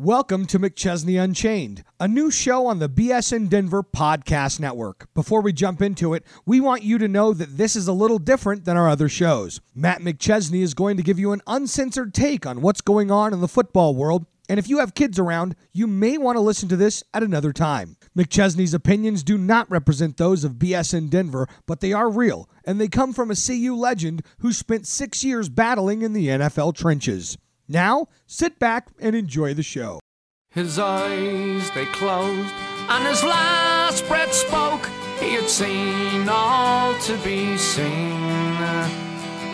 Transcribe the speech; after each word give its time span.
Welcome 0.00 0.46
to 0.46 0.60
McChesney 0.60 1.20
Unchained, 1.20 1.82
a 1.98 2.06
new 2.06 2.30
show 2.30 2.68
on 2.68 2.78
the 2.78 2.88
BSN 2.88 3.48
Denver 3.48 3.82
Podcast 3.82 4.60
Network. 4.60 5.12
Before 5.12 5.40
we 5.40 5.52
jump 5.52 5.82
into 5.82 6.14
it, 6.14 6.22
we 6.46 6.60
want 6.60 6.84
you 6.84 6.98
to 6.98 7.08
know 7.08 7.34
that 7.34 7.56
this 7.56 7.74
is 7.74 7.88
a 7.88 7.92
little 7.92 8.20
different 8.20 8.64
than 8.64 8.76
our 8.76 8.88
other 8.88 9.08
shows. 9.08 9.60
Matt 9.74 10.00
McChesney 10.00 10.62
is 10.62 10.72
going 10.72 10.98
to 10.98 11.02
give 11.02 11.18
you 11.18 11.32
an 11.32 11.42
uncensored 11.48 12.14
take 12.14 12.46
on 12.46 12.60
what's 12.60 12.80
going 12.80 13.10
on 13.10 13.32
in 13.32 13.40
the 13.40 13.48
football 13.48 13.96
world, 13.96 14.24
and 14.48 14.60
if 14.60 14.68
you 14.68 14.78
have 14.78 14.94
kids 14.94 15.18
around, 15.18 15.56
you 15.72 15.88
may 15.88 16.16
want 16.16 16.36
to 16.36 16.42
listen 16.42 16.68
to 16.68 16.76
this 16.76 17.02
at 17.12 17.24
another 17.24 17.52
time. 17.52 17.96
McChesney's 18.16 18.74
opinions 18.74 19.24
do 19.24 19.36
not 19.36 19.68
represent 19.68 20.16
those 20.16 20.44
of 20.44 20.60
BSN 20.60 21.10
Denver, 21.10 21.48
but 21.66 21.80
they 21.80 21.92
are 21.92 22.08
real, 22.08 22.48
and 22.64 22.80
they 22.80 22.86
come 22.86 23.12
from 23.12 23.32
a 23.32 23.36
CU 23.36 23.74
legend 23.74 24.22
who 24.38 24.52
spent 24.52 24.86
six 24.86 25.24
years 25.24 25.48
battling 25.48 26.02
in 26.02 26.12
the 26.12 26.28
NFL 26.28 26.76
trenches. 26.76 27.36
Now, 27.68 28.08
sit 28.26 28.58
back 28.58 28.88
and 28.98 29.14
enjoy 29.14 29.52
the 29.52 29.62
show. 29.62 30.00
His 30.50 30.78
eyes 30.78 31.70
they 31.72 31.84
closed, 31.86 32.54
and 32.88 33.06
his 33.06 33.22
last 33.22 34.08
breath 34.08 34.32
spoke. 34.32 34.88
He 35.20 35.34
had 35.34 35.50
seen 35.50 36.26
all 36.30 36.98
to 37.00 37.16
be 37.18 37.58
seen. 37.58 38.56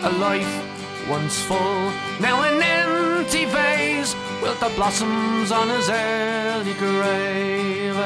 A 0.01 0.11
life 0.17 1.09
once 1.09 1.41
full, 1.41 1.91
now 2.21 2.41
an 2.43 2.61
empty 2.63 3.43
vase. 3.45 4.15
Wilt 4.41 4.61
the 4.61 4.71
blossoms 4.77 5.51
on 5.51 5.67
his 5.67 5.89
early 5.89 6.73
grave? 6.75 7.97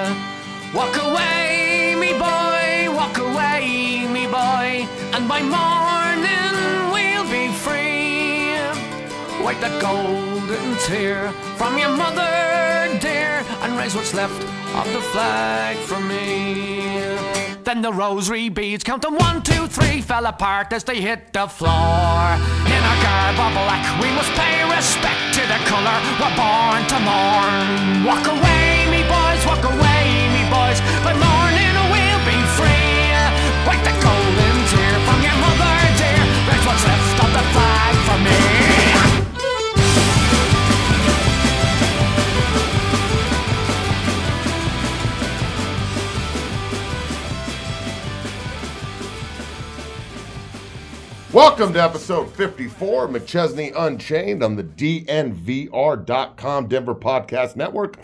Walk 0.73 0.95
away, 0.98 1.95
me 2.00 2.14
boy, 2.14 2.95
walk 2.95 3.17
away, 3.20 4.08
me 4.08 4.26
boy, 4.26 4.88
and 5.14 5.28
by 5.28 5.41
morning 5.44 6.19
Wipe 9.44 9.60
that 9.62 9.82
golden 9.82 10.76
tear 10.86 11.32
from 11.58 11.78
your 11.78 11.96
mother 11.96 12.30
dear 13.00 13.44
and 13.62 13.78
raise 13.78 13.96
what's 13.96 14.14
left 14.14 14.44
of 14.76 14.86
the 14.94 15.02
flag 15.12 15.78
for 15.78 16.00
me. 16.00 17.08
Then 17.64 17.81
the 17.81 17.94
rosary 17.94 18.50
beads, 18.50 18.84
counting 18.84 19.16
one, 19.16 19.42
two, 19.42 19.68
three, 19.68 20.02
fell 20.02 20.26
apart 20.26 20.73
as 20.73 20.84
they 20.84 21.02
hit 21.02 21.34
the 21.34 21.48
floor. 21.48 21.70
In 21.70 22.81
our 22.90 23.00
garb 23.06 23.40
of 23.40 23.52
black, 23.54 23.84
we 24.02 24.09
must 24.12 24.31
pay 24.34 24.64
respect 24.76 25.34
to 25.36 25.42
the 25.42 25.59
colour 25.70 25.98
we're 26.20 26.36
born 26.36 26.81
to 26.92 26.98
mourn. 27.00 28.03
Walk 28.09 28.26
away, 28.28 28.88
me 28.92 29.02
boys, 29.08 29.42
walk 29.46 29.64
away, 29.64 30.03
me 30.36 30.44
boys. 30.50 30.80
By 31.03 31.14
morning 31.14 31.39
Welcome 51.60 51.74
to 51.74 51.84
episode 51.84 52.34
54 52.36 53.10
McChesney 53.10 53.74
Unchained 53.76 54.42
on 54.42 54.56
the 54.56 54.64
DNVR.com 54.64 56.68
Denver 56.70 56.96
Podcast 56.96 57.58
Network. 57.58 57.98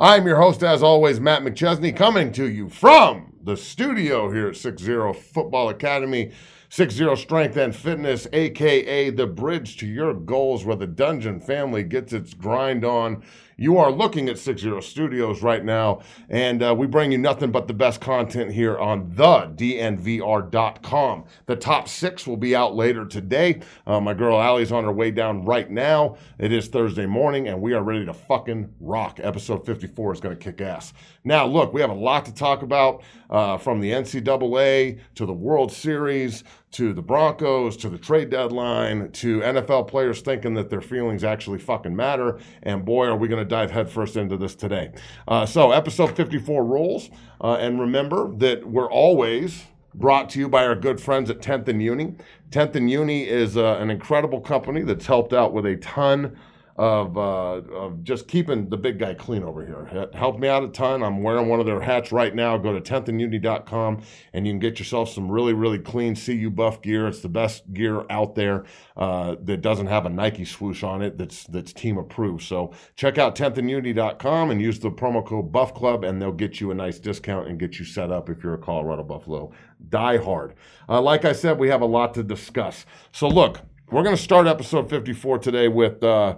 I'm 0.00 0.26
your 0.26 0.38
host, 0.38 0.62
as 0.62 0.82
always, 0.82 1.20
Matt 1.20 1.42
McChesney, 1.42 1.94
coming 1.94 2.32
to 2.32 2.48
you 2.48 2.70
from 2.70 3.34
the 3.42 3.58
studio 3.58 4.30
here 4.30 4.48
at 4.48 4.56
60 4.56 5.12
Football 5.30 5.68
Academy, 5.68 6.32
60 6.70 7.14
Strength 7.16 7.58
and 7.58 7.76
Fitness, 7.76 8.26
aka 8.32 9.10
the 9.10 9.26
bridge 9.26 9.76
to 9.76 9.86
your 9.86 10.14
goals 10.14 10.64
where 10.64 10.76
the 10.76 10.86
Dungeon 10.86 11.38
family 11.38 11.82
gets 11.82 12.14
its 12.14 12.32
grind 12.32 12.82
on. 12.82 13.22
You 13.56 13.78
are 13.78 13.90
looking 13.90 14.28
at 14.28 14.38
60 14.38 14.80
Studios 14.80 15.42
right 15.42 15.64
now, 15.64 16.00
and 16.28 16.62
uh, 16.62 16.74
we 16.76 16.86
bring 16.86 17.12
you 17.12 17.18
nothing 17.18 17.50
but 17.50 17.68
the 17.68 17.74
best 17.74 18.00
content 18.00 18.52
here 18.52 18.78
on 18.78 19.10
the 19.14 19.52
DNVR.com. 19.54 21.24
The 21.46 21.56
top 21.56 21.88
six 21.88 22.26
will 22.26 22.36
be 22.36 22.56
out 22.56 22.74
later 22.74 23.04
today. 23.04 23.60
Uh, 23.86 24.00
my 24.00 24.14
girl 24.14 24.40
Allie's 24.40 24.72
on 24.72 24.84
her 24.84 24.92
way 24.92 25.10
down 25.10 25.44
right 25.44 25.70
now. 25.70 26.16
It 26.38 26.52
is 26.52 26.68
Thursday 26.68 27.06
morning, 27.06 27.48
and 27.48 27.60
we 27.60 27.74
are 27.74 27.82
ready 27.82 28.06
to 28.06 28.14
fucking 28.14 28.72
rock. 28.80 29.20
Episode 29.22 29.66
54 29.66 30.14
is 30.14 30.20
going 30.20 30.36
to 30.36 30.42
kick 30.42 30.60
ass. 30.60 30.94
Now, 31.24 31.46
look, 31.46 31.72
we 31.72 31.80
have 31.80 31.90
a 31.90 31.94
lot 31.94 32.24
to 32.24 32.34
talk 32.34 32.62
about 32.62 33.02
uh, 33.30 33.58
from 33.58 33.80
the 33.80 33.90
NCAA 33.90 35.00
to 35.14 35.26
the 35.26 35.32
World 35.32 35.72
Series 35.72 36.44
to 36.72 36.92
the 36.92 37.02
Broncos 37.02 37.76
to 37.78 37.88
the 37.88 37.98
trade 37.98 38.30
deadline 38.30 39.12
to 39.12 39.40
NFL 39.40 39.88
players 39.88 40.22
thinking 40.22 40.54
that 40.54 40.70
their 40.70 40.80
feelings 40.80 41.22
actually 41.22 41.58
fucking 41.58 41.94
matter. 41.94 42.38
And 42.62 42.84
boy, 42.84 43.06
are 43.06 43.16
we 43.16 43.28
going 43.28 43.42
to 43.42 43.48
dive 43.48 43.70
headfirst 43.70 44.16
into 44.16 44.36
this 44.36 44.54
today. 44.54 44.92
Uh, 45.28 45.46
so, 45.46 45.70
episode 45.70 46.16
54 46.16 46.64
rolls. 46.64 47.10
Uh, 47.40 47.54
and 47.54 47.78
remember 47.78 48.34
that 48.36 48.66
we're 48.66 48.90
always 48.90 49.64
brought 49.94 50.30
to 50.30 50.38
you 50.38 50.48
by 50.48 50.64
our 50.64 50.74
good 50.74 51.00
friends 51.00 51.28
at 51.28 51.40
10th 51.40 51.68
and 51.68 51.82
Uni. 51.82 52.14
10th 52.50 52.74
and 52.74 52.90
Uni 52.90 53.28
is 53.28 53.56
uh, 53.56 53.76
an 53.78 53.90
incredible 53.90 54.40
company 54.40 54.82
that's 54.82 55.06
helped 55.06 55.32
out 55.32 55.52
with 55.52 55.66
a 55.66 55.76
ton 55.76 56.38
of, 56.76 57.18
uh, 57.18 57.60
of 57.72 58.02
just 58.02 58.28
keeping 58.28 58.68
the 58.68 58.76
big 58.76 58.98
guy 58.98 59.14
clean 59.14 59.42
over 59.42 59.64
here. 59.64 59.88
It 59.92 60.14
helped 60.14 60.40
me 60.40 60.48
out 60.48 60.64
a 60.64 60.68
ton. 60.68 61.02
I'm 61.02 61.22
wearing 61.22 61.48
one 61.48 61.60
of 61.60 61.66
their 61.66 61.80
hats 61.80 62.12
right 62.12 62.34
now. 62.34 62.56
Go 62.56 62.78
to 62.78 62.80
10thanduni.com 62.80 64.02
and 64.32 64.46
you 64.46 64.52
can 64.52 64.58
get 64.58 64.78
yourself 64.78 65.10
some 65.10 65.30
really, 65.30 65.52
really 65.52 65.78
clean 65.78 66.16
CU 66.16 66.50
buff 66.50 66.80
gear. 66.82 67.06
It's 67.06 67.20
the 67.20 67.28
best 67.28 67.72
gear 67.72 68.04
out 68.08 68.34
there 68.34 68.64
uh, 68.96 69.36
that 69.42 69.60
doesn't 69.60 69.88
have 69.88 70.06
a 70.06 70.10
Nike 70.10 70.44
swoosh 70.44 70.82
on 70.82 71.02
it 71.02 71.18
that's, 71.18 71.44
that's 71.44 71.72
team 71.72 71.98
approved. 71.98 72.42
So 72.44 72.72
check 72.96 73.18
out 73.18 73.36
10thanduni.com 73.36 74.50
and 74.50 74.60
use 74.60 74.78
the 74.78 74.90
promo 74.90 75.24
code 75.24 75.52
Buff 75.52 75.74
Club 75.74 76.04
and 76.04 76.20
they'll 76.20 76.32
get 76.32 76.60
you 76.60 76.70
a 76.70 76.74
nice 76.74 76.98
discount 76.98 77.48
and 77.48 77.58
get 77.58 77.78
you 77.78 77.84
set 77.84 78.10
up 78.10 78.30
if 78.30 78.42
you're 78.42 78.54
a 78.54 78.58
Colorado 78.58 79.02
Buffalo 79.02 79.52
die 79.88 80.16
hard. 80.16 80.54
Uh, 80.88 81.00
like 81.00 81.24
I 81.24 81.32
said, 81.32 81.58
we 81.58 81.68
have 81.68 81.80
a 81.80 81.86
lot 81.86 82.14
to 82.14 82.22
discuss. 82.22 82.86
So 83.12 83.28
look, 83.28 83.60
we're 83.92 84.02
going 84.02 84.16
to 84.16 84.22
start 84.22 84.46
episode 84.46 84.88
54 84.88 85.38
today 85.38 85.68
with 85.68 86.02
uh, 86.02 86.36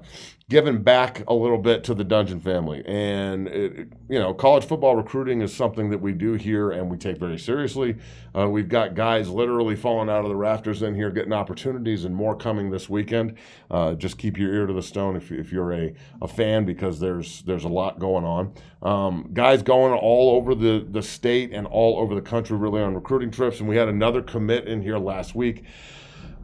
giving 0.50 0.82
back 0.82 1.22
a 1.28 1.32
little 1.32 1.56
bit 1.56 1.84
to 1.84 1.94
the 1.94 2.03
Dungeon 2.03 2.41
family. 2.41 2.82
And, 2.84 3.47
it, 3.47 3.92
you 4.09 4.19
know, 4.19 4.34
college 4.34 4.65
football 4.65 4.97
recruiting 4.97 5.41
is 5.41 5.54
something 5.54 5.88
that 5.91 6.00
we 6.00 6.12
do 6.15 6.32
here 6.32 6.72
and 6.72 6.91
we 6.91 6.97
take 6.97 7.16
very 7.16 7.38
seriously. 7.38 7.97
Uh, 8.37 8.50
we've 8.50 8.69
got 8.69 8.97
guys 8.97 9.28
literally 9.28 9.76
falling 9.76 10.10
out 10.10 10.25
of 10.25 10.31
the 10.31 10.34
rafters 10.34 10.82
in 10.82 10.97
here 10.97 11.12
getting 11.12 11.32
opportunities 11.32 12.04
and 12.04 12.12
more 12.12 12.34
coming 12.37 12.70
this 12.70 12.91
weekend. 12.91 13.37
Uh, 13.71 13.94
just 13.94 14.19
keep 14.19 14.36
your 14.36 14.53
ear 14.53 14.66
to 14.66 14.72
the 14.72 14.82
stone 14.82 15.15
if, 15.15 15.31
if 15.31 15.53
you're 15.53 15.72
a, 15.72 15.94
a 16.22 16.26
fan 16.26 16.65
because 16.65 16.98
there's 16.98 17.42
there's 17.42 17.65
a 17.65 17.69
lot 17.69 18.00
going 18.00 18.25
on. 18.25 18.53
Um, 18.82 19.31
guys 19.32 19.62
going 19.62 19.94
all 19.94 20.34
over 20.34 20.56
the, 20.56 20.84
the 20.91 21.03
state 21.03 21.53
and 21.53 21.69
all 21.69 22.00
over 22.00 22.16
the 22.16 22.21
country 22.21 22.56
really 22.59 22.82
on 22.82 22.97
recruiting 22.97 23.31
trips. 23.31 23.60
And 23.60 23.69
we 23.69 23.76
had 23.76 23.88
another 23.88 24.22
commit 24.22 24.66
in 24.66 24.82
here 24.82 24.98
last 24.98 25.36
week. 25.36 25.65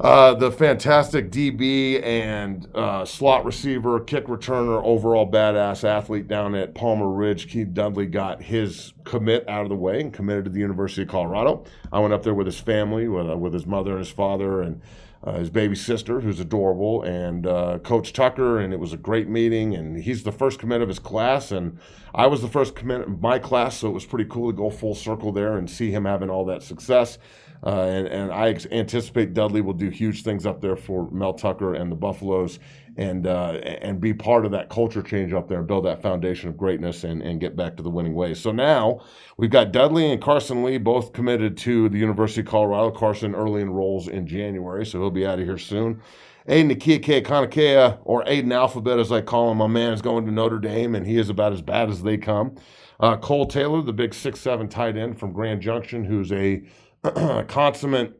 Uh, 0.00 0.32
the 0.32 0.50
fantastic 0.50 1.30
DB 1.30 2.02
and 2.02 2.66
uh, 2.74 3.04
slot 3.04 3.44
receiver, 3.44 4.00
kick 4.00 4.28
returner, 4.28 4.82
overall 4.82 5.30
badass 5.30 5.84
athlete 5.84 6.26
down 6.26 6.54
at 6.54 6.74
Palmer 6.74 7.10
Ridge, 7.10 7.50
Keith 7.50 7.74
Dudley, 7.74 8.06
got 8.06 8.42
his 8.42 8.94
commit 9.04 9.46
out 9.46 9.64
of 9.64 9.68
the 9.68 9.76
way 9.76 10.00
and 10.00 10.10
committed 10.10 10.44
to 10.44 10.50
the 10.50 10.58
University 10.58 11.02
of 11.02 11.08
Colorado. 11.08 11.64
I 11.92 11.98
went 11.98 12.14
up 12.14 12.22
there 12.22 12.32
with 12.32 12.46
his 12.46 12.58
family, 12.58 13.08
with, 13.08 13.28
uh, 13.28 13.36
with 13.36 13.52
his 13.52 13.66
mother 13.66 13.90
and 13.90 13.98
his 13.98 14.10
father, 14.10 14.62
and 14.62 14.80
uh, 15.22 15.38
his 15.38 15.50
baby 15.50 15.76
sister, 15.76 16.20
who's 16.20 16.40
adorable, 16.40 17.02
and 17.02 17.46
uh, 17.46 17.78
Coach 17.78 18.12
Tucker, 18.12 18.58
and 18.58 18.72
it 18.72 18.80
was 18.80 18.92
a 18.92 18.96
great 18.96 19.28
meeting. 19.28 19.74
And 19.74 20.02
he's 20.02 20.22
the 20.22 20.32
first 20.32 20.58
commit 20.58 20.80
of 20.80 20.88
his 20.88 20.98
class, 20.98 21.52
and 21.52 21.78
I 22.14 22.26
was 22.26 22.40
the 22.40 22.48
first 22.48 22.74
commit 22.74 23.02
of 23.02 23.20
my 23.20 23.38
class, 23.38 23.78
so 23.78 23.88
it 23.88 23.92
was 23.92 24.06
pretty 24.06 24.28
cool 24.30 24.50
to 24.50 24.56
go 24.56 24.70
full 24.70 24.94
circle 24.94 25.30
there 25.32 25.58
and 25.58 25.68
see 25.68 25.90
him 25.90 26.04
having 26.06 26.30
all 26.30 26.44
that 26.46 26.62
success. 26.62 27.18
Uh, 27.62 27.82
and, 27.82 28.06
and 28.06 28.32
I 28.32 28.56
anticipate 28.70 29.34
Dudley 29.34 29.60
will 29.60 29.74
do 29.74 29.90
huge 29.90 30.22
things 30.22 30.46
up 30.46 30.62
there 30.62 30.76
for 30.76 31.10
Mel 31.10 31.34
Tucker 31.34 31.74
and 31.74 31.92
the 31.92 31.96
Buffaloes 31.96 32.58
and 32.96 33.26
uh, 33.26 33.52
and 33.82 34.00
be 34.00 34.12
part 34.12 34.44
of 34.44 34.52
that 34.52 34.68
culture 34.68 35.02
change 35.02 35.32
up 35.32 35.48
there 35.48 35.58
and 35.58 35.66
build 35.66 35.84
that 35.84 36.02
foundation 36.02 36.48
of 36.48 36.56
greatness 36.56 37.04
and, 37.04 37.22
and 37.22 37.40
get 37.40 37.56
back 37.56 37.76
to 37.76 37.82
the 37.82 37.90
winning 37.90 38.14
ways. 38.14 38.40
So 38.40 38.52
now 38.52 39.00
we've 39.36 39.50
got 39.50 39.72
Dudley 39.72 40.10
and 40.12 40.20
Carson 40.20 40.62
Lee 40.62 40.78
both 40.78 41.12
committed 41.12 41.56
to 41.58 41.88
the 41.88 41.98
University 41.98 42.40
of 42.40 42.46
Colorado. 42.46 42.90
Carson 42.90 43.34
early 43.34 43.62
enrolls 43.62 44.08
in 44.08 44.26
January, 44.26 44.84
so 44.84 44.98
he'll 44.98 45.10
be 45.10 45.26
out 45.26 45.38
of 45.38 45.44
here 45.44 45.58
soon. 45.58 46.00
Aiden 46.48 46.74
Akike 46.74 47.24
Kanakea, 47.24 47.98
or 48.02 48.24
Aiden 48.24 48.52
Alphabet 48.52 48.98
as 48.98 49.12
I 49.12 49.20
call 49.20 49.52
him, 49.52 49.58
my 49.58 49.66
man 49.66 49.92
is 49.92 50.02
going 50.02 50.24
to 50.26 50.32
Notre 50.32 50.58
Dame, 50.58 50.94
and 50.94 51.06
he 51.06 51.18
is 51.18 51.28
about 51.28 51.52
as 51.52 51.62
bad 51.62 51.90
as 51.90 52.02
they 52.02 52.16
come. 52.16 52.56
Uh, 52.98 53.16
Cole 53.16 53.46
Taylor, 53.46 53.82
the 53.82 53.92
big 53.92 54.12
six-seven 54.14 54.68
tight 54.68 54.96
end 54.96 55.18
from 55.18 55.32
Grand 55.32 55.60
Junction, 55.60 56.04
who's 56.04 56.32
a 56.32 56.62
consummate 57.48 58.19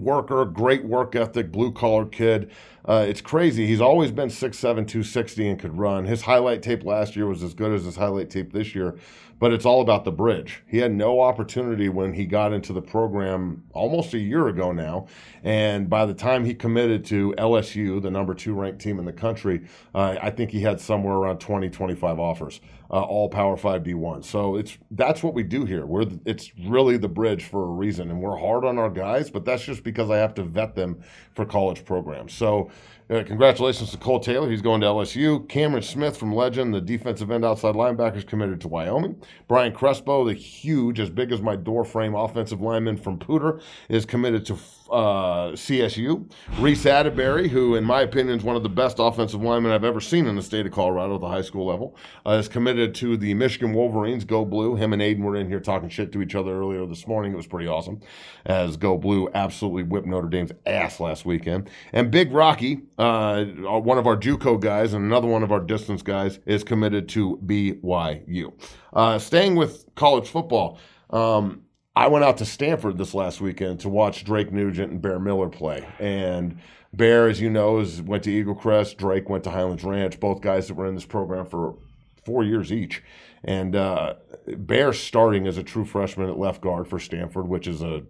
worker, 0.00 0.44
great 0.44 0.84
work 0.84 1.14
ethic, 1.14 1.52
blue 1.52 1.72
collar 1.72 2.06
kid. 2.06 2.50
Uh, 2.84 3.04
it's 3.06 3.20
crazy. 3.20 3.66
He's 3.66 3.80
always 3.80 4.10
been 4.10 4.28
6'7", 4.28 4.60
260 4.60 5.48
and 5.48 5.58
could 5.58 5.76
run. 5.76 6.06
His 6.06 6.22
highlight 6.22 6.62
tape 6.62 6.84
last 6.84 7.14
year 7.14 7.26
was 7.26 7.42
as 7.42 7.54
good 7.54 7.72
as 7.72 7.84
his 7.84 7.96
highlight 7.96 8.30
tape 8.30 8.52
this 8.52 8.74
year, 8.74 8.96
but 9.38 9.52
it's 9.52 9.66
all 9.66 9.80
about 9.80 10.04
the 10.04 10.10
bridge. 10.12 10.62
He 10.66 10.78
had 10.78 10.92
no 10.92 11.20
opportunity 11.20 11.88
when 11.88 12.14
he 12.14 12.24
got 12.24 12.52
into 12.52 12.72
the 12.72 12.82
program 12.82 13.64
almost 13.72 14.14
a 14.14 14.18
year 14.18 14.48
ago 14.48 14.72
now, 14.72 15.06
and 15.44 15.90
by 15.90 16.06
the 16.06 16.14
time 16.14 16.44
he 16.44 16.54
committed 16.54 17.04
to 17.06 17.34
LSU, 17.36 18.00
the 18.00 18.10
number 18.10 18.34
two 18.34 18.54
ranked 18.54 18.80
team 18.80 18.98
in 18.98 19.04
the 19.04 19.12
country, 19.12 19.66
uh, 19.94 20.16
I 20.20 20.30
think 20.30 20.50
he 20.50 20.60
had 20.60 20.80
somewhere 20.80 21.14
around 21.14 21.38
20, 21.38 21.68
25 21.68 22.18
offers, 22.18 22.60
uh, 22.90 23.02
all 23.02 23.28
Power 23.28 23.56
Five 23.56 23.82
D1. 23.84 24.24
So 24.24 24.56
it's 24.56 24.78
that's 24.90 25.22
what 25.22 25.34
we 25.34 25.42
do 25.42 25.64
here. 25.64 25.86
We're 25.86 26.06
it's 26.24 26.52
really 26.66 26.96
the 26.96 27.08
bridge 27.08 27.44
for 27.44 27.64
a 27.64 27.70
reason, 27.70 28.10
and 28.10 28.20
we're 28.20 28.36
hard 28.36 28.64
on 28.64 28.78
our 28.78 28.90
guys, 28.90 29.30
but 29.30 29.44
that's 29.44 29.62
just 29.62 29.84
because 29.84 30.10
I 30.10 30.18
have 30.18 30.34
to 30.34 30.42
vet 30.42 30.74
them 30.74 31.02
for 31.34 31.44
college 31.44 31.84
programs. 31.84 32.32
So 32.32 32.70
uh, 33.10 33.24
congratulations 33.24 33.90
to 33.90 33.96
Cole 33.96 34.20
Taylor. 34.20 34.48
He's 34.48 34.62
going 34.62 34.80
to 34.82 34.86
LSU. 34.86 35.48
Cameron 35.48 35.82
Smith 35.82 36.16
from 36.16 36.32
Legend, 36.32 36.72
the 36.72 36.80
defensive 36.80 37.32
end 37.32 37.44
outside 37.44 37.74
linebacker, 37.74 38.18
is 38.18 38.24
committed 38.24 38.60
to 38.60 38.68
Wyoming. 38.68 39.20
Brian 39.48 39.72
Crespo, 39.72 40.24
the 40.24 40.32
huge, 40.32 41.00
as 41.00 41.10
big 41.10 41.32
as 41.32 41.42
my 41.42 41.56
door 41.56 41.84
frame 41.84 42.14
offensive 42.14 42.60
lineman 42.60 42.96
from 42.96 43.18
Poudre, 43.18 43.60
is 43.88 44.04
committed 44.04 44.46
to 44.46 44.56
uh, 44.90 45.52
CSU. 45.52 46.30
Reece 46.58 46.84
Atteberry, 46.84 47.48
who, 47.48 47.74
in 47.74 47.84
my 47.84 48.02
opinion, 48.02 48.38
is 48.38 48.44
one 48.44 48.56
of 48.56 48.62
the 48.62 48.68
best 48.68 48.96
offensive 48.98 49.42
linemen 49.42 49.72
I've 49.72 49.84
ever 49.84 50.00
seen 50.00 50.26
in 50.26 50.36
the 50.36 50.42
state 50.42 50.66
of 50.66 50.72
Colorado 50.72 51.14
at 51.16 51.20
the 51.20 51.28
high 51.28 51.42
school 51.42 51.66
level, 51.66 51.96
uh, 52.26 52.32
is 52.32 52.48
committed 52.48 52.94
to 52.96 53.16
the 53.16 53.34
Michigan 53.34 53.72
Wolverines. 53.72 54.24
Go 54.24 54.44
Blue. 54.44 54.76
Him 54.76 54.92
and 54.92 55.00
Aiden 55.00 55.20
were 55.20 55.36
in 55.36 55.48
here 55.48 55.60
talking 55.60 55.88
shit 55.88 56.12
to 56.12 56.22
each 56.22 56.34
other 56.34 56.52
earlier 56.52 56.86
this 56.86 57.06
morning. 57.06 57.32
It 57.32 57.36
was 57.36 57.46
pretty 57.46 57.68
awesome, 57.68 58.00
as 58.46 58.76
Go 58.76 58.98
Blue 58.98 59.28
absolutely 59.34 59.84
whipped 59.84 60.06
Notre 60.06 60.28
Dame's 60.28 60.52
ass 60.66 61.00
last 61.00 61.24
weekend. 61.24 61.70
And 61.92 62.10
Big 62.10 62.32
Rocky, 62.32 62.82
uh, 62.98 63.44
one 63.44 63.98
of 63.98 64.06
our 64.06 64.16
JUCO 64.16 64.60
guys 64.60 64.92
and 64.92 65.04
another 65.04 65.28
one 65.28 65.42
of 65.42 65.52
our 65.52 65.60
distance 65.60 66.02
guys, 66.02 66.40
is 66.46 66.64
committed 66.64 67.08
to 67.10 67.38
BYU. 67.44 68.52
Uh, 68.92 69.18
staying 69.18 69.54
with 69.54 69.84
college 69.94 70.28
football. 70.28 70.78
Um, 71.10 71.62
I 72.00 72.06
went 72.06 72.24
out 72.24 72.38
to 72.38 72.46
Stanford 72.46 72.96
this 72.96 73.12
last 73.12 73.42
weekend 73.42 73.80
to 73.80 73.90
watch 73.90 74.24
Drake 74.24 74.50
Nugent 74.50 74.90
and 74.90 75.02
Bear 75.02 75.18
Miller 75.18 75.50
play. 75.50 75.86
And 75.98 76.56
Bear, 76.94 77.28
as 77.28 77.42
you 77.42 77.50
know, 77.50 77.80
is, 77.80 78.00
went 78.00 78.24
to 78.24 78.32
Eagle 78.32 78.54
Crest. 78.54 78.96
Drake 78.96 79.28
went 79.28 79.44
to 79.44 79.50
Highlands 79.50 79.84
Ranch. 79.84 80.18
Both 80.18 80.40
guys 80.40 80.68
that 80.68 80.74
were 80.76 80.86
in 80.86 80.94
this 80.94 81.04
program 81.04 81.44
for 81.44 81.76
four 82.24 82.42
years 82.42 82.72
each. 82.72 83.02
And 83.44 83.76
uh, 83.76 84.14
Bear 84.46 84.94
starting 84.94 85.46
as 85.46 85.58
a 85.58 85.62
true 85.62 85.84
freshman 85.84 86.30
at 86.30 86.38
left 86.38 86.62
guard 86.62 86.88
for 86.88 86.98
Stanford, 86.98 87.46
which 87.46 87.66
is 87.66 87.82
a 87.82 88.04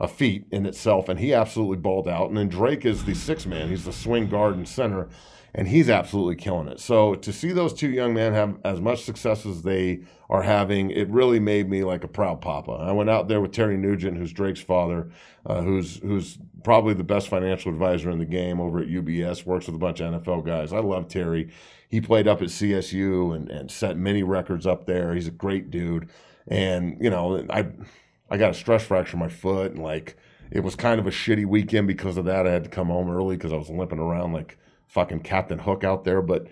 a 0.00 0.08
feat 0.08 0.44
in 0.50 0.66
itself, 0.66 1.08
and 1.08 1.20
he 1.20 1.32
absolutely 1.32 1.76
balled 1.76 2.08
out. 2.08 2.28
And 2.28 2.36
then 2.36 2.48
Drake 2.48 2.84
is 2.84 3.04
the 3.04 3.14
six 3.14 3.46
man; 3.46 3.68
he's 3.68 3.84
the 3.84 3.92
swing 3.92 4.28
guard 4.28 4.56
and 4.56 4.68
center, 4.68 5.08
and 5.54 5.68
he's 5.68 5.88
absolutely 5.88 6.34
killing 6.34 6.66
it. 6.66 6.80
So 6.80 7.14
to 7.14 7.32
see 7.32 7.52
those 7.52 7.72
two 7.72 7.88
young 7.88 8.12
men 8.12 8.32
have 8.32 8.58
as 8.64 8.80
much 8.80 9.04
success 9.04 9.46
as 9.46 9.62
they 9.62 10.00
are 10.28 10.42
having, 10.42 10.90
it 10.90 11.08
really 11.08 11.38
made 11.38 11.70
me 11.70 11.84
like 11.84 12.02
a 12.02 12.08
proud 12.08 12.40
papa. 12.40 12.72
I 12.72 12.90
went 12.90 13.08
out 13.08 13.28
there 13.28 13.40
with 13.40 13.52
Terry 13.52 13.76
Nugent, 13.76 14.16
who's 14.16 14.32
Drake's 14.32 14.60
father, 14.60 15.10
uh, 15.46 15.62
who's 15.62 15.98
who's 15.98 16.38
probably 16.64 16.94
the 16.94 17.04
best 17.04 17.28
financial 17.28 17.70
advisor 17.70 18.10
in 18.10 18.18
the 18.18 18.24
game 18.24 18.60
over 18.60 18.80
at 18.80 18.88
UBS. 18.88 19.46
Works 19.46 19.66
with 19.66 19.76
a 19.76 19.78
bunch 19.78 20.00
of 20.00 20.12
NFL 20.12 20.44
guys. 20.44 20.72
I 20.72 20.80
love 20.80 21.06
Terry. 21.06 21.52
He 21.88 22.00
played 22.00 22.26
up 22.26 22.42
at 22.42 22.48
CSU 22.48 23.36
and, 23.36 23.48
and 23.48 23.70
set 23.70 23.96
many 23.96 24.24
records 24.24 24.66
up 24.66 24.86
there. 24.86 25.14
He's 25.14 25.28
a 25.28 25.32
great 25.32 25.70
dude, 25.70 26.08
and 26.48 26.96
you 27.00 27.10
know 27.10 27.46
I 27.48 27.68
I 28.28 28.38
got 28.38 28.50
a 28.50 28.54
stress 28.54 28.84
fracture 28.84 29.14
in 29.14 29.20
my 29.20 29.28
foot, 29.28 29.70
and 29.70 29.82
like 29.82 30.16
it 30.50 30.64
was 30.64 30.74
kind 30.74 30.98
of 30.98 31.06
a 31.06 31.10
shitty 31.10 31.46
weekend 31.46 31.86
because 31.86 32.16
of 32.16 32.24
that. 32.24 32.44
I 32.44 32.50
had 32.50 32.64
to 32.64 32.70
come 32.70 32.88
home 32.88 33.08
early 33.08 33.36
because 33.36 33.52
I 33.52 33.56
was 33.56 33.70
limping 33.70 34.00
around 34.00 34.32
like 34.32 34.58
fucking 34.86 35.20
Captain 35.20 35.58
Hook 35.60 35.84
out 35.84 36.04
there. 36.04 36.22
But 36.22 36.46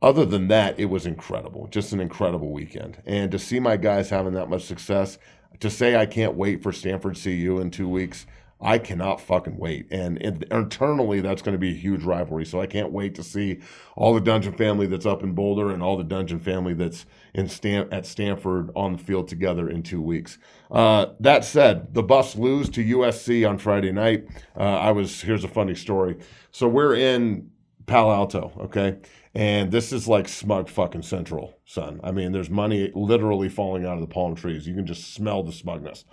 other 0.00 0.24
than 0.24 0.48
that, 0.48 0.78
it 0.78 0.86
was 0.86 1.06
incredible. 1.06 1.68
Just 1.70 1.92
an 1.92 2.00
incredible 2.00 2.50
weekend. 2.50 3.02
And 3.06 3.30
to 3.30 3.38
see 3.38 3.60
my 3.60 3.76
guys 3.76 4.10
having 4.10 4.34
that 4.34 4.50
much 4.50 4.64
success, 4.64 5.18
to 5.60 5.70
say 5.70 5.96
I 5.96 6.06
can't 6.06 6.34
wait 6.34 6.62
for 6.62 6.72
Stanford 6.72 7.16
CU 7.22 7.58
in 7.60 7.70
two 7.70 7.88
weeks, 7.88 8.26
I 8.62 8.78
cannot 8.78 9.20
fucking 9.20 9.58
wait. 9.58 9.88
And, 9.90 10.18
internally, 10.18 11.20
that's 11.20 11.42
going 11.42 11.54
to 11.54 11.58
be 11.58 11.70
a 11.70 11.76
huge 11.76 12.04
rivalry. 12.04 12.44
So 12.44 12.60
I 12.60 12.66
can't 12.66 12.92
wait 12.92 13.16
to 13.16 13.22
see 13.22 13.58
all 13.96 14.14
the 14.14 14.20
Dungeon 14.20 14.52
family 14.52 14.86
that's 14.86 15.04
up 15.04 15.24
in 15.24 15.32
Boulder 15.32 15.70
and 15.70 15.82
all 15.82 15.96
the 15.96 16.04
Dungeon 16.04 16.38
family 16.38 16.72
that's 16.72 17.04
in 17.34 17.48
Stan- 17.48 17.92
at 17.92 18.06
Stanford 18.06 18.70
on 18.76 18.92
the 18.92 18.98
field 18.98 19.26
together 19.26 19.68
in 19.68 19.82
two 19.82 20.00
weeks. 20.00 20.38
Uh, 20.70 21.06
that 21.18 21.44
said, 21.44 21.92
the 21.92 22.04
Buffs 22.04 22.36
lose 22.36 22.68
to 22.70 22.84
USC 22.84 23.48
on 23.48 23.58
Friday 23.58 23.90
night. 23.90 24.28
Uh, 24.56 24.62
I 24.62 24.92
was 24.92 25.22
here's 25.22 25.44
a 25.44 25.48
funny 25.48 25.74
story. 25.74 26.18
So 26.52 26.68
we're 26.68 26.94
in 26.94 27.50
Palo 27.92 28.10
Alto, 28.10 28.50
okay, 28.58 28.96
and 29.34 29.70
this 29.70 29.92
is 29.92 30.08
like 30.08 30.26
smug 30.26 30.70
fucking 30.70 31.02
central, 31.02 31.58
son. 31.66 32.00
I 32.02 32.10
mean, 32.10 32.32
there's 32.32 32.48
money 32.48 32.90
literally 32.94 33.50
falling 33.50 33.84
out 33.84 33.96
of 33.96 34.00
the 34.00 34.06
palm 34.06 34.34
trees. 34.34 34.66
You 34.66 34.74
can 34.74 34.86
just 34.86 35.12
smell 35.12 35.42
the 35.42 35.52
smugness. 35.52 36.06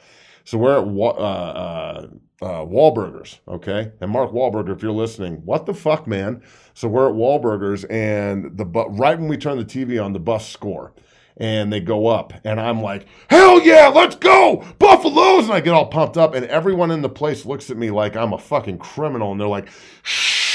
So 0.43 0.57
we're 0.57 0.77
at 0.77 0.85
uh, 0.85 1.21
uh, 1.21 2.07
uh, 2.41 2.65
Wahlburgers, 2.65 3.39
okay? 3.47 3.93
And 4.01 4.11
Mark 4.11 4.31
Wahlberger, 4.31 4.75
if 4.75 4.83
you're 4.83 4.91
listening, 4.91 5.35
what 5.45 5.65
the 5.65 5.73
fuck, 5.73 6.05
man? 6.05 6.43
So 6.73 6.89
we're 6.89 7.07
at 7.07 7.15
Wahlburgers, 7.15 7.89
and 7.89 8.57
the 8.57 8.65
bu- 8.65 8.89
right 8.89 9.17
when 9.17 9.29
we 9.29 9.37
turn 9.37 9.57
the 9.57 9.63
TV 9.63 10.03
on, 10.03 10.11
the 10.11 10.19
bus 10.19 10.49
score, 10.49 10.91
and 11.37 11.71
they 11.71 11.79
go 11.79 12.07
up, 12.07 12.33
and 12.43 12.59
I'm 12.59 12.81
like, 12.81 13.05
hell 13.29 13.61
yeah, 13.61 13.87
let's 13.87 14.17
go, 14.17 14.65
Buffaloes! 14.79 15.45
And 15.45 15.53
I 15.53 15.61
get 15.61 15.73
all 15.73 15.85
pumped 15.85 16.17
up, 16.17 16.33
and 16.33 16.45
everyone 16.47 16.91
in 16.91 17.03
the 17.03 17.07
place 17.07 17.45
looks 17.45 17.69
at 17.69 17.77
me 17.77 17.89
like 17.89 18.17
I'm 18.17 18.33
a 18.33 18.37
fucking 18.37 18.79
criminal, 18.79 19.31
and 19.31 19.39
they're 19.39 19.47
like, 19.47 19.69
shh, 20.03 20.48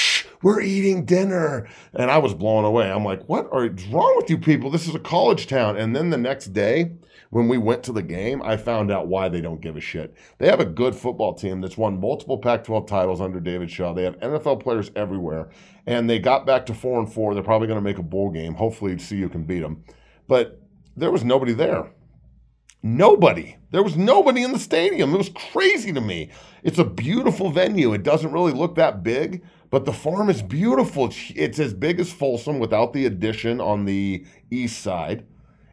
we're 0.44 0.61
eating 0.61 1.06
dinner. 1.06 1.67
And 1.94 2.11
I 2.11 2.19
was 2.19 2.35
blown 2.35 2.64
away. 2.64 2.91
I'm 2.91 3.05
like, 3.05 3.26
what 3.29 3.49
are 3.50 3.69
wrong 3.91 4.14
with 4.17 4.29
you 4.29 4.38
people? 4.38 4.70
This 4.70 4.87
is 4.87 4.94
a 4.94 5.00
college 5.00 5.46
town. 5.46 5.76
And 5.76 5.96
then 5.96 6.11
the 6.11 6.19
next 6.19 6.52
day, 6.52 6.93
when 7.31 7.49
we 7.49 7.56
went 7.56 7.82
to 7.85 7.93
the 7.93 8.02
game, 8.02 8.43
I 8.43 8.58
found 8.58 8.93
out 8.93 9.08
why 9.08 9.31
they 9.31 9.41
don't 9.41 9.62
give 9.62 9.76
a 9.76 9.81
shit. 9.81 10.14
They 10.38 10.46
have 10.46 10.61
a 10.61 10.67
good 10.67 10.94
football 10.94 11.32
team 11.32 11.62
that's 11.62 11.79
won 11.79 11.99
multiple 11.99 12.37
Pac 12.37 12.62
12 12.62 12.87
titles 12.87 13.20
under 13.23 13.41
David 13.41 13.70
Shaw. 13.70 13.94
They 13.94 14.05
have 14.05 14.20
NFL 14.20 14.62
players 14.62 14.91
everywhere, 14.94 15.49
and 15.87 16.08
they 16.08 16.19
got 16.19 16.47
back 16.47 16.67
to 16.67 16.75
four 16.75 17.00
and 17.00 17.11
four. 17.11 17.32
They're 17.32 17.43
probably 17.43 17.67
going 17.67 17.79
to 17.79 17.85
make 17.85 17.99
a 17.99 18.02
bowl 18.02 18.31
game. 18.31 18.55
Hopefully, 18.55 18.97
CU 18.97 19.29
can 19.31 19.44
beat 19.44 19.61
them. 19.61 19.82
But 20.29 20.61
there 20.94 21.11
was 21.11 21.25
nobody 21.25 21.55
there. 21.55 21.90
Nobody. 22.86 23.56
There 23.70 23.82
was 23.82 23.96
nobody 23.96 24.42
in 24.42 24.52
the 24.52 24.58
stadium. 24.58 25.14
It 25.14 25.16
was 25.16 25.31
crazy 25.31 25.90
to 25.94 26.02
me. 26.02 26.28
It's 26.62 26.78
a 26.78 26.84
beautiful 26.84 27.48
venue. 27.48 27.94
It 27.94 28.02
doesn't 28.02 28.31
really 28.31 28.52
look 28.52 28.75
that 28.75 29.02
big, 29.02 29.42
but 29.70 29.86
the 29.86 29.92
farm 29.94 30.28
is 30.28 30.42
beautiful. 30.42 31.10
It's 31.34 31.58
as 31.58 31.72
big 31.72 31.98
as 31.98 32.12
Folsom 32.12 32.58
without 32.58 32.92
the 32.92 33.06
addition 33.06 33.58
on 33.58 33.86
the 33.86 34.26
east 34.50 34.82
side. 34.82 35.25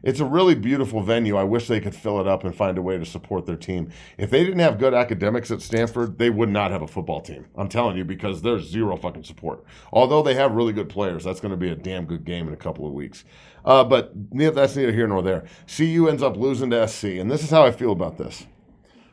It's 0.02 0.20
a 0.20 0.24
really 0.24 0.54
beautiful 0.54 1.02
venue. 1.02 1.36
I 1.36 1.44
wish 1.44 1.68
they 1.68 1.80
could 1.80 1.94
fill 1.94 2.18
it 2.18 2.26
up 2.26 2.44
and 2.44 2.56
find 2.56 2.76
a 2.76 2.82
way 2.82 2.98
to 2.98 3.04
support 3.04 3.44
their 3.44 3.56
team. 3.56 3.90
If 4.18 4.30
they 4.30 4.42
didn't 4.42 4.60
have 4.60 4.78
good 4.78 4.94
academics 4.94 5.50
at 5.50 5.62
Stanford, 5.62 6.18
they 6.18 6.30
would 6.30 6.48
not 6.48 6.72
have 6.72 6.82
a 6.82 6.88
football 6.88 7.20
team. 7.20 7.46
I'm 7.56 7.68
telling 7.68 7.96
you 7.96 8.04
because 8.04 8.42
there's 8.42 8.68
zero 8.68 8.96
fucking 8.96 9.24
support. 9.24 9.64
Although 9.92 10.22
they 10.22 10.34
have 10.34 10.52
really 10.52 10.72
good 10.72 10.88
players, 10.88 11.22
that's 11.22 11.40
going 11.40 11.52
to 11.52 11.58
be 11.58 11.70
a 11.70 11.76
damn 11.76 12.06
good 12.06 12.24
game 12.24 12.48
in 12.48 12.54
a 12.54 12.56
couple 12.56 12.86
of 12.86 12.94
weeks. 12.94 13.24
Uh, 13.64 13.84
but 13.84 14.12
that's 14.32 14.76
neither 14.76 14.92
here 14.92 15.06
nor 15.06 15.22
there. 15.22 15.44
CU 15.76 16.08
ends 16.08 16.22
up 16.22 16.36
losing 16.36 16.70
to 16.70 16.88
SC, 16.88 17.04
and 17.04 17.30
this 17.30 17.44
is 17.44 17.50
how 17.50 17.62
I 17.62 17.70
feel 17.70 17.92
about 17.92 18.18
this. 18.18 18.46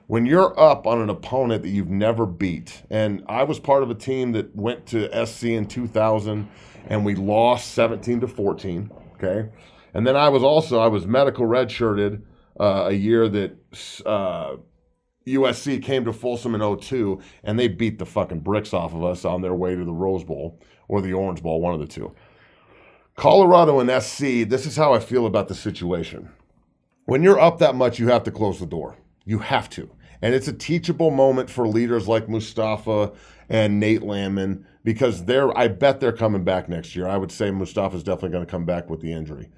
When 0.07 0.25
you're 0.25 0.59
up 0.59 0.87
on 0.87 1.01
an 1.01 1.09
opponent 1.09 1.61
that 1.63 1.69
you've 1.69 1.89
never 1.89 2.25
beat, 2.25 2.81
and 2.89 3.23
I 3.27 3.43
was 3.43 3.59
part 3.59 3.83
of 3.83 3.91
a 3.91 3.95
team 3.95 4.31
that 4.31 4.55
went 4.55 4.87
to 4.87 5.25
SC 5.25 5.45
in 5.45 5.67
2000 5.67 6.49
and 6.87 7.05
we 7.05 7.13
lost 7.13 7.73
17 7.73 8.21
to 8.21 8.27
14. 8.27 8.89
Okay 9.15 9.49
and 9.93 10.05
then 10.05 10.15
I 10.15 10.29
was 10.29 10.43
also 10.43 10.79
I 10.79 10.87
was 10.87 11.05
medical 11.05 11.45
redshirted 11.45 12.21
uh, 12.59 12.85
a 12.87 12.93
year 12.93 13.27
that 13.29 13.57
uh, 14.05 14.57
USC 15.27 15.81
came 15.81 16.05
to 16.05 16.13
Folsom 16.13 16.55
in 16.55 16.77
02 16.77 17.19
and 17.43 17.57
they 17.57 17.67
beat 17.67 17.99
the 17.99 18.05
fucking 18.05 18.41
bricks 18.41 18.73
off 18.73 18.93
of 18.93 19.03
us 19.03 19.25
on 19.25 19.41
their 19.41 19.53
way 19.53 19.75
to 19.75 19.83
the 19.83 19.93
Rose 19.93 20.23
Bowl 20.23 20.59
or 20.87 21.01
the 21.01 21.13
Orange 21.13 21.41
Bowl, 21.41 21.61
one 21.61 21.73
of 21.73 21.79
the 21.79 21.87
two. 21.87 22.13
Colorado 23.19 23.81
and 23.81 24.01
SC, 24.01 24.47
this 24.47 24.65
is 24.65 24.77
how 24.77 24.93
I 24.93 24.99
feel 24.99 25.25
about 25.25 25.49
the 25.49 25.53
situation. 25.53 26.29
When 27.03 27.21
you're 27.21 27.37
up 27.37 27.57
that 27.59 27.75
much, 27.75 27.99
you 27.99 28.07
have 28.07 28.23
to 28.23 28.31
close 28.31 28.61
the 28.61 28.65
door. 28.65 28.95
You 29.25 29.39
have 29.39 29.69
to. 29.71 29.89
And 30.21 30.33
it's 30.33 30.47
a 30.47 30.53
teachable 30.53 31.11
moment 31.11 31.49
for 31.49 31.67
leaders 31.67 32.07
like 32.07 32.29
Mustafa 32.29 33.11
and 33.49 33.77
Nate 33.77 34.03
Landman 34.03 34.65
because 34.85 35.25
they're 35.25 35.55
I 35.57 35.67
bet 35.67 35.99
they're 35.99 36.13
coming 36.13 36.45
back 36.45 36.69
next 36.69 36.95
year. 36.95 37.09
I 37.09 37.17
would 37.17 37.29
say 37.29 37.51
Mustafa's 37.51 38.03
definitely 38.03 38.29
going 38.29 38.45
to 38.45 38.51
come 38.51 38.63
back 38.63 38.89
with 38.89 39.01
the 39.01 39.11
injury. 39.11 39.49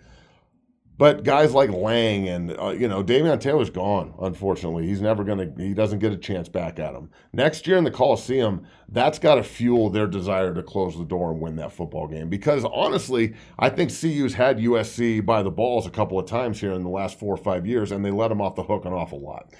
But 0.97 1.23
guys 1.23 1.53
like 1.53 1.71
Lang 1.71 2.29
and 2.29 2.51
uh, 2.59 2.69
you 2.77 2.87
know 2.87 3.03
Davion 3.03 3.39
Taylor's 3.39 3.71
gone. 3.71 4.13
Unfortunately, 4.19 4.85
he's 4.85 5.01
never 5.01 5.23
gonna. 5.23 5.51
He 5.57 5.73
doesn't 5.73 5.99
get 5.99 6.11
a 6.11 6.17
chance 6.17 6.47
back 6.47 6.77
at 6.77 6.93
him 6.93 7.09
next 7.33 7.65
year 7.65 7.77
in 7.77 7.83
the 7.83 7.91
Coliseum. 7.91 8.67
That's 8.87 9.17
got 9.17 9.35
to 9.35 9.43
fuel 9.43 9.89
their 9.89 10.05
desire 10.05 10.53
to 10.53 10.61
close 10.61 10.97
the 10.97 11.05
door 11.05 11.31
and 11.31 11.41
win 11.41 11.55
that 11.55 11.71
football 11.71 12.07
game. 12.07 12.29
Because 12.29 12.65
honestly, 12.65 13.33
I 13.57 13.69
think 13.69 13.89
CU's 13.89 14.35
had 14.35 14.59
USC 14.59 15.25
by 15.25 15.41
the 15.41 15.49
balls 15.49 15.87
a 15.87 15.91
couple 15.91 16.19
of 16.19 16.27
times 16.27 16.59
here 16.59 16.73
in 16.73 16.83
the 16.83 16.89
last 16.89 17.17
four 17.17 17.33
or 17.33 17.37
five 17.37 17.65
years, 17.65 17.91
and 17.91 18.05
they 18.05 18.11
let 18.11 18.27
them 18.27 18.41
off 18.41 18.55
the 18.55 18.63
hook 18.63 18.85
an 18.85 18.93
awful 18.93 19.21
lot. 19.21 19.51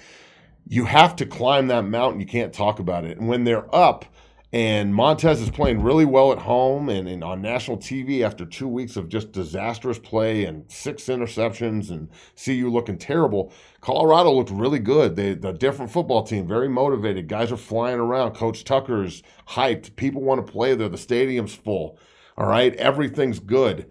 You 0.68 0.84
have 0.84 1.16
to 1.16 1.26
climb 1.26 1.66
that 1.68 1.82
mountain. 1.82 2.20
You 2.20 2.26
can't 2.26 2.52
talk 2.52 2.78
about 2.78 3.04
it. 3.04 3.18
And 3.18 3.26
when 3.26 3.42
they're 3.42 3.74
up, 3.74 4.04
And 4.54 4.94
Montez 4.94 5.40
is 5.40 5.48
playing 5.48 5.82
really 5.82 6.04
well 6.04 6.30
at 6.30 6.38
home 6.38 6.90
and, 6.90 7.08
and, 7.08 7.24
on 7.24 7.40
national 7.40 7.78
TV 7.78 8.20
after 8.20 8.44
two 8.44 8.68
weeks 8.68 8.96
of 8.96 9.08
just 9.08 9.32
disastrous 9.32 9.98
play 9.98 10.44
and 10.44 10.70
six 10.70 11.04
interceptions 11.04 11.90
and 11.90 12.10
CU 12.42 12.68
looking 12.68 12.98
terrible. 12.98 13.50
Colorado 13.80 14.30
looked 14.30 14.50
really 14.50 14.78
good. 14.78 15.16
They, 15.16 15.32
the 15.32 15.52
different 15.52 15.90
football 15.90 16.22
team, 16.22 16.46
very 16.46 16.68
motivated. 16.68 17.28
Guys 17.28 17.50
are 17.50 17.56
flying 17.56 17.98
around. 17.98 18.32
Coach 18.32 18.64
Tucker's 18.64 19.22
hyped. 19.48 19.96
People 19.96 20.20
want 20.20 20.46
to 20.46 20.52
play 20.52 20.74
there. 20.74 20.90
The 20.90 20.98
stadium's 20.98 21.54
full. 21.54 21.98
All 22.36 22.46
right. 22.46 22.74
Everything's 22.74 23.38
good. 23.38 23.90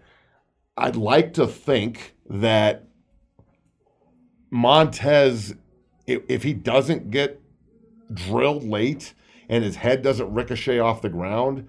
I'd 0.76 0.96
like 0.96 1.34
to 1.34 1.46
think 1.48 2.14
that 2.30 2.84
Montez, 4.52 5.56
if, 6.06 6.22
if 6.28 6.44
he 6.44 6.52
doesn't 6.52 7.10
get 7.10 7.40
drilled 8.14 8.62
late 8.62 9.14
and 9.48 9.64
his 9.64 9.76
head 9.76 10.02
doesn't 10.02 10.32
ricochet 10.32 10.78
off 10.78 11.02
the 11.02 11.08
ground, 11.08 11.68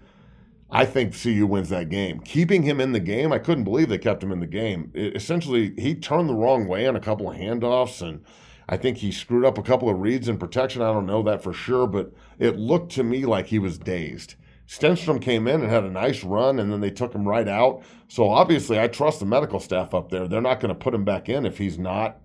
I 0.70 0.86
think 0.86 1.14
CU 1.16 1.46
wins 1.46 1.70
that 1.70 1.90
game. 1.90 2.20
Keeping 2.22 2.64
him 2.64 2.82
in 2.82 2.94
the 2.94 3.00
game, 3.00 3.32
I 3.32 3.38
couldn't 3.38 3.64
believe 3.64 3.90
they 3.90 4.00
kept 4.00 4.24
him 4.24 4.32
in 4.32 4.40
the 4.40 4.48
game. 4.48 4.92
It, 4.96 5.16
essentially, 5.16 5.74
he 5.78 5.94
turned 5.94 6.28
the 6.28 6.34
wrong 6.34 6.68
way 6.68 6.88
on 6.88 6.96
a 6.96 7.00
couple 7.00 7.30
of 7.30 7.38
handoffs, 7.38 8.02
and 8.02 8.26
I 8.68 8.78
think 8.78 8.98
he 8.98 9.12
screwed 9.12 9.46
up 9.46 9.60
a 9.60 9.64
couple 9.64 9.88
of 9.88 10.00
reads 10.00 10.28
in 10.28 10.38
protection. 10.38 10.82
I 10.82 10.92
don't 10.92 11.06
know 11.06 11.22
that 11.24 11.44
for 11.44 11.54
sure, 11.54 11.86
but 11.86 12.12
it 12.40 12.58
looked 12.58 12.92
to 12.94 13.04
me 13.04 13.26
like 13.26 13.48
he 13.48 13.60
was 13.60 13.78
dazed. 13.78 14.34
Stenstrom 14.68 15.22
came 15.22 15.48
in 15.48 15.62
and 15.62 15.70
had 15.70 15.84
a 15.84 15.92
nice 15.92 16.24
run, 16.24 16.58
and 16.58 16.72
then 16.72 16.82
they 16.82 16.90
took 16.90 17.14
him 17.14 17.28
right 17.28 17.48
out. 17.48 17.84
So 18.08 18.30
obviously, 18.30 18.80
I 18.80 18.88
trust 18.88 19.20
the 19.20 19.28
medical 19.28 19.60
staff 19.60 19.94
up 19.94 20.10
there. 20.10 20.28
They're 20.28 20.42
not 20.42 20.60
going 20.60 20.74
to 20.74 20.80
put 20.80 20.96
him 20.96 21.04
back 21.04 21.30
in 21.30 21.46
if 21.46 21.60
he's 21.60 21.78
not 21.78 22.18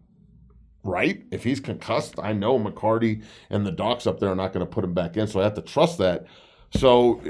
right. 0.88 1.25
If 1.30 1.45
he's 1.45 1.61
concussed, 1.61 2.18
I 2.18 2.33
know 2.33 2.59
McCarty 2.59 3.23
and 3.50 3.66
the 3.66 3.73
docs 3.73 4.07
up 4.07 4.18
there 4.18 4.30
are 4.30 4.37
not 4.37 4.52
going 4.52 4.66
to 4.66 4.71
put 4.71 4.85
him 4.85 4.95
back 4.95 5.16
in. 5.16 5.26
So 5.26 5.40
I 5.40 5.45
have 5.45 5.54
to 5.54 5.62
trust 5.62 5.99
that. 5.99 6.26
So 6.75 7.23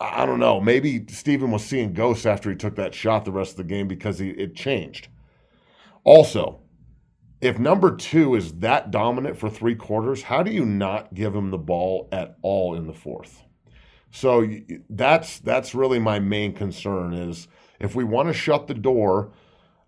I 0.00 0.26
don't 0.26 0.40
know. 0.40 0.60
Maybe 0.60 1.04
Steven 1.08 1.50
was 1.50 1.64
seeing 1.64 1.92
ghosts 1.92 2.26
after 2.26 2.50
he 2.50 2.56
took 2.56 2.76
that 2.76 2.94
shot 2.94 3.24
the 3.24 3.32
rest 3.32 3.52
of 3.52 3.56
the 3.58 3.64
game 3.64 3.88
because 3.88 4.18
he, 4.18 4.30
it 4.30 4.54
changed. 4.54 5.08
Also, 6.04 6.60
if 7.40 7.58
number 7.58 7.94
two 7.96 8.34
is 8.34 8.52
that 8.54 8.90
dominant 8.90 9.36
for 9.36 9.50
three 9.50 9.74
quarters, 9.74 10.22
how 10.22 10.42
do 10.42 10.50
you 10.50 10.64
not 10.64 11.14
give 11.14 11.34
him 11.34 11.50
the 11.50 11.58
ball 11.58 12.08
at 12.12 12.36
all 12.42 12.74
in 12.74 12.86
the 12.86 12.94
fourth? 12.94 13.42
So 14.10 14.48
that's 14.88 15.38
that's 15.40 15.74
really 15.74 15.98
my 15.98 16.18
main 16.18 16.54
concern 16.54 17.12
is 17.12 17.46
if 17.78 17.94
we 17.94 18.04
want 18.04 18.28
to 18.28 18.34
shut 18.34 18.66
the 18.66 18.74
door 18.74 19.32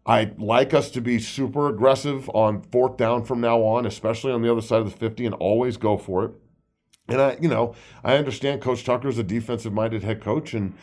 I'd 0.07 0.40
like 0.40 0.73
us 0.73 0.90
to 0.92 1.00
be 1.00 1.19
super 1.19 1.69
aggressive 1.69 2.28
on 2.30 2.62
fourth 2.62 2.97
down 2.97 3.25
from 3.25 3.40
now 3.40 3.61
on, 3.62 3.87
especially 3.87 4.33
on 4.33 4.42
the 4.42 4.50
other 4.50 4.62
side 4.62 4.80
of 4.80 4.90
the 4.90 4.97
50, 4.97 5.26
and 5.26 5.35
always 5.35 5.76
go 5.76 5.99
for 5.99 6.25
it. 6.25 6.33
And 7.09 7.21
I, 7.21 7.37
you 7.40 7.49
know, 7.49 7.75
I 8.02 8.16
understand 8.16 8.62
Coach 8.62 8.85
Tucker 8.85 9.09
is 9.09 9.19
a 9.19 9.23
defensive 9.23 9.73
minded 9.73 10.02
head 10.02 10.23
coach, 10.23 10.54
and 10.54 10.75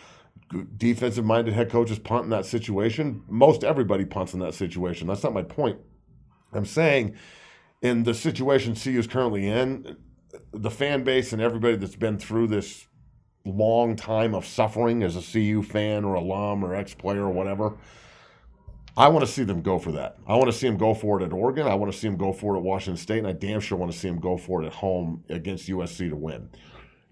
defensive 0.77 1.25
minded 1.25 1.53
head 1.53 1.69
coaches 1.69 1.99
punt 1.99 2.25
in 2.25 2.29
that 2.29 2.45
situation. 2.45 3.23
Most 3.27 3.63
everybody 3.63 4.05
punts 4.05 4.33
in 4.33 4.39
that 4.41 4.53
situation. 4.53 5.07
That's 5.07 5.23
not 5.23 5.33
my 5.33 5.43
point. 5.43 5.79
I'm 6.53 6.65
saying 6.65 7.15
in 7.81 8.03
the 8.03 8.13
situation 8.13 8.75
CU 8.75 8.99
is 8.99 9.07
currently 9.07 9.47
in, 9.47 9.97
the 10.53 10.71
fan 10.71 11.03
base 11.03 11.33
and 11.33 11.41
everybody 11.41 11.75
that's 11.75 11.95
been 11.95 12.17
through 12.17 12.47
this 12.47 12.87
long 13.45 13.95
time 13.95 14.35
of 14.35 14.45
suffering 14.45 15.03
as 15.03 15.15
a 15.15 15.21
CU 15.21 15.63
fan 15.63 16.03
or 16.03 16.15
alum 16.15 16.63
or 16.63 16.75
ex 16.75 16.93
player 16.93 17.23
or 17.23 17.31
whatever 17.31 17.77
I 18.97 19.07
want 19.09 19.23
to 19.23 19.31
see 19.31 19.43
them 19.43 19.61
go 19.61 19.77
for 19.77 19.91
that. 19.91 20.17
I 20.27 20.35
want 20.35 20.47
to 20.47 20.57
see 20.57 20.67
them 20.67 20.77
go 20.77 20.95
for 20.95 21.21
it 21.21 21.23
at 21.23 21.31
Oregon. 21.31 21.67
I 21.67 21.75
want 21.75 21.93
to 21.93 21.97
see 21.97 22.07
them 22.07 22.17
go 22.17 22.33
for 22.33 22.55
it 22.55 22.57
at 22.57 22.63
Washington 22.63 22.97
State, 22.97 23.19
and 23.19 23.27
I 23.27 23.31
damn 23.31 23.59
sure 23.59 23.77
want 23.77 23.91
to 23.91 23.97
see 23.97 24.09
them 24.09 24.19
go 24.19 24.37
for 24.37 24.63
it 24.63 24.65
at 24.65 24.73
home 24.73 25.23
against 25.29 25.69
USC 25.69 26.09
to 26.09 26.15
win. 26.15 26.49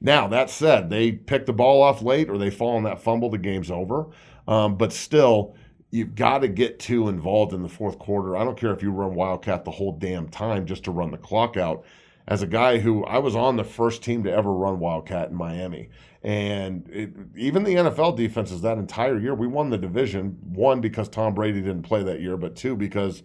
Now 0.02 0.28
that 0.28 0.50
said, 0.50 0.90
they 0.90 1.12
pick 1.12 1.46
the 1.46 1.54
ball 1.54 1.84
off 1.84 2.02
late 2.02 2.30
or 2.30 2.38
they 2.38 2.50
fall 2.50 2.76
on 2.76 2.84
that 2.84 3.02
fumble, 3.02 3.30
the 3.30 3.38
game's 3.38 3.70
over. 3.70 4.08
Um, 4.48 4.78
but 4.78 4.94
still, 4.94 5.56
you've 5.92 6.16
got 6.16 6.40
to 6.40 6.48
get 6.48 6.80
two 6.80 7.08
involved 7.08 7.54
in 7.54 7.62
the 7.62 7.70
fourth 7.70 8.00
quarter. 8.00 8.36
I 8.36 8.44
don't 8.44 8.58
care 8.58 8.74
if 8.74 8.82
you 8.82 8.92
run 8.92 9.16
Wildcat 9.16 9.64
the 9.64 9.72
whole 9.72 9.94
damn 9.94 10.28
time 10.28 10.66
just 10.66 10.84
to 10.86 10.92
run 10.92 11.12
the 11.12 11.18
clock 11.18 11.56
out. 11.56 11.86
As 12.28 12.42
a 12.42 12.48
guy 12.48 12.80
who 12.80 13.06
I 13.06 13.20
was 13.20 13.36
on 13.36 13.56
the 13.56 13.64
first 13.64 14.04
team 14.04 14.24
to 14.24 14.32
ever 14.32 14.52
run 14.52 14.80
Wildcat 14.80 15.30
in 15.30 15.36
Miami, 15.36 15.90
and 16.26 16.90
it, 16.92 17.12
even 17.38 17.64
the 17.64 17.76
NFL 17.76 18.18
defenses 18.18 18.62
that 18.62 18.80
entire 18.80 19.20
year, 19.20 19.36
we 19.36 19.46
won 19.46 19.70
the 19.70 19.78
division. 19.78 20.40
One, 20.42 20.82
because 20.82 21.08
Tom 21.08 21.36
Brady 21.36 21.62
didn't 21.62 21.84
play 21.84 22.02
that 22.02 22.20
year, 22.20 22.36
but 22.36 22.56
two, 22.56 22.76
because 22.76 23.22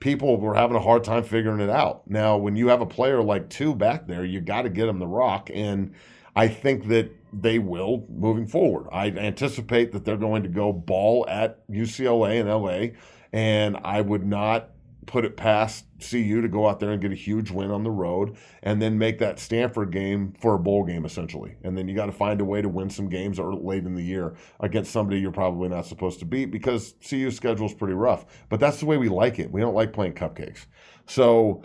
people 0.00 0.38
were 0.38 0.54
having 0.54 0.76
a 0.76 0.80
hard 0.80 1.02
time 1.02 1.24
figuring 1.24 1.60
it 1.60 1.70
out. 1.70 2.02
Now, 2.06 2.36
when 2.36 2.54
you 2.54 2.68
have 2.68 2.82
a 2.82 2.86
player 2.86 3.22
like 3.22 3.48
two 3.48 3.74
back 3.74 4.06
there, 4.06 4.22
you 4.22 4.42
got 4.42 4.62
to 4.62 4.68
get 4.68 4.86
him 4.86 4.98
the 4.98 5.06
rock. 5.06 5.50
And 5.54 5.94
I 6.36 6.48
think 6.48 6.88
that 6.88 7.10
they 7.32 7.58
will 7.58 8.04
moving 8.10 8.46
forward. 8.46 8.86
I 8.92 9.06
anticipate 9.06 9.92
that 9.92 10.04
they're 10.04 10.18
going 10.18 10.42
to 10.42 10.50
go 10.50 10.74
ball 10.74 11.24
at 11.30 11.66
UCLA 11.70 12.38
and 12.38 12.50
LA. 12.50 12.98
And 13.32 13.78
I 13.82 14.02
would 14.02 14.26
not 14.26 14.68
put 15.06 15.24
it 15.24 15.36
past 15.36 15.86
CU 16.00 16.40
to 16.42 16.48
go 16.48 16.68
out 16.68 16.80
there 16.80 16.90
and 16.90 17.00
get 17.00 17.12
a 17.12 17.16
huge 17.16 17.50
win 17.50 17.70
on 17.70 17.84
the 17.84 17.90
road 17.90 18.36
and 18.62 18.82
then 18.82 18.98
make 18.98 19.18
that 19.18 19.38
Stanford 19.38 19.90
game 19.90 20.34
for 20.40 20.54
a 20.54 20.58
bowl 20.58 20.84
game 20.84 21.04
essentially. 21.04 21.56
And 21.62 21.78
then 21.78 21.88
you 21.88 21.94
got 21.94 22.06
to 22.06 22.12
find 22.12 22.40
a 22.40 22.44
way 22.44 22.60
to 22.60 22.68
win 22.68 22.90
some 22.90 23.08
games 23.08 23.38
or 23.38 23.54
late 23.54 23.84
in 23.84 23.94
the 23.94 24.02
year 24.02 24.36
against 24.60 24.92
somebody 24.92 25.20
you're 25.20 25.32
probably 25.32 25.68
not 25.68 25.86
supposed 25.86 26.18
to 26.18 26.24
beat 26.24 26.46
because 26.46 26.94
CU's 27.08 27.36
schedule 27.36 27.66
is 27.66 27.74
pretty 27.74 27.94
rough. 27.94 28.26
But 28.48 28.60
that's 28.60 28.80
the 28.80 28.86
way 28.86 28.96
we 28.96 29.08
like 29.08 29.38
it. 29.38 29.50
We 29.50 29.60
don't 29.60 29.74
like 29.74 29.92
playing 29.92 30.14
cupcakes. 30.14 30.66
So 31.06 31.62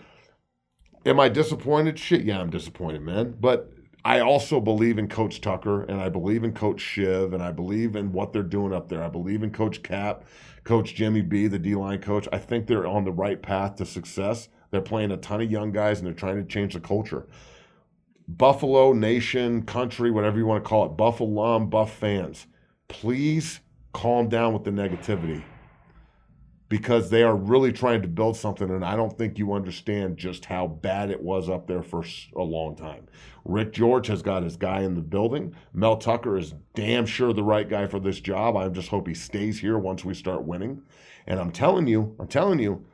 am 1.04 1.20
I 1.20 1.28
disappointed? 1.28 1.98
Shit, 1.98 2.22
yeah, 2.22 2.40
I'm 2.40 2.50
disappointed, 2.50 3.02
man. 3.02 3.36
But 3.40 3.71
I 4.04 4.20
also 4.20 4.60
believe 4.60 4.98
in 4.98 5.08
Coach 5.08 5.40
Tucker 5.40 5.84
and 5.84 6.00
I 6.00 6.08
believe 6.08 6.42
in 6.42 6.52
Coach 6.52 6.80
Shiv 6.80 7.32
and 7.32 7.42
I 7.42 7.52
believe 7.52 7.94
in 7.94 8.12
what 8.12 8.32
they're 8.32 8.42
doing 8.42 8.72
up 8.72 8.88
there. 8.88 9.02
I 9.02 9.08
believe 9.08 9.42
in 9.42 9.52
Coach 9.52 9.82
Cap 9.82 10.24
Coach 10.64 10.94
Jimmy 10.94 11.22
B, 11.22 11.48
the 11.48 11.58
D 11.58 11.74
line 11.74 12.00
coach, 12.00 12.28
I 12.32 12.38
think 12.38 12.66
they're 12.66 12.86
on 12.86 13.04
the 13.04 13.12
right 13.12 13.40
path 13.40 13.76
to 13.76 13.86
success. 13.86 14.48
They're 14.70 14.80
playing 14.80 15.10
a 15.10 15.16
ton 15.16 15.40
of 15.40 15.50
young 15.50 15.72
guys 15.72 15.98
and 15.98 16.06
they're 16.06 16.14
trying 16.14 16.36
to 16.36 16.44
change 16.44 16.74
the 16.74 16.80
culture. 16.80 17.26
Buffalo 18.28 18.92
Nation, 18.92 19.62
country, 19.62 20.10
whatever 20.10 20.38
you 20.38 20.46
want 20.46 20.62
to 20.62 20.68
call 20.68 20.86
it, 20.86 20.96
Buff 20.96 21.20
alum, 21.20 21.68
Buff 21.68 21.92
fans, 21.92 22.46
please 22.88 23.60
calm 23.92 24.28
down 24.28 24.52
with 24.52 24.64
the 24.64 24.70
negativity 24.70 25.42
because 26.72 27.10
they 27.10 27.22
are 27.22 27.36
really 27.36 27.70
trying 27.70 28.00
to 28.00 28.08
build 28.08 28.34
something. 28.34 28.70
And 28.70 28.82
I 28.82 28.96
don't 28.96 29.18
think 29.18 29.38
you 29.38 29.52
understand 29.52 30.16
just 30.16 30.46
how 30.46 30.66
bad 30.66 31.10
it 31.10 31.20
was 31.20 31.50
up 31.50 31.66
there 31.66 31.82
for 31.82 32.02
a 32.34 32.42
long 32.42 32.76
time. 32.76 33.08
Rick 33.44 33.74
George 33.74 34.06
has 34.06 34.22
got 34.22 34.42
his 34.42 34.56
guy 34.56 34.80
in 34.80 34.94
the 34.94 35.02
building. 35.02 35.54
Mel 35.74 35.98
Tucker 35.98 36.38
is 36.38 36.54
damn 36.74 37.04
sure 37.04 37.34
the 37.34 37.42
right 37.42 37.68
guy 37.68 37.86
for 37.86 38.00
this 38.00 38.20
job. 38.20 38.56
I 38.56 38.70
just 38.70 38.88
hope 38.88 39.06
he 39.06 39.12
stays 39.12 39.60
here 39.60 39.76
once 39.76 40.02
we 40.02 40.14
start 40.14 40.44
winning. 40.44 40.80
And 41.26 41.38
I'm 41.38 41.52
telling 41.52 41.86
you, 41.88 42.16
I'm 42.18 42.26
telling 42.26 42.58
you, 42.58 42.86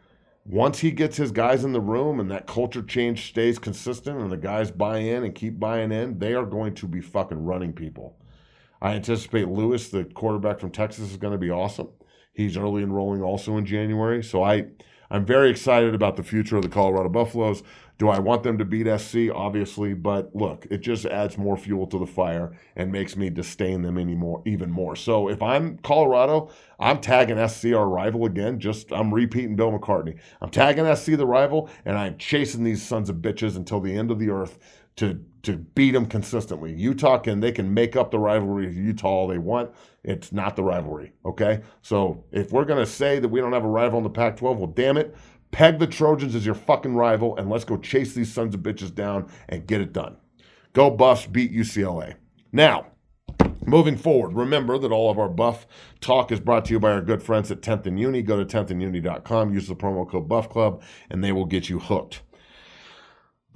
once 0.45 0.81
he 0.81 0.91
gets 0.91 1.17
his 1.17 1.31
guys 1.31 1.63
in 1.63 1.71
the 1.71 1.81
room 1.81 2.19
and 2.19 2.29
that 2.33 2.49
culture 2.49 2.83
change 2.83 3.29
stays 3.29 3.61
consistent 3.61 4.21
and 4.21 4.33
the 4.33 4.37
guys 4.37 4.73
buy 4.73 4.99
in 4.99 5.23
and 5.23 5.37
keep 5.37 5.61
buying 5.61 5.93
in, 5.93 6.19
they 6.19 6.35
are 6.35 6.47
going 6.47 6.75
to 6.75 6.89
be 6.89 7.01
fucking 7.01 7.45
running 7.45 7.73
people. 7.73 8.17
I 8.83 8.95
anticipate 8.95 9.47
Lewis, 9.47 9.89
the 9.89 10.03
quarterback 10.03 10.59
from 10.59 10.73
Texas, 10.73 11.13
is 11.13 11.17
going 11.17 11.33
to 11.33 11.39
be 11.39 11.53
awesome. 11.53 11.91
He's 12.39 12.57
early 12.57 12.85
enrolling 12.85 13.21
also 13.21 13.57
in 13.57 13.67
January. 13.67 14.23
So 14.23 14.45
I, 14.45 14.67
I'm 15.11 15.27
very 15.27 15.51
excited 15.51 15.93
about 15.93 16.15
the 16.17 16.23
future 16.23 16.57
of 16.57 16.63
the 16.63 16.69
Colorado 16.69 17.09
Buffaloes. 17.09 17.65
Do 17.99 18.09
I 18.09 18.21
want 18.21 18.45
them 18.45 18.59
to 18.59 18.65
beat 18.65 18.87
SC? 19.01 19.29
Obviously, 19.35 19.93
but 19.93 20.37
look, 20.37 20.65
it 20.71 20.79
just 20.79 21.05
adds 21.05 21.37
more 21.37 21.57
fuel 21.57 21.89
to 21.89 21.99
the 21.99 22.07
fire 22.07 22.57
and 22.77 22.93
makes 22.93 23.17
me 23.17 23.29
disdain 23.29 23.83
them 23.83 23.99
anymore, 23.99 24.41
even 24.47 24.71
more. 24.71 24.95
So 24.95 25.29
if 25.29 25.43
I'm 25.43 25.79
Colorado, 25.79 26.53
I'm 26.79 27.01
tagging 27.01 27.45
SC 27.49 27.73
our 27.75 27.89
rival 27.89 28.25
again. 28.25 28.61
Just 28.61 28.93
I'm 28.93 29.13
repeating 29.13 29.57
Bill 29.57 29.77
McCartney. 29.77 30.17
I'm 30.41 30.51
tagging 30.51 30.95
SC 30.95 31.17
the 31.17 31.27
rival, 31.27 31.69
and 31.85 31.99
I'm 31.99 32.19
chasing 32.19 32.63
these 32.63 32.87
sons 32.87 33.11
of 33.11 33.17
bitches 33.17 33.57
until 33.57 33.81
the 33.81 33.97
end 33.97 34.13
of 34.13 34.21
the 34.21 34.31
earth 34.31 34.61
to 34.95 35.25
to 35.43 35.57
beat 35.57 35.93
them 35.93 36.07
consistently. 36.07 36.73
Utah 36.73 37.19
can 37.19 37.41
they 37.41 37.53
can 37.53 37.73
make 37.73 37.97
up 37.97 38.11
the 38.11 38.19
rivalry 38.19 38.73
Utah 38.73 39.09
all 39.09 39.29
they 39.29 39.39
want. 39.39 39.71
It's 40.05 40.33
not 40.33 40.57
the 40.57 40.63
rivalry. 40.63 41.13
Okay, 41.25 41.61
so 41.83 42.25
if 42.33 42.53
we're 42.53 42.65
gonna 42.65 42.87
say 42.87 43.19
that 43.19 43.29
we 43.29 43.41
don't 43.41 43.53
have 43.53 43.65
a 43.65 43.69
rival 43.69 43.99
in 43.99 44.05
the 44.05 44.11
Pac-12, 44.11 44.57
well, 44.57 44.67
damn 44.67 44.97
it, 44.97 45.15
peg 45.51 45.79
the 45.79 45.87
Trojans 45.87 46.35
as 46.35 46.45
your 46.45 46.55
fucking 46.55 46.95
rival, 46.95 47.37
and 47.37 47.49
let's 47.49 47.65
go 47.65 47.77
chase 47.77 48.15
these 48.15 48.33
sons 48.33 48.55
of 48.55 48.61
bitches 48.61 48.95
down 48.95 49.31
and 49.49 49.67
get 49.67 49.81
it 49.81 49.93
done. 49.93 50.17
Go 50.73 50.91
Buffs, 50.91 51.27
beat 51.27 51.53
UCLA. 51.53 52.15
Now, 52.53 52.87
moving 53.67 53.97
forward, 53.97 54.35
remember 54.35 54.79
that 54.79 54.93
all 54.93 55.11
of 55.11 55.19
our 55.19 55.29
Buff 55.29 55.67
talk 56.01 56.31
is 56.33 56.41
brought 56.41 56.65
to 56.67 56.73
you 56.73 56.81
by 56.81 56.93
our 56.93 57.01
good 57.01 57.23
friends 57.23 57.51
at 57.51 57.63
10th 57.63 57.87
and 57.87 57.99
Uni. 57.99 58.23
Go 58.23 58.43
to 58.43 58.45
10thanduni.com, 58.45 59.53
use 59.53 59.69
the 59.69 59.77
promo 59.77 60.09
code 60.09 60.29
Buff 60.29 60.49
Club, 60.49 60.83
and 61.11 61.23
they 61.23 61.33
will 61.33 61.47
get 61.47 61.69
you 61.69 61.79
hooked. 61.79 62.23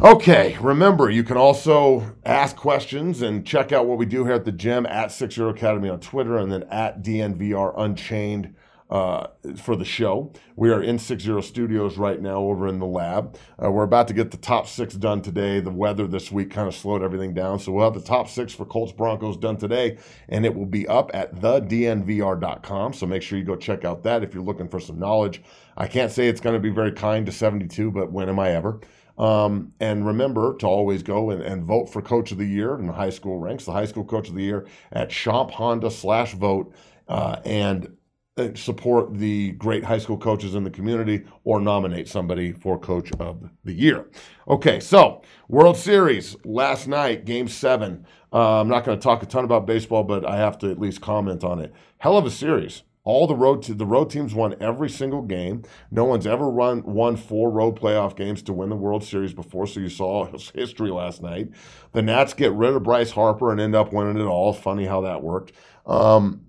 Okay, 0.00 0.56
remember, 0.60 1.10
you 1.10 1.22
can 1.22 1.36
also 1.36 2.16
ask 2.24 2.56
questions 2.56 3.22
and 3.22 3.46
check 3.46 3.70
out 3.70 3.86
what 3.86 3.98
we 3.98 4.06
do 4.06 4.24
here 4.24 4.34
at 4.34 4.44
the 4.44 4.50
gym 4.50 4.84
at 4.86 5.12
Six 5.12 5.36
Zero 5.36 5.50
Academy 5.50 5.88
on 5.88 6.00
Twitter 6.00 6.38
and 6.38 6.50
then 6.50 6.64
at 6.64 7.02
DNVR 7.02 7.74
Unchained 7.76 8.54
uh, 8.90 9.28
for 9.56 9.76
the 9.76 9.84
show. 9.84 10.32
We 10.56 10.70
are 10.70 10.82
in 10.82 10.98
60 10.98 11.40
Studios 11.42 11.98
right 11.98 12.20
now 12.20 12.38
over 12.38 12.66
in 12.66 12.80
the 12.80 12.86
lab. 12.86 13.38
Uh, 13.62 13.70
we're 13.70 13.84
about 13.84 14.08
to 14.08 14.14
get 14.14 14.32
the 14.32 14.36
top 14.36 14.66
six 14.66 14.94
done 14.94 15.22
today. 15.22 15.60
The 15.60 15.70
weather 15.70 16.08
this 16.08 16.32
week 16.32 16.50
kind 16.50 16.66
of 16.66 16.74
slowed 16.74 17.02
everything 17.02 17.32
down. 17.32 17.60
So 17.60 17.70
we'll 17.70 17.84
have 17.84 17.94
the 17.94 18.06
top 18.06 18.28
six 18.28 18.52
for 18.52 18.64
Colts 18.64 18.92
Broncos 18.92 19.36
done 19.36 19.56
today, 19.56 19.98
and 20.28 20.44
it 20.44 20.54
will 20.54 20.66
be 20.66 20.86
up 20.88 21.10
at 21.14 21.34
thednvr.com. 21.36 22.92
So 22.92 23.06
make 23.06 23.22
sure 23.22 23.38
you 23.38 23.44
go 23.44 23.56
check 23.56 23.84
out 23.84 24.02
that 24.02 24.24
if 24.24 24.34
you're 24.34 24.42
looking 24.42 24.68
for 24.68 24.80
some 24.80 24.98
knowledge. 24.98 25.42
I 25.76 25.86
can't 25.86 26.10
say 26.10 26.28
it's 26.28 26.40
going 26.40 26.54
to 26.54 26.60
be 26.60 26.70
very 26.70 26.92
kind 26.92 27.24
to 27.26 27.32
72, 27.32 27.90
but 27.92 28.10
when 28.10 28.28
am 28.28 28.38
I 28.38 28.50
ever? 28.50 28.80
Um, 29.22 29.72
and 29.78 30.04
remember 30.04 30.56
to 30.56 30.66
always 30.66 31.04
go 31.04 31.30
and, 31.30 31.42
and, 31.42 31.62
vote 31.64 31.86
for 31.86 32.02
Coach 32.02 32.32
of 32.32 32.38
the 32.38 32.44
Year 32.44 32.76
in 32.76 32.88
the 32.88 32.92
high 32.92 33.10
school 33.10 33.38
ranks, 33.38 33.64
the 33.64 33.72
high 33.72 33.84
school 33.84 34.04
Coach 34.04 34.28
of 34.28 34.34
the 34.34 34.42
Year 34.42 34.66
at 34.90 35.10
Schomp 35.10 35.52
Honda 35.52 35.92
slash 35.92 36.34
vote. 36.34 36.74
Uh, 37.06 37.36
and 37.44 37.96
uh, 38.38 38.48
support 38.54 39.12
the 39.14 39.52
great 39.52 39.84
high 39.84 39.98
school 39.98 40.16
coaches 40.16 40.54
in 40.54 40.64
the 40.64 40.70
community 40.70 41.22
or 41.44 41.60
nominate 41.60 42.08
somebody 42.08 42.50
for 42.50 42.78
coach 42.78 43.12
of 43.20 43.50
the 43.64 43.72
year. 43.72 44.06
Okay, 44.48 44.80
so 44.80 45.20
World 45.48 45.76
Series 45.76 46.34
last 46.44 46.88
night, 46.88 47.26
game 47.26 47.46
seven. 47.46 48.06
Uh, 48.32 48.60
I'm 48.60 48.68
not 48.68 48.84
going 48.84 48.98
to 48.98 49.02
talk 49.02 49.22
a 49.22 49.26
ton 49.26 49.44
about 49.44 49.66
baseball, 49.66 50.02
but 50.02 50.24
I 50.24 50.38
have 50.38 50.56
to 50.60 50.70
at 50.70 50.80
least 50.80 51.02
comment 51.02 51.44
on 51.44 51.60
it. 51.60 51.74
Hell 51.98 52.16
of 52.16 52.24
a 52.24 52.30
series. 52.30 52.82
All 53.04 53.26
the 53.26 53.34
road 53.34 53.62
to, 53.64 53.74
the 53.74 53.86
road 53.86 54.10
teams 54.10 54.32
won 54.32 54.54
every 54.60 54.88
single 54.88 55.22
game. 55.22 55.64
No 55.90 56.04
one's 56.04 56.26
ever 56.26 56.48
run 56.48 56.84
won 56.84 57.16
four 57.16 57.50
road 57.50 57.78
playoff 57.78 58.14
games 58.14 58.42
to 58.42 58.52
win 58.52 58.68
the 58.68 58.76
World 58.76 59.02
Series 59.02 59.34
before. 59.34 59.66
So 59.66 59.80
you 59.80 59.88
saw 59.88 60.26
history 60.54 60.90
last 60.90 61.20
night. 61.20 61.48
The 61.92 62.02
Nats 62.02 62.32
get 62.32 62.52
rid 62.52 62.74
of 62.74 62.84
Bryce 62.84 63.10
Harper 63.10 63.50
and 63.50 63.60
end 63.60 63.74
up 63.74 63.92
winning 63.92 64.22
it 64.22 64.28
all. 64.28 64.52
Funny 64.52 64.86
how 64.86 65.00
that 65.00 65.22
worked. 65.22 65.52
Um, 65.84 66.46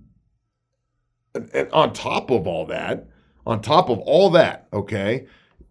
and 1.34 1.72
on 1.72 1.92
top 1.94 2.30
of 2.30 2.46
all 2.46 2.68
that, 2.68 3.08
on 3.48 3.60
top 3.60 3.90
of 3.90 3.98
all 4.00 4.30
that, 4.32 4.68
okay, 4.72 5.26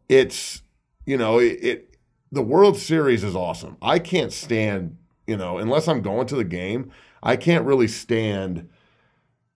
it's 0.08 0.62
you 1.06 1.16
know 1.16 1.38
it, 1.38 1.58
it, 1.62 1.96
the 2.32 2.42
World 2.42 2.76
Series 2.76 3.22
is 3.22 3.36
awesome. 3.36 3.76
I 3.80 4.00
can't 4.00 4.32
stand 4.32 4.96
you 5.28 5.36
know 5.36 5.58
unless 5.58 5.86
I'm 5.86 6.02
going 6.02 6.26
to 6.26 6.36
the 6.36 6.44
game, 6.44 6.90
I 7.22 7.36
can't 7.36 7.64
really 7.64 7.86
stand 7.86 8.68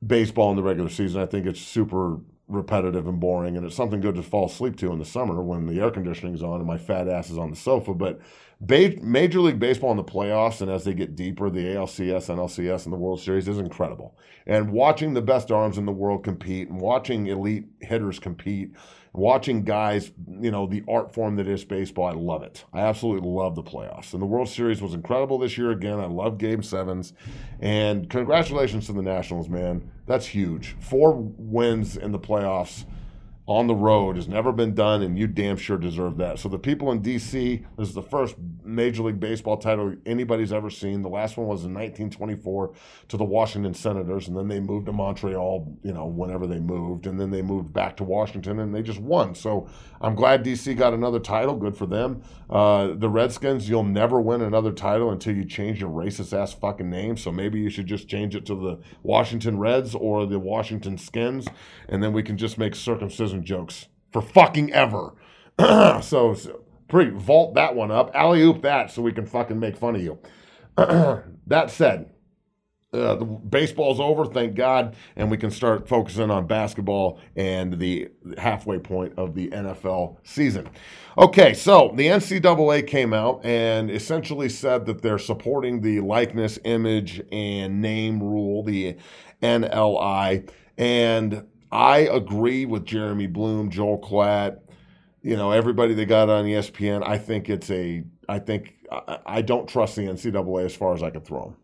baseball 0.04 0.50
in 0.50 0.56
the 0.56 0.62
regular 0.62 0.90
season. 0.90 1.20
I 1.20 1.26
think 1.26 1.46
it's 1.46 1.60
super 1.60 2.18
repetitive 2.48 3.08
and 3.08 3.18
boring, 3.18 3.56
and 3.56 3.66
it's 3.66 3.74
something 3.74 4.00
good 4.00 4.14
to 4.14 4.22
fall 4.22 4.46
asleep 4.46 4.76
to 4.76 4.92
in 4.92 4.98
the 4.98 5.04
summer 5.04 5.42
when 5.42 5.66
the 5.66 5.80
air 5.80 5.90
conditioning's 5.90 6.42
on 6.42 6.58
and 6.58 6.66
my 6.66 6.78
fat 6.78 7.08
ass 7.08 7.30
is 7.30 7.38
on 7.38 7.50
the 7.50 7.56
sofa. 7.56 7.92
But 7.92 8.20
Major 8.60 9.40
League 9.40 9.58
Baseball 9.58 9.90
in 9.90 9.96
the 9.96 10.04
playoffs 10.04 10.60
and 10.60 10.70
as 10.70 10.84
they 10.84 10.94
get 10.94 11.16
deeper, 11.16 11.50
the 11.50 11.64
ALCS, 11.64 12.34
NLCS, 12.34 12.84
and 12.84 12.92
the 12.92 12.98
World 12.98 13.20
Series 13.20 13.48
is 13.48 13.58
incredible. 13.58 14.16
And 14.46 14.70
watching 14.70 15.12
the 15.12 15.22
best 15.22 15.50
arms 15.50 15.76
in 15.76 15.86
the 15.86 15.92
world 15.92 16.24
compete 16.24 16.68
and 16.68 16.80
watching 16.80 17.26
elite 17.26 17.66
hitters 17.80 18.18
compete, 18.18 18.72
watching 19.16 19.62
guys, 19.62 20.12
you 20.40 20.50
know, 20.50 20.66
the 20.66 20.82
art 20.88 21.12
form 21.12 21.36
that 21.36 21.48
is 21.48 21.64
baseball, 21.64 22.06
I 22.06 22.12
love 22.12 22.42
it. 22.42 22.64
I 22.72 22.80
absolutely 22.80 23.28
love 23.28 23.54
the 23.54 23.62
playoffs. 23.62 24.12
And 24.12 24.22
the 24.22 24.26
World 24.26 24.48
Series 24.48 24.82
was 24.82 24.94
incredible 24.94 25.38
this 25.38 25.56
year 25.56 25.70
again. 25.70 25.98
I 25.98 26.06
love 26.06 26.38
game 26.38 26.62
sevens. 26.62 27.12
And 27.60 28.08
congratulations 28.10 28.86
to 28.86 28.92
the 28.92 29.02
Nationals, 29.02 29.48
man. 29.48 29.90
That's 30.06 30.26
huge. 30.26 30.76
Four 30.80 31.14
wins 31.16 31.96
in 31.96 32.12
the 32.12 32.18
playoffs 32.18 32.84
on 33.48 33.68
the 33.68 33.74
road 33.74 34.16
has 34.16 34.26
never 34.26 34.50
been 34.50 34.74
done, 34.74 35.02
and 35.02 35.16
you 35.16 35.28
damn 35.28 35.56
sure 35.56 35.78
deserve 35.78 36.16
that. 36.16 36.38
So 36.40 36.48
the 36.48 36.58
people 36.58 36.90
in 36.90 37.00
D.C. 37.00 37.64
This 37.78 37.88
is 37.88 37.94
the 37.94 38.02
first 38.02 38.34
Major 38.64 39.04
League 39.04 39.20
Baseball 39.20 39.56
title 39.56 39.94
anybody's 40.04 40.52
ever 40.52 40.68
seen. 40.68 41.02
The 41.02 41.08
last 41.08 41.36
one 41.36 41.46
was 41.46 41.64
in 41.64 41.72
1924 41.72 42.72
to 43.08 43.16
the 43.16 43.24
Washington 43.24 43.72
Senators, 43.72 44.26
and 44.26 44.36
then 44.36 44.48
they 44.48 44.58
moved 44.58 44.86
to 44.86 44.92
Montreal. 44.92 45.76
You 45.84 45.92
know, 45.92 46.06
whenever 46.06 46.48
they 46.48 46.58
moved, 46.58 47.06
and 47.06 47.20
then 47.20 47.30
they 47.30 47.40
moved 47.40 47.72
back 47.72 47.96
to 47.98 48.04
Washington, 48.04 48.58
and 48.58 48.74
they 48.74 48.82
just 48.82 48.98
won. 48.98 49.36
So 49.36 49.68
I'm 50.00 50.16
glad 50.16 50.42
D.C. 50.42 50.74
got 50.74 50.92
another 50.92 51.20
title. 51.20 51.54
Good 51.54 51.76
for 51.76 51.86
them. 51.86 52.22
Uh, 52.50 52.94
the 52.94 53.08
Redskins, 53.08 53.68
you'll 53.68 53.84
never 53.84 54.20
win 54.20 54.40
another 54.40 54.72
title 54.72 55.10
until 55.10 55.36
you 55.36 55.44
change 55.44 55.80
your 55.80 55.90
racist 55.90 56.36
ass 56.36 56.52
fucking 56.52 56.90
name. 56.90 57.16
So 57.16 57.30
maybe 57.30 57.60
you 57.60 57.70
should 57.70 57.86
just 57.86 58.08
change 58.08 58.34
it 58.34 58.44
to 58.46 58.56
the 58.56 58.80
Washington 59.04 59.58
Reds 59.58 59.94
or 59.94 60.26
the 60.26 60.40
Washington 60.40 60.98
Skins, 60.98 61.46
and 61.88 62.02
then 62.02 62.12
we 62.12 62.24
can 62.24 62.36
just 62.36 62.58
make 62.58 62.74
circumcision 62.74 63.35
jokes 63.44 63.86
for 64.12 64.22
fucking 64.22 64.72
ever. 64.72 65.14
so, 65.58 66.34
so 66.34 66.64
pretty 66.88 67.10
vault 67.10 67.54
that 67.54 67.74
one 67.74 67.90
up, 67.90 68.10
alley 68.14 68.42
oop 68.42 68.62
that, 68.62 68.90
so 68.90 69.02
we 69.02 69.12
can 69.12 69.26
fucking 69.26 69.58
make 69.58 69.76
fun 69.76 69.96
of 69.96 70.02
you. 70.02 70.18
that 70.76 71.70
said, 71.70 72.10
uh, 72.92 73.16
the 73.16 73.24
baseball's 73.24 74.00
over, 74.00 74.24
thank 74.24 74.54
God, 74.54 74.96
and 75.16 75.30
we 75.30 75.36
can 75.36 75.50
start 75.50 75.88
focusing 75.88 76.30
on 76.30 76.46
basketball 76.46 77.20
and 77.34 77.78
the 77.78 78.08
halfway 78.38 78.78
point 78.78 79.12
of 79.16 79.34
the 79.34 79.48
NFL 79.48 80.16
season. 80.22 80.68
Okay, 81.18 81.52
so 81.52 81.92
the 81.94 82.06
NCAA 82.06 82.86
came 82.86 83.12
out 83.12 83.44
and 83.44 83.90
essentially 83.90 84.48
said 84.48 84.86
that 84.86 85.02
they're 85.02 85.18
supporting 85.18 85.80
the 85.80 86.00
likeness, 86.00 86.58
image, 86.64 87.20
and 87.32 87.82
name 87.82 88.22
rule, 88.22 88.62
the 88.62 88.96
NLI, 89.42 90.48
and 90.78 91.44
I 91.70 91.98
agree 91.98 92.64
with 92.64 92.84
Jeremy 92.84 93.26
Bloom, 93.26 93.70
Joel 93.70 93.98
Klatt, 93.98 94.58
you 95.22 95.36
know, 95.36 95.50
everybody 95.50 95.94
they 95.94 96.04
got 96.04 96.30
on 96.30 96.44
ESPN. 96.44 97.06
I 97.06 97.18
think 97.18 97.50
it's 97.50 97.70
a, 97.70 98.04
I 98.28 98.38
think, 98.38 98.74
I, 98.92 99.18
I 99.26 99.42
don't 99.42 99.68
trust 99.68 99.96
the 99.96 100.02
NCAA 100.02 100.64
as 100.64 100.76
far 100.76 100.94
as 100.94 101.02
I 101.02 101.10
could 101.10 101.24
throw 101.24 101.46
them. 101.46 101.56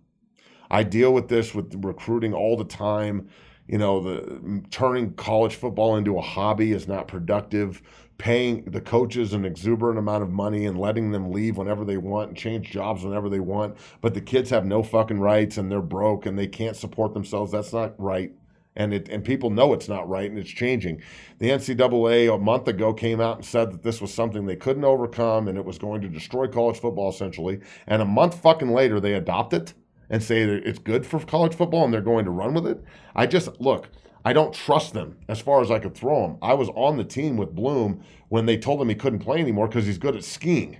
I 0.70 0.82
deal 0.82 1.12
with 1.12 1.28
this 1.28 1.54
with 1.54 1.72
recruiting 1.84 2.34
all 2.34 2.56
the 2.56 2.64
time. 2.64 3.28
You 3.68 3.78
know, 3.78 4.00
the 4.00 4.62
turning 4.70 5.14
college 5.14 5.54
football 5.54 5.96
into 5.96 6.18
a 6.18 6.22
hobby 6.22 6.72
is 6.72 6.88
not 6.88 7.06
productive. 7.06 7.82
Paying 8.18 8.64
the 8.64 8.80
coaches 8.80 9.32
an 9.32 9.44
exuberant 9.44 9.98
amount 9.98 10.22
of 10.22 10.30
money 10.30 10.66
and 10.66 10.78
letting 10.78 11.12
them 11.12 11.30
leave 11.30 11.56
whenever 11.56 11.84
they 11.84 11.96
want 11.96 12.28
and 12.28 12.36
change 12.36 12.70
jobs 12.70 13.04
whenever 13.04 13.28
they 13.28 13.40
want, 13.40 13.76
but 14.00 14.14
the 14.14 14.20
kids 14.20 14.50
have 14.50 14.64
no 14.64 14.82
fucking 14.82 15.20
rights 15.20 15.56
and 15.58 15.70
they're 15.70 15.80
broke 15.80 16.26
and 16.26 16.38
they 16.38 16.46
can't 16.46 16.76
support 16.76 17.14
themselves. 17.14 17.52
That's 17.52 17.72
not 17.72 17.94
right 17.98 18.32
and 18.76 18.94
it 18.94 19.08
and 19.08 19.24
people 19.24 19.50
know 19.50 19.72
it's 19.72 19.88
not 19.88 20.08
right 20.08 20.30
and 20.30 20.38
it's 20.38 20.50
changing. 20.50 21.02
The 21.38 21.50
NCAA 21.50 22.34
a 22.34 22.38
month 22.38 22.68
ago 22.68 22.94
came 22.94 23.20
out 23.20 23.36
and 23.36 23.44
said 23.44 23.72
that 23.72 23.82
this 23.82 24.00
was 24.00 24.12
something 24.12 24.46
they 24.46 24.56
couldn't 24.56 24.84
overcome 24.84 25.48
and 25.48 25.58
it 25.58 25.64
was 25.64 25.78
going 25.78 26.00
to 26.02 26.08
destroy 26.08 26.46
college 26.46 26.78
football 26.78 27.10
essentially. 27.10 27.60
And 27.86 28.00
a 28.00 28.06
month 28.06 28.40
fucking 28.40 28.72
later 28.72 29.00
they 29.00 29.14
adopt 29.14 29.52
it 29.52 29.74
and 30.08 30.22
say 30.22 30.42
it's 30.42 30.78
good 30.78 31.06
for 31.06 31.20
college 31.20 31.54
football 31.54 31.84
and 31.84 31.92
they're 31.92 32.00
going 32.00 32.24
to 32.24 32.30
run 32.30 32.54
with 32.54 32.66
it. 32.66 32.82
I 33.14 33.26
just 33.26 33.60
look. 33.60 33.88
I 34.24 34.32
don't 34.32 34.54
trust 34.54 34.92
them 34.94 35.18
as 35.28 35.40
far 35.40 35.62
as 35.62 35.70
I 35.70 35.80
could 35.80 35.96
throw 35.96 36.22
them. 36.22 36.38
I 36.40 36.54
was 36.54 36.68
on 36.76 36.96
the 36.96 37.04
team 37.04 37.36
with 37.36 37.56
Bloom 37.56 38.04
when 38.28 38.46
they 38.46 38.56
told 38.56 38.80
him 38.80 38.88
he 38.88 38.94
couldn't 38.94 39.18
play 39.18 39.40
anymore 39.40 39.66
because 39.66 39.84
he's 39.84 39.98
good 39.98 40.14
at 40.14 40.22
skiing. 40.22 40.78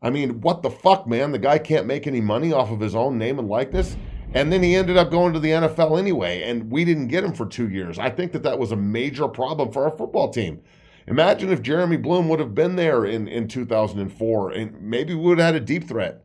I 0.00 0.10
mean, 0.10 0.40
what 0.40 0.62
the 0.62 0.70
fuck, 0.70 1.06
man? 1.06 1.32
The 1.32 1.38
guy 1.38 1.58
can't 1.58 1.86
make 1.86 2.06
any 2.06 2.20
money 2.20 2.52
off 2.52 2.70
of 2.70 2.80
his 2.80 2.94
own 2.94 3.18
name 3.18 3.38
and 3.38 3.48
likeness. 3.48 3.96
And 4.34 4.52
then 4.52 4.64
he 4.64 4.74
ended 4.74 4.96
up 4.96 5.12
going 5.12 5.32
to 5.32 5.38
the 5.38 5.50
NFL 5.50 5.96
anyway, 5.96 6.42
and 6.42 6.70
we 6.70 6.84
didn't 6.84 7.06
get 7.06 7.22
him 7.22 7.32
for 7.32 7.46
two 7.46 7.68
years. 7.68 8.00
I 8.00 8.10
think 8.10 8.32
that 8.32 8.42
that 8.42 8.58
was 8.58 8.72
a 8.72 8.76
major 8.76 9.28
problem 9.28 9.70
for 9.70 9.84
our 9.84 9.96
football 9.96 10.30
team. 10.30 10.60
Imagine 11.06 11.52
if 11.52 11.62
Jeremy 11.62 11.96
Bloom 11.96 12.28
would 12.28 12.40
have 12.40 12.54
been 12.54 12.74
there 12.74 13.04
in, 13.04 13.28
in 13.28 13.46
2004, 13.46 14.50
and 14.50 14.82
maybe 14.82 15.14
we 15.14 15.20
would 15.20 15.38
have 15.38 15.54
had 15.54 15.62
a 15.62 15.64
deep 15.64 15.86
threat. 15.86 16.24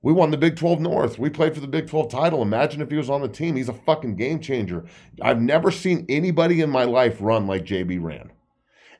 We 0.00 0.12
won 0.12 0.30
the 0.30 0.38
Big 0.38 0.56
12 0.56 0.80
North. 0.80 1.18
We 1.18 1.28
played 1.28 1.54
for 1.54 1.60
the 1.60 1.66
Big 1.66 1.88
12 1.88 2.10
title. 2.10 2.40
Imagine 2.40 2.80
if 2.80 2.90
he 2.90 2.96
was 2.96 3.10
on 3.10 3.20
the 3.20 3.28
team. 3.28 3.56
He's 3.56 3.68
a 3.68 3.74
fucking 3.74 4.16
game 4.16 4.40
changer. 4.40 4.84
I've 5.20 5.42
never 5.42 5.70
seen 5.70 6.06
anybody 6.08 6.60
in 6.60 6.70
my 6.70 6.84
life 6.84 7.18
run 7.20 7.46
like 7.46 7.64
JB 7.64 8.00
ran. 8.00 8.30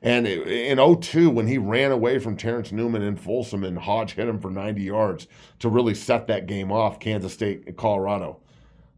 And 0.01 0.25
in 0.25 0.79
02, 0.99 1.29
when 1.29 1.47
he 1.47 1.59
ran 1.59 1.91
away 1.91 2.17
from 2.17 2.35
Terrence 2.35 2.71
Newman 2.71 3.03
in 3.03 3.15
Folsom 3.15 3.63
and 3.63 3.77
Hodge 3.77 4.13
hit 4.13 4.27
him 4.27 4.39
for 4.39 4.49
90 4.49 4.81
yards 4.81 5.27
to 5.59 5.69
really 5.69 5.93
set 5.93 6.25
that 6.27 6.47
game 6.47 6.71
off, 6.71 6.99
Kansas 6.99 7.33
State, 7.33 7.63
and 7.67 7.77
Colorado. 7.77 8.39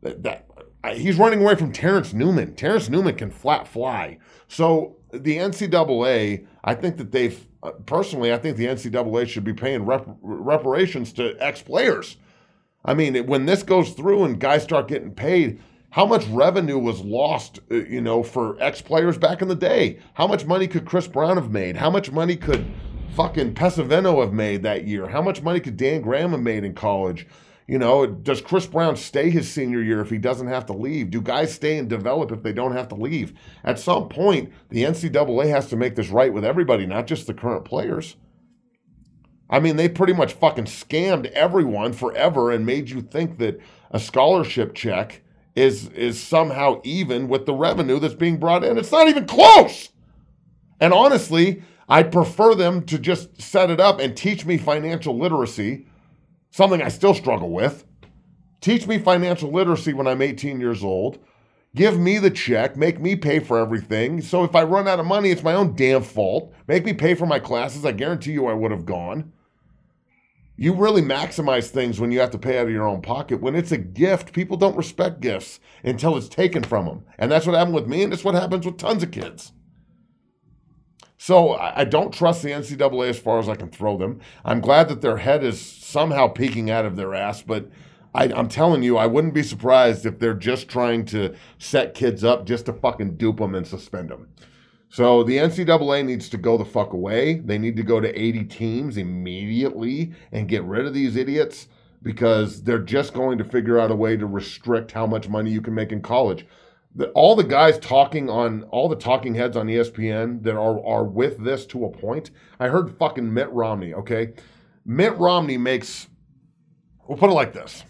That, 0.02 0.24
that 0.24 0.48
he's 0.94 1.18
running 1.18 1.42
away 1.42 1.56
from 1.56 1.74
Terrence 1.74 2.13
Newman. 2.13 2.56
Terrence 2.56 2.89
Newman 2.89 3.16
can 3.16 3.32
flat 3.32 3.68
fly. 3.68 4.18
So 4.48 4.98
the 5.12 5.38
NCAA, 5.38 6.46
I 6.63 6.76
think 6.76 6.98
that 6.98 7.12
they've 7.12 7.48
uh, 7.63 7.72
personally, 7.86 8.34
I 8.34 8.38
think 8.38 8.58
the 8.58 8.66
NCAA 8.66 9.28
should 9.28 9.46
be 9.46 9.54
paying 9.54 9.86
rep, 9.86 10.06
reparations 10.22 11.13
to 11.13 11.36
ex 11.39 11.62
players. 11.62 12.18
I 12.86 12.94
mean, 12.94 13.26
when 13.26 13.46
this 13.46 13.63
goes 13.63 13.92
through 13.92 14.26
and 14.26 14.39
guys 14.39 14.63
start 14.63 14.89
getting 14.89 15.13
paid, 15.13 15.62
how 15.93 16.08
much 16.08 16.25
revenue 16.29 16.79
was 16.79 17.01
lost, 17.01 17.60
uh, 17.69 17.75
you 17.75 18.01
know, 18.01 18.23
for 18.23 18.58
ex 18.60 18.82
players 18.82 19.15
back 19.15 19.43
in 19.43 19.47
the 19.47 19.56
day? 19.56 19.99
How 20.15 20.25
much 20.25 20.43
money 20.43 20.67
could 20.67 20.86
Chris 20.86 21.08
Brown 21.08 21.38
have 21.38 21.51
made? 21.51 21.77
How 21.77 21.91
much 21.91 22.12
money 22.12 22.36
could 22.36 22.65
fucking 23.15 23.53
Pesavento 23.53 24.19
have 24.19 24.34
made 24.34 24.63
that 24.63 24.88
year? 24.88 25.08
How 25.08 25.21
much 25.21 25.43
money 25.43 25.60
could 25.60 25.77
Dan 25.77 26.01
Graham 26.01 26.32
have 26.32 26.41
made 26.41 26.63
in 26.63 26.73
college? 26.73 27.27
You 27.67 27.77
know, 27.77 28.08
does 28.08 28.41
Chris 28.41 28.65
Brown 28.65 28.95
stay 28.95 29.29
his 29.29 29.47
senior 29.47 29.84
year 29.84 30.01
if 30.01 30.10
he 30.10 30.17
doesn't 30.17 30.47
have 30.47 30.65
to 30.65 30.73
leave? 30.73 31.12
Do 31.12 31.21
guys 31.21 31.53
stay 31.53 31.77
and 31.77 31.88
develop 31.88 32.32
if 32.32 32.41
they 32.41 32.53
don't 32.53 32.75
have 32.75 32.88
to 32.88 32.95
leave? 32.95 33.38
At 33.63 33.77
some 33.77 34.10
point, 34.10 34.51
the 34.69 34.86
NCAA 34.86 35.49
has 35.49 35.67
to 35.67 35.77
make 35.77 35.93
this 35.95 36.10
right 36.10 36.34
with 36.34 36.43
everybody, 36.43 36.88
not 36.88 37.06
just 37.06 37.27
the 37.27 37.36
current 37.36 37.65
players. 37.65 38.15
I 39.47 39.60
mean, 39.60 39.75
they 39.75 39.89
pretty 39.89 40.13
much 40.13 40.34
fucking 40.34 40.65
scammed 40.65 41.27
everyone 41.34 41.93
forever 41.93 42.49
and 42.49 42.65
made 42.65 42.89
you 42.89 43.03
think 43.03 43.38
that 43.38 43.60
a 43.91 43.99
scholarship 43.99 44.73
check 44.73 45.21
is 45.56 45.89
is 45.89 46.22
somehow 46.22 46.82
even 46.84 47.28
with 47.28 47.46
the 47.46 47.54
revenue 47.54 48.00
that's 48.00 48.13
being 48.13 48.38
brought 48.38 48.63
in. 48.63 48.78
It's 48.78 48.92
not 48.92 49.08
even 49.08 49.26
close. 49.26 49.89
And 50.80 50.94
honestly, 50.94 51.63
I'd 51.88 52.12
prefer 52.12 52.56
them 52.56 52.84
to 52.86 52.98
just 52.98 53.42
set 53.42 53.70
it 53.70 53.80
up 53.80 54.00
and 54.00 54.16
teach 54.16 54.46
me 54.46 54.58
financial 54.58 55.18
literacy, 55.18 55.86
something 56.52 56.82
I 56.82 56.89
still 56.89 57.13
struggle 57.13 57.52
with. 57.52 57.86
Teach 58.62 58.88
me 58.88 58.98
financial 58.98 59.52
literacy 59.52 59.94
when 59.94 60.08
I'm 60.08 60.22
18 60.22 60.60
years 60.60 60.84
old. 60.84 61.20
Give 61.76 62.00
me 62.00 62.20
the 62.20 62.30
check, 62.30 62.78
make 62.78 63.00
me 63.00 63.16
pay 63.16 63.39
for 63.39 63.58
everything. 63.60 64.22
So 64.22 64.44
if 64.44 64.56
I 64.56 64.63
run 64.63 64.88
out 64.88 65.00
of 65.00 65.06
money, 65.06 65.32
it's 65.32 65.44
my 65.44 65.54
own 65.54 65.76
damn 65.76 66.04
fault. 66.04 66.54
Make 66.68 66.86
me 66.86 66.94
pay 66.94 67.16
for 67.16 67.26
my 67.26 67.39
classes. 67.39 67.84
I 67.84 67.92
guarantee 67.92 68.32
you 68.32 68.46
I 68.46 68.54
would 68.54 68.72
have 68.72 68.86
gone. 68.86 69.34
You 70.56 70.74
really 70.74 71.02
maximize 71.02 71.70
things 71.70 72.00
when 72.00 72.12
you 72.12 72.20
have 72.20 72.32
to 72.32 72.38
pay 72.38 72.60
out 72.60 72.68
of 72.68 72.72
your 72.72 72.88
own 72.88 73.02
pocket. 73.02 73.42
When 73.42 73.56
it's 73.56 73.72
a 73.72 73.78
gift, 73.78 74.34
people 74.34 74.56
don't 74.56 74.78
respect 74.78 75.20
gifts 75.20 75.60
until 75.84 76.16
it's 76.16 76.30
taken 76.30 76.63
from 76.63 76.86
them. 76.86 77.06
And 77.18 77.32
that's 77.32 77.48
what 77.48 77.56
happened 77.56 77.76
with 77.76 77.88
me, 77.88 78.04
and 78.04 78.12
that's 78.12 78.24
what 78.24 78.36
happens 78.36 78.66
with 78.66 78.78
tons 78.78 79.02
of 79.02 79.12
kids. 79.12 79.52
So 81.18 81.54
I 81.54 81.86
don't 81.86 82.13
trust 82.13 82.44
the 82.44 82.50
NCAA 82.50 83.10
as 83.10 83.18
far 83.18 83.39
as 83.39 83.48
I 83.48 83.56
can 83.56 83.70
throw 83.70 83.98
them. 83.98 84.20
I'm 84.44 84.60
glad 84.60 84.89
that 84.89 85.02
their 85.02 85.18
head 85.18 85.42
is 85.44 85.60
somehow 85.62 86.28
peeking 86.28 86.70
out 86.70 86.86
of 86.86 86.98
their 86.98 87.16
ass, 87.16 87.42
but 87.42 87.70
I, 88.13 88.26
am 88.26 88.50
telling 88.50 88.84
you, 88.84 88.98
I 88.98 89.08
wouldn't 89.08 89.34
be 89.34 89.42
surprised 89.42 90.06
if 90.06 90.20
they're 90.20 90.34
just 90.34 90.68
trying 90.68 91.06
to 91.06 91.34
set 91.58 91.96
kids 91.96 92.24
up 92.24 92.46
just 92.46 92.66
to 92.66 92.74
fucking 92.74 93.16
dupe 93.16 93.38
them 93.38 93.56
and 93.56 93.66
suspend 93.66 94.10
them. 94.10 94.28
So 94.93 95.23
the 95.23 95.38
NCAA 95.38 96.06
needs 96.06 96.29
to 96.29 96.38
go 96.38 96.56
the 96.56 96.65
fuck 96.65 96.93
away. 96.93 97.39
They 97.39 97.58
need 97.58 97.75
to 97.77 97.82
go 97.82 97.99
to 97.99 98.13
80 98.21 98.43
teams 98.43 98.97
immediately 98.97 100.13
and 100.32 100.47
get 100.47 100.63
rid 100.65 100.86
of 100.86 100.93
these 100.93 101.15
idiots 101.15 101.67
because 102.03 102.62
they're 102.62 102.77
just 102.77 103.12
going 103.12 103.39
to 103.39 103.43
figure 103.43 103.79
out 103.79 103.89
a 103.89 103.95
way 103.95 104.15
to 104.15 104.27
restrict 104.27 104.91
how 104.91 105.08
much 105.08 105.27
money 105.27 105.49
you 105.49 105.62
can 105.62 105.73
make 105.73 105.91
in 105.91 106.03
college. 106.03 106.45
The, 106.93 107.10
all 107.13 107.36
the 107.36 107.43
guys 107.43 107.79
talking 107.79 108.29
on 108.29 108.65
all 108.65 108.88
the 108.88 108.95
talking 108.95 109.34
heads 109.34 109.58
on 109.58 109.65
ESPN 109.65 110.43
that 110.43 110.56
are 110.56 110.86
are 110.86 111.06
with 111.06 111.43
this 111.43 111.65
to 111.67 111.86
a 111.86 111.89
point. 111.89 112.29
I 112.60 112.67
heard 112.67 112.95
fucking 112.99 113.34
Mitt 113.34 113.49
Romney. 113.49 113.95
Okay, 113.95 114.34
Mitt 114.86 115.17
Romney 115.17 115.58
makes. 115.58 116.06
We'll 117.08 117.17
put 117.17 117.32
it 117.32 117.34
like 117.34 117.53
this. 117.53 117.84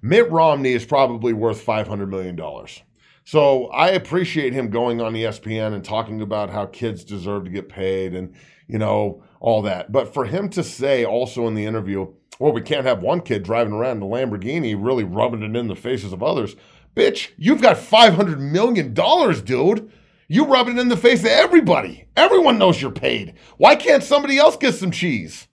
Mitt 0.00 0.30
Romney 0.30 0.72
is 0.72 0.86
probably 0.86 1.34
worth 1.34 1.62
$500 1.62 2.08
million. 2.08 2.40
So 3.30 3.66
I 3.66 3.90
appreciate 3.90 4.54
him 4.54 4.70
going 4.70 5.00
on 5.00 5.12
ESPN 5.12 5.72
and 5.72 5.84
talking 5.84 6.20
about 6.20 6.50
how 6.50 6.66
kids 6.66 7.04
deserve 7.04 7.44
to 7.44 7.50
get 7.52 7.68
paid 7.68 8.12
and, 8.12 8.34
you 8.66 8.76
know, 8.76 9.22
all 9.38 9.62
that. 9.62 9.92
But 9.92 10.12
for 10.12 10.24
him 10.24 10.48
to 10.48 10.64
say 10.64 11.04
also 11.04 11.46
in 11.46 11.54
the 11.54 11.64
interview, 11.64 12.12
well, 12.40 12.50
we 12.50 12.60
can't 12.60 12.86
have 12.86 13.04
one 13.04 13.20
kid 13.20 13.44
driving 13.44 13.72
around 13.72 13.98
in 13.98 14.02
a 14.02 14.06
Lamborghini 14.06 14.74
really 14.76 15.04
rubbing 15.04 15.44
it 15.44 15.54
in 15.54 15.68
the 15.68 15.76
faces 15.76 16.12
of 16.12 16.24
others. 16.24 16.56
Bitch, 16.96 17.30
you've 17.36 17.62
got 17.62 17.76
$500 17.76 18.40
million, 18.40 18.94
dude. 19.44 19.92
You 20.26 20.46
rub 20.46 20.66
it 20.66 20.76
in 20.76 20.88
the 20.88 20.96
face 20.96 21.20
of 21.20 21.26
everybody. 21.26 22.08
Everyone 22.16 22.58
knows 22.58 22.82
you're 22.82 22.90
paid. 22.90 23.34
Why 23.58 23.76
can't 23.76 24.02
somebody 24.02 24.38
else 24.38 24.56
get 24.56 24.74
some 24.74 24.90
cheese? 24.90 25.46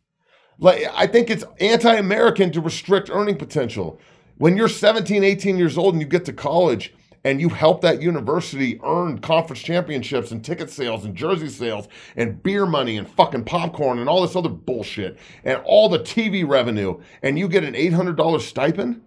Like 0.58 0.84
I 0.96 1.06
think 1.06 1.30
it's 1.30 1.46
anti-American 1.60 2.52
to 2.54 2.60
restrict 2.60 3.12
earning 3.14 3.38
potential. 3.38 4.00
When 4.38 4.58
you're 4.58 4.68
17, 4.68 5.24
18 5.24 5.58
years 5.58 5.78
old 5.78 5.94
and 5.94 6.02
you 6.02 6.08
get 6.08 6.26
to 6.26 6.34
college 6.34 6.92
and 7.28 7.42
you 7.42 7.50
help 7.50 7.82
that 7.82 8.02
university 8.02 8.80
earn 8.86 9.20
conference 9.20 9.62
championships 9.62 10.32
and 10.32 10.46
ticket 10.46 10.70
sales 10.70 11.04
and 11.04 11.14
jersey 11.14 11.50
sales 11.50 11.90
and 12.16 12.42
beer 12.42 12.66
money 12.66 12.96
and 12.96 13.10
fucking 13.10 13.44
popcorn 13.44 14.00
and 14.00 14.08
all 14.08 14.22
this 14.22 14.38
other 14.38 14.48
bullshit 14.48 15.20
and 15.44 15.62
all 15.66 15.90
the 15.90 16.00
TV 16.00 16.48
revenue 16.48 16.98
and 17.22 17.38
you 17.38 17.50
get 17.50 17.66
an 17.66 17.74
$800 17.74 18.40
stipend, 18.40 19.02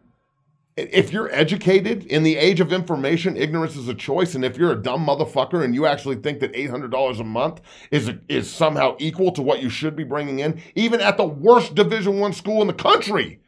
if 0.77 1.15
you're 1.15 1.33
educated 1.33 2.05
in 2.07 2.23
the 2.23 2.37
age 2.37 2.61
of 2.61 2.75
information, 2.75 3.39
ignorance 3.39 3.75
is 3.75 3.89
a 3.89 3.95
choice. 3.95 4.35
And 4.35 4.45
if 4.45 4.59
you're 4.59 4.73
a 4.73 4.83
dumb 4.83 5.07
motherfucker 5.07 5.65
and 5.65 5.75
you 5.75 5.87
actually 5.87 6.17
think 6.17 6.41
that 6.41 6.53
$800 6.53 7.21
a 7.21 7.25
month 7.25 7.63
is, 7.91 8.11
is 8.29 8.51
somehow 8.51 8.97
equal 8.99 9.33
to 9.33 9.43
what 9.43 9.63
you 9.63 9.71
should 9.71 9.97
be 9.97 10.05
bringing 10.05 10.41
in, 10.41 10.61
even 10.75 11.01
at 11.01 11.17
the 11.17 11.27
worst 11.27 11.75
Division 11.75 12.21
One 12.21 12.35
school 12.35 12.61
in 12.61 12.67
the 12.67 12.75
country, 12.75 13.41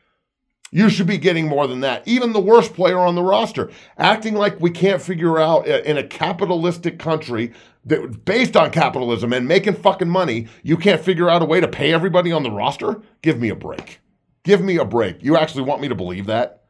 you 0.73 0.89
should 0.89 1.07
be 1.07 1.19
getting 1.19 1.47
more 1.47 1.67
than 1.69 1.81
that. 1.81 2.03
Even 2.09 2.33
the 2.33 2.41
worst 2.41 2.73
player 2.73 2.99
on 2.99 3.15
the 3.15 3.23
roster, 3.23 3.71
acting 3.99 4.35
like 4.35 4.59
we 4.59 4.71
can't 4.71 5.03
figure 5.03 5.39
out 5.39 5.67
in 5.67 5.99
a 5.99 6.03
capitalistic 6.03 6.99
country 6.99 7.53
that 7.85 8.25
based 8.25 8.57
on 8.57 8.71
capitalism 8.71 9.33
and 9.33 9.47
making 9.47 9.75
fucking 9.75 10.09
money, 10.09 10.49
you 10.63 10.77
can't 10.77 11.03
figure 11.03 11.29
out 11.29 11.43
a 11.43 11.45
way 11.45 11.61
to 11.61 11.69
pay 11.69 11.93
everybody 11.93 12.33
on 12.33 12.43
the 12.43 12.51
roster. 12.51 13.03
Give 13.21 13.39
me 13.39 13.51
a 13.51 13.55
break. 13.55 14.01
Give 14.45 14.63
me 14.63 14.79
a 14.79 14.85
break. 14.85 15.23
You 15.23 15.37
actually 15.37 15.65
want 15.65 15.83
me 15.83 15.89
to 15.89 15.95
believe 15.95 16.27
that? 16.27 16.65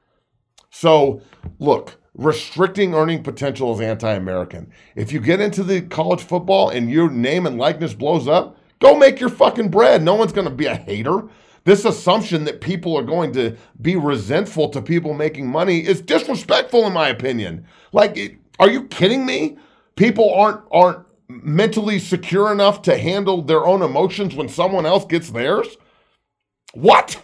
So, 0.71 1.23
look, 1.61 2.01
restricting 2.15 2.95
earning 2.95 3.23
potential 3.23 3.73
is 3.73 3.81
anti-American. 3.81 4.73
If 4.97 5.13
you 5.13 5.21
get 5.21 5.41
into 5.41 5.63
the 5.63 5.81
college 5.83 6.23
football 6.23 6.71
and 6.71 6.91
your 6.91 7.09
name 7.09 7.47
and 7.47 7.57
likeness 7.57 7.95
blows 7.95 8.27
up, 8.27 8.59
go 8.81 8.97
make 8.97 9.21
your 9.21 9.29
fucking 9.29 9.69
bread. 9.69 10.03
No 10.03 10.17
one's 10.17 10.33
going 10.33 10.49
to 10.49 10.55
be 10.55 10.67
a 10.67 10.75
hater. 10.75 11.29
This 11.65 11.85
assumption 11.85 12.45
that 12.45 12.61
people 12.61 12.97
are 12.97 13.05
going 13.05 13.33
to 13.35 13.57
be 13.81 13.97
resentful 13.97 14.69
to 14.71 14.83
people 14.83 15.15
making 15.15 15.49
money 15.49 15.87
is 15.87 16.01
disrespectful, 16.01 16.87
in 16.87 16.93
my 16.93 17.09
opinion. 17.09 17.67
Like, 17.93 18.41
are 18.59 18.71
you 18.71 18.85
kidding 18.85 19.25
me? 19.25 19.57
People 19.97 20.33
aren't 20.35 20.63
aren't 20.73 21.07
mentally 21.29 21.99
secure 21.99 22.53
enough 22.53 22.83
to 22.83 22.99
handle 22.99 23.43
their 23.43 23.65
own 23.65 23.83
emotions 23.83 24.35
when 24.35 24.49
someone 24.49 24.87
else 24.87 25.05
gets 25.05 25.31
theirs. 25.31 25.69
What? 26.75 27.23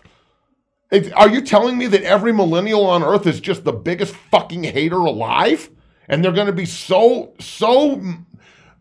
Are 1.14 1.28
you 1.28 1.42
telling 1.42 1.76
me 1.76 1.86
that 1.88 2.02
every 2.02 2.32
millennial 2.32 2.86
on 2.86 3.02
earth 3.02 3.26
is 3.26 3.40
just 3.40 3.64
the 3.64 3.72
biggest 3.72 4.14
fucking 4.14 4.64
hater 4.64 4.96
alive? 4.96 5.68
And 6.08 6.24
they're 6.24 6.32
going 6.32 6.46
to 6.46 6.52
be 6.54 6.64
so, 6.64 7.34
so 7.38 8.02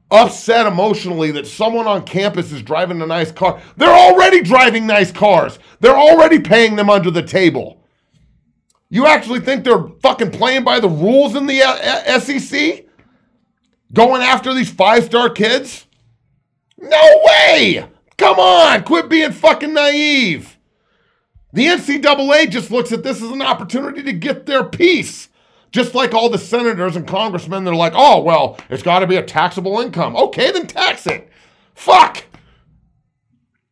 upset 0.09 0.65
emotionally 0.67 1.31
that 1.31 1.47
someone 1.47 1.87
on 1.87 2.05
campus 2.05 2.51
is 2.51 2.61
driving 2.61 3.01
a 3.01 3.05
nice 3.05 3.31
car. 3.31 3.61
They're 3.75 3.89
already 3.89 4.41
driving 4.41 4.87
nice 4.87 5.11
cars. 5.11 5.59
They're 5.79 5.97
already 5.97 6.39
paying 6.39 6.75
them 6.75 6.89
under 6.89 7.11
the 7.11 7.23
table. 7.23 7.83
You 8.89 9.05
actually 9.05 9.41
think 9.41 9.63
they're 9.63 9.87
fucking 10.01 10.31
playing 10.31 10.63
by 10.63 10.79
the 10.79 10.89
rules 10.89 11.35
in 11.35 11.45
the 11.45 11.61
uh, 11.61 12.19
SEC? 12.19 12.85
Going 13.93 14.21
after 14.21 14.53
these 14.53 14.71
five 14.71 15.05
star 15.05 15.29
kids? 15.29 15.85
No 16.77 17.21
way! 17.23 17.85
Come 18.17 18.39
on, 18.39 18.83
quit 18.83 19.09
being 19.09 19.31
fucking 19.31 19.73
naive. 19.73 20.57
The 21.53 21.65
NCAA 21.65 22.49
just 22.49 22.71
looks 22.71 22.91
at 22.91 23.03
this 23.03 23.21
as 23.21 23.31
an 23.31 23.41
opportunity 23.41 24.03
to 24.03 24.13
get 24.13 24.45
their 24.45 24.63
piece. 24.63 25.26
Just 25.71 25.95
like 25.95 26.13
all 26.13 26.30
the 26.30 26.38
senators 26.38 26.95
and 26.95 27.08
congressmen, 27.08 27.63
they're 27.63 27.75
like, 27.75 27.93
oh, 27.95 28.21
well, 28.21 28.58
it's 28.69 28.84
got 28.84 28.99
to 28.99 29.08
be 29.08 29.17
a 29.17 29.23
taxable 29.23 29.80
income. 29.80 30.15
Okay, 30.15 30.51
then 30.51 30.67
tax 30.67 31.08
it. 31.08 31.30
Fuck. 31.75 32.23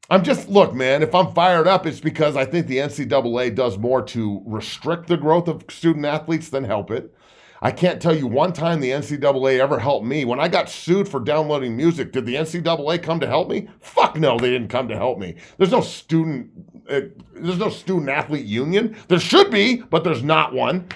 I'm 0.10 0.24
just, 0.24 0.50
look, 0.50 0.74
man, 0.74 1.02
if 1.02 1.16
I'm 1.16 1.34
fired 1.34 1.68
up, 1.68 1.88
it's 1.88 2.00
because 2.00 2.36
I 2.36 2.46
think 2.46 2.68
the 2.68 2.78
NCAA 2.78 3.56
does 3.56 3.78
more 3.78 4.04
to 4.04 4.44
restrict 4.46 5.08
the 5.08 5.18
growth 5.18 5.48
of 5.48 5.66
student 5.70 6.06
athletes 6.06 6.50
than 6.50 6.64
help 6.64 6.92
it. 6.92 7.16
I 7.62 7.72
can't 7.72 8.00
tell 8.00 8.16
you 8.16 8.28
one 8.28 8.54
time 8.54 8.80
the 8.80 8.92
NCAA 8.92 9.60
ever 9.60 9.80
helped 9.80 10.06
me. 10.06 10.24
When 10.24 10.40
I 10.40 10.48
got 10.48 10.70
sued 10.70 11.08
for 11.08 11.20
downloading 11.20 11.76
music, 11.76 12.12
did 12.12 12.28
the 12.28 12.36
NCAA 12.36 13.02
come 13.02 13.20
to 13.20 13.28
help 13.28 13.50
me? 13.50 13.68
Fuck 13.80 14.18
no, 14.18 14.38
they 14.38 14.52
didn't 14.52 14.68
come 14.68 14.88
to 14.90 14.96
help 14.96 15.18
me. 15.18 15.36
There's 15.58 15.72
no 15.72 15.82
student, 15.82 16.52
uh, 16.88 17.02
there's 17.34 17.58
no 17.58 17.70
student 17.70 18.10
athlete 18.10 18.46
union. 18.46 18.96
There 19.08 19.20
should 19.20 19.50
be, 19.50 19.78
but 19.78 20.04
there's 20.04 20.22
not 20.22 20.54
one. 20.54 20.88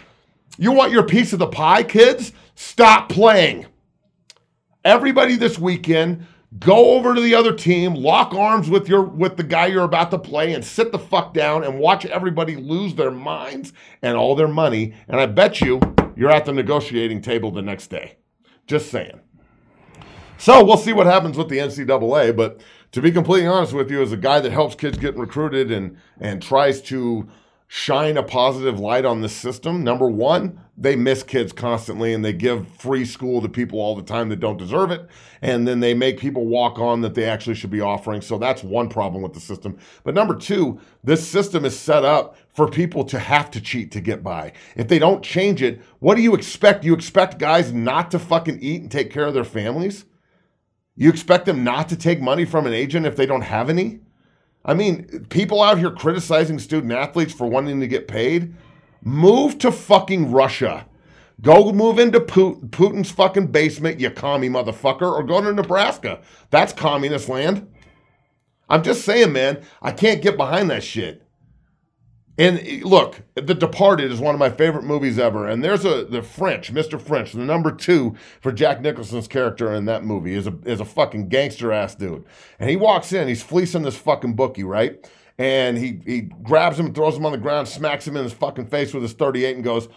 You 0.59 0.73
want 0.73 0.91
your 0.91 1.03
piece 1.03 1.31
of 1.31 1.39
the 1.39 1.47
pie, 1.47 1.83
kids? 1.83 2.33
Stop 2.53 3.07
playing. 3.07 3.65
Everybody 4.83 5.37
this 5.37 5.57
weekend, 5.57 6.27
go 6.59 6.97
over 6.97 7.15
to 7.15 7.21
the 7.21 7.33
other 7.33 7.55
team, 7.55 7.95
lock 7.95 8.33
arms 8.33 8.69
with 8.69 8.89
your 8.89 9.03
with 9.03 9.37
the 9.37 9.43
guy 9.43 9.67
you're 9.67 9.85
about 9.85 10.11
to 10.11 10.19
play, 10.19 10.53
and 10.53 10.63
sit 10.63 10.91
the 10.91 10.99
fuck 10.99 11.33
down 11.33 11.63
and 11.63 11.79
watch 11.79 12.05
everybody 12.05 12.57
lose 12.57 12.93
their 12.93 13.09
minds 13.09 13.71
and 14.01 14.17
all 14.17 14.35
their 14.35 14.49
money. 14.49 14.93
And 15.07 15.21
I 15.21 15.27
bet 15.27 15.61
you 15.61 15.79
you're 16.17 16.29
at 16.29 16.43
the 16.43 16.51
negotiating 16.51 17.21
table 17.21 17.51
the 17.51 17.61
next 17.61 17.87
day. 17.87 18.17
Just 18.67 18.91
saying. 18.91 19.21
So 20.37 20.61
we'll 20.65 20.75
see 20.75 20.91
what 20.91 21.07
happens 21.07 21.37
with 21.37 21.47
the 21.47 21.59
NCAA. 21.59 22.35
But 22.35 22.59
to 22.91 23.01
be 23.01 23.13
completely 23.13 23.47
honest 23.47 23.71
with 23.71 23.89
you, 23.89 24.01
as 24.01 24.11
a 24.11 24.17
guy 24.17 24.41
that 24.41 24.51
helps 24.51 24.75
kids 24.75 24.97
get 24.97 25.15
recruited 25.15 25.71
and 25.71 25.95
and 26.19 26.41
tries 26.41 26.81
to 26.81 27.29
shine 27.71 28.17
a 28.17 28.23
positive 28.23 28.79
light 28.79 29.05
on 29.05 29.21
the 29.21 29.29
system. 29.29 29.83
Number 29.83 30.09
one, 30.09 30.59
they 30.75 30.95
miss 30.95 31.21
kids 31.21 31.53
constantly 31.53 32.15
and 32.15 32.25
they 32.25 32.33
give 32.33 32.67
free 32.67 33.05
school 33.05 33.43
to 33.43 33.47
people 33.47 33.79
all 33.79 33.95
the 33.95 34.01
time 34.01 34.29
that 34.29 34.39
don't 34.39 34.57
deserve 34.57 34.89
it. 34.89 35.07
And 35.43 35.67
then 35.67 35.79
they 35.79 35.93
make 35.93 36.19
people 36.19 36.47
walk 36.47 36.79
on 36.79 37.01
that 37.01 37.13
they 37.13 37.25
actually 37.25 37.53
should 37.53 37.69
be 37.69 37.79
offering. 37.79 38.21
So 38.21 38.39
that's 38.39 38.63
one 38.63 38.89
problem 38.89 39.21
with 39.21 39.33
the 39.33 39.39
system. 39.39 39.77
But 40.03 40.15
number 40.15 40.35
two, 40.35 40.81
this 41.03 41.25
system 41.29 41.63
is 41.63 41.79
set 41.79 42.03
up 42.03 42.37
for 42.55 42.67
people 42.67 43.03
to 43.03 43.19
have 43.19 43.51
to 43.51 43.61
cheat 43.61 43.91
to 43.91 44.01
get 44.01 44.23
by. 44.23 44.53
If 44.75 44.87
they 44.87 44.97
don't 44.97 45.23
change 45.23 45.61
it, 45.61 45.79
what 45.99 46.15
do 46.15 46.23
you 46.23 46.33
expect? 46.33 46.83
You 46.83 46.95
expect 46.95 47.37
guys 47.37 47.71
not 47.71 48.09
to 48.11 48.17
fucking 48.17 48.57
eat 48.63 48.81
and 48.81 48.91
take 48.91 49.11
care 49.11 49.27
of 49.27 49.35
their 49.35 49.43
families? 49.43 50.05
You 50.95 51.09
expect 51.09 51.45
them 51.45 51.63
not 51.63 51.87
to 51.89 51.95
take 51.95 52.19
money 52.19 52.45
from 52.45 52.65
an 52.65 52.73
agent 52.73 53.05
if 53.05 53.15
they 53.15 53.27
don't 53.27 53.43
have 53.43 53.69
any? 53.69 53.99
I 54.69 54.75
mean, 54.75 55.25
people 55.29 55.63
out 55.63 55.79
here 55.79 55.89
criticizing 55.89 56.59
student 56.59 56.93
athletes 56.93 57.33
for 57.33 57.47
wanting 57.47 57.79
to 57.79 57.87
get 57.87 58.07
paid. 58.07 58.53
Move 59.01 59.57
to 59.57 59.71
fucking 59.71 60.31
Russia. 60.31 60.85
Go 61.41 61.71
move 61.71 61.97
into 61.97 62.19
Putin's 62.19 63.09
fucking 63.09 63.47
basement, 63.47 63.99
you 63.99 64.11
commie 64.11 64.47
motherfucker, 64.47 65.11
or 65.11 65.23
go 65.23 65.41
to 65.41 65.51
Nebraska. 65.53 66.21
That's 66.51 66.71
communist 66.71 67.27
land. 67.27 67.67
I'm 68.69 68.83
just 68.83 69.03
saying, 69.03 69.33
man, 69.33 69.63
I 69.81 69.91
can't 69.91 70.21
get 70.21 70.37
behind 70.37 70.69
that 70.69 70.83
shit. 70.83 71.27
And 72.39 72.59
eh, 72.59 72.79
look, 72.83 73.21
The 73.35 73.53
Departed 73.53 74.11
is 74.11 74.19
one 74.19 74.33
of 74.33 74.39
my 74.39 74.49
favorite 74.49 74.85
movies 74.85 75.19
ever. 75.19 75.47
And 75.47 75.63
there's 75.63 75.83
a 75.85 76.05
the 76.05 76.23
French, 76.23 76.73
Mr. 76.73 76.99
French, 76.99 77.33
the 77.33 77.39
number 77.39 77.71
two 77.71 78.15
for 78.41 78.51
Jack 78.51 78.81
Nicholson's 78.81 79.27
character 79.27 79.71
in 79.73 79.85
that 79.85 80.05
movie 80.05 80.33
is 80.33 80.47
a 80.47 80.57
is 80.65 80.79
a 80.79 80.85
fucking 80.85 81.27
gangster 81.27 81.71
ass 81.71 81.93
dude. 81.93 82.23
And 82.57 82.69
he 82.69 82.77
walks 82.77 83.11
in, 83.11 83.27
he's 83.27 83.43
fleecing 83.43 83.83
this 83.83 83.97
fucking 83.97 84.35
bookie, 84.35 84.63
right? 84.63 85.05
And 85.37 85.77
he 85.77 85.99
he 86.05 86.21
grabs 86.21 86.79
him, 86.79 86.93
throws 86.93 87.17
him 87.17 87.25
on 87.25 87.33
the 87.33 87.37
ground, 87.37 87.67
smacks 87.67 88.07
him 88.07 88.15
in 88.15 88.23
his 88.23 88.33
fucking 88.33 88.67
face 88.67 88.93
with 88.93 89.03
his 89.03 89.13
38, 89.13 89.55
and 89.55 89.63
goes, 89.63 89.89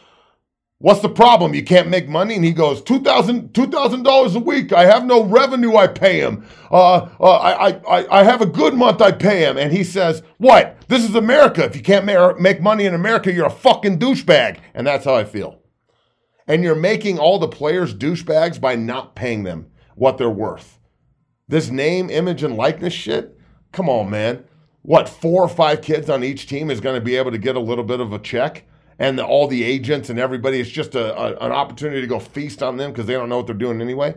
What's 0.83 1.01
the 1.01 1.09
problem? 1.09 1.55
You 1.55 1.62
can't 1.62 1.87
make 1.87 2.09
money? 2.09 2.35
And 2.35 2.45
he 2.45 2.51
goes, 2.51 2.83
$2,000 2.83 3.53
$2, 3.53 4.35
a 4.35 4.38
week. 4.40 4.73
I 4.73 4.85
have 4.85 5.07
no 5.07 5.23
revenue. 5.23 5.77
I 5.77 5.87
pay 5.87 6.18
him. 6.18 6.45
Uh, 6.73 7.09
uh, 7.21 7.37
I, 7.37 7.68
I, 7.88 8.21
I 8.21 8.25
have 8.25 8.40
a 8.40 8.47
good 8.47 8.75
month. 8.75 9.01
I 9.01 9.12
pay 9.12 9.49
him. 9.49 9.57
And 9.57 9.73
he 9.73 9.85
says, 9.85 10.25
What? 10.38 10.77
This 10.88 11.09
is 11.09 11.14
America. 11.14 11.62
If 11.62 11.77
you 11.77 11.83
can't 11.83 12.05
ma- 12.05 12.33
make 12.33 12.61
money 12.61 12.85
in 12.85 12.95
America, 12.95 13.33
you're 13.33 13.47
a 13.47 13.51
fucking 13.51 14.01
douchebag. 14.01 14.59
And 14.75 14.85
that's 14.85 15.05
how 15.05 15.14
I 15.14 15.23
feel. 15.23 15.61
And 16.49 16.64
you're 16.64 16.75
making 16.75 17.21
all 17.21 17.38
the 17.38 17.47
players 17.47 17.95
douchebags 17.95 18.61
by 18.61 18.75
not 18.75 19.14
paying 19.14 19.45
them 19.45 19.71
what 19.95 20.18
they're 20.18 20.29
worth. 20.29 20.81
This 21.47 21.71
name, 21.71 22.11
image, 22.11 22.42
and 22.42 22.57
likeness 22.57 22.92
shit? 22.92 23.38
Come 23.71 23.88
on, 23.88 24.11
man. 24.11 24.42
What, 24.83 25.09
four 25.09 25.45
or 25.45 25.49
five 25.49 25.81
kids 25.81 26.11
on 26.11 26.25
each 26.25 26.49
team 26.49 26.73
is 26.73 26.81
going 26.81 26.97
to 26.97 27.05
be 27.05 27.14
able 27.14 27.31
to 27.31 27.38
get 27.38 27.55
a 27.55 27.61
little 27.61 27.85
bit 27.85 28.01
of 28.01 28.12
a 28.12 28.18
check? 28.18 28.64
And 28.98 29.18
the, 29.18 29.24
all 29.24 29.48
the 29.48 29.62
agents 29.64 30.11
and 30.11 30.18
everybody. 30.18 30.61
It's 30.61 30.70
just 30.70 30.94
a, 30.94 31.16
a, 31.16 31.46
an 31.46 31.52
opportunity 31.52 32.00
to 32.00 32.07
go 32.07 32.18
feast 32.18 32.62
on 32.62 32.76
them 32.76 32.92
because 32.92 33.07
they 33.07 33.14
don't 33.14 33.28
know 33.28 33.38
what 33.38 33.46
they're 33.46 33.55
doing 33.55 33.81
anyway. 33.81 34.14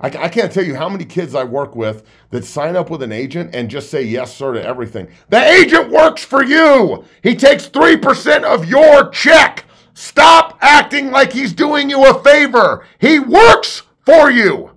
I, 0.00 0.08
I, 0.08 0.28
can't 0.28 0.52
tell 0.52 0.64
you 0.64 0.74
how 0.74 0.88
many 0.88 1.04
kids 1.04 1.34
I 1.34 1.44
work 1.44 1.76
with 1.76 2.02
that 2.30 2.44
sign 2.44 2.76
up 2.76 2.90
with 2.90 3.02
an 3.02 3.12
agent 3.12 3.54
and 3.54 3.70
just 3.70 3.90
say 3.90 4.02
yes, 4.02 4.36
sir, 4.36 4.54
to 4.54 4.62
everything. 4.62 5.08
The 5.28 5.42
agent 5.42 5.90
works 5.90 6.24
for 6.24 6.44
you. 6.44 7.04
He 7.22 7.34
takes 7.36 7.68
3% 7.68 8.42
of 8.42 8.66
your 8.66 9.08
check. 9.10 9.64
Stop 9.94 10.58
acting 10.60 11.10
like 11.10 11.32
he's 11.32 11.52
doing 11.52 11.88
you 11.88 12.04
a 12.04 12.22
favor. 12.22 12.84
He 12.98 13.20
works 13.20 13.82
for 14.04 14.30
you. 14.30 14.72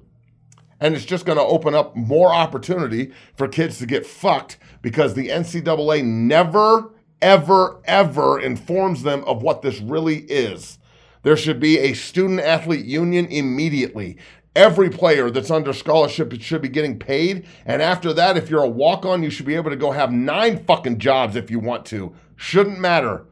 And 0.80 0.96
it's 0.96 1.06
just 1.06 1.26
going 1.26 1.40
to 1.40 1.44
open 1.44 1.74
up 1.74 1.96
more 1.96 2.32
opportunity 2.32 3.12
for 3.36 3.48
kids 3.48 3.80
to 3.80 3.88
get 3.88 4.06
fucked 4.06 4.58
because 4.84 5.16
the 5.16 5.30
NCAA 5.30 6.06
never 6.06 6.92
ever, 7.22 7.82
ever 7.86 8.40
informs 8.40 9.04
them 9.04 9.24
of 9.26 9.42
what 9.42 9.62
this 9.62 9.80
really 9.80 10.18
is. 10.18 10.78
There 11.24 11.38
should 11.38 11.60
be 11.60 11.80
a 11.80 11.94
student 11.94 12.40
athlete 12.40 12.86
union 12.86 13.26
immediately. 13.28 14.18
Every 14.56 14.90
player 14.90 15.30
that's 15.30 15.52
under 15.52 15.74
scholarship 15.74 16.34
should 16.42 16.62
be 16.62 16.70
getting 16.70 16.98
paid. 16.98 17.46
And 17.66 17.82
after 17.82 18.14
that, 18.14 18.38
if 18.38 18.50
you're 18.50 18.64
a 18.64 18.70
walk 18.70 19.06
on, 19.06 19.22
you 19.22 19.30
should 19.30 19.46
be 19.46 19.56
able 19.56 19.70
to 19.70 19.76
go 19.76 19.92
have 19.92 20.12
nine 20.12 20.64
fucking 20.66 21.00
jobs 21.00 21.36
if 21.36 21.52
you 21.52 21.60
want 21.60 21.86
to. 21.88 22.14
Shouldn't 22.36 22.80
matter. 22.80 23.26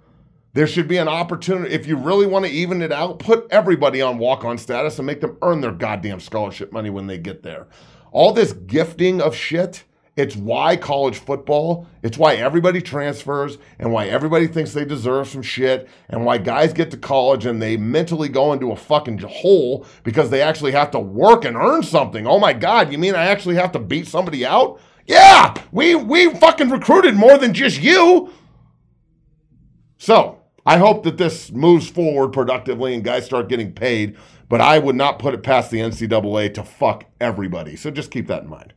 There 0.54 0.68
should 0.68 0.88
be 0.88 0.98
an 0.98 1.08
opportunity. 1.08 1.74
If 1.74 1.86
you 1.86 1.98
really 1.98 2.28
want 2.28 2.46
to 2.46 2.52
even 2.52 2.82
it 2.82 2.92
out, 2.92 3.20
put 3.20 3.48
everybody 3.50 4.02
on 4.02 4.18
walk 4.20 4.46
on 4.46 4.58
status 4.58 5.00
and 5.00 5.06
make 5.06 5.20
them 5.20 5.38
earn 5.42 5.62
their 5.62 5.72
goddamn 5.72 6.20
scholarship 6.20 6.72
money 6.72 6.90
when 6.90 7.08
they 7.08 7.18
get 7.18 7.44
there. 7.44 7.68
All 8.12 8.32
this 8.32 8.54
gifting 8.54 9.20
of 9.20 9.36
shit 9.36 9.84
it's 10.18 10.36
why 10.36 10.78
college 10.78 11.18
football, 11.18 11.88
it's 12.02 12.18
why 12.18 12.36
everybody 12.36 12.82
transfers 12.82 13.58
and 13.80 13.92
why 13.92 14.08
everybody 14.08 14.48
thinks 14.48 14.72
they 14.72 14.86
deserve 14.86 15.28
some 15.28 15.42
shit 15.42 15.90
and 16.08 16.24
why 16.24 16.38
guys 16.38 16.72
get 16.72 16.90
to 16.92 16.98
college 16.98 17.46
and 17.46 17.62
they 17.62 17.76
mentally 17.76 18.30
go 18.30 18.54
into 18.54 18.72
a 18.72 18.78
fucking 18.78 19.18
hole 19.18 19.86
because 20.04 20.30
they 20.30 20.42
actually 20.42 20.72
have 20.72 20.90
to 20.92 21.00
work 21.00 21.44
and 21.44 21.58
earn 21.58 21.84
something. 21.84 22.26
Oh 22.26 22.40
my 22.40 22.54
God, 22.54 22.94
you 22.94 22.98
mean 22.98 23.14
I 23.14 23.26
actually 23.26 23.56
have 23.56 23.74
to 23.74 23.80
beat 23.80 24.08
somebody 24.08 24.46
out? 24.46 24.80
Yeah, 25.06 25.54
we, 25.74 25.96
we 25.96 26.34
fucking 26.36 26.70
recruited 26.70 27.16
more 27.16 27.38
than 27.38 27.54
just 27.54 27.82
you. 27.82 28.32
So 29.98 30.40
I 30.66 30.78
hope 30.78 31.04
that 31.04 31.18
this 31.18 31.52
moves 31.52 31.90
forward 31.90 32.30
productively 32.30 32.94
and 32.94 33.04
guys 33.04 33.26
start 33.26 33.50
getting 33.50 33.74
paid, 33.74 34.16
but 34.48 34.62
I 34.62 34.80
would 34.80 34.96
not 34.96 35.20
put 35.20 35.34
it 35.34 35.44
past 35.44 35.72
the 35.72 35.80
NCAA 35.80 36.54
to 36.54 36.64
fuck 36.64 37.04
everybody. 37.20 37.76
So 37.76 37.92
just 37.92 38.12
keep 38.12 38.28
that 38.28 38.44
in 38.44 38.50
mind. 38.50 38.74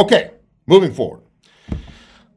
Okay, 0.00 0.30
moving 0.66 0.94
forward. 0.94 1.20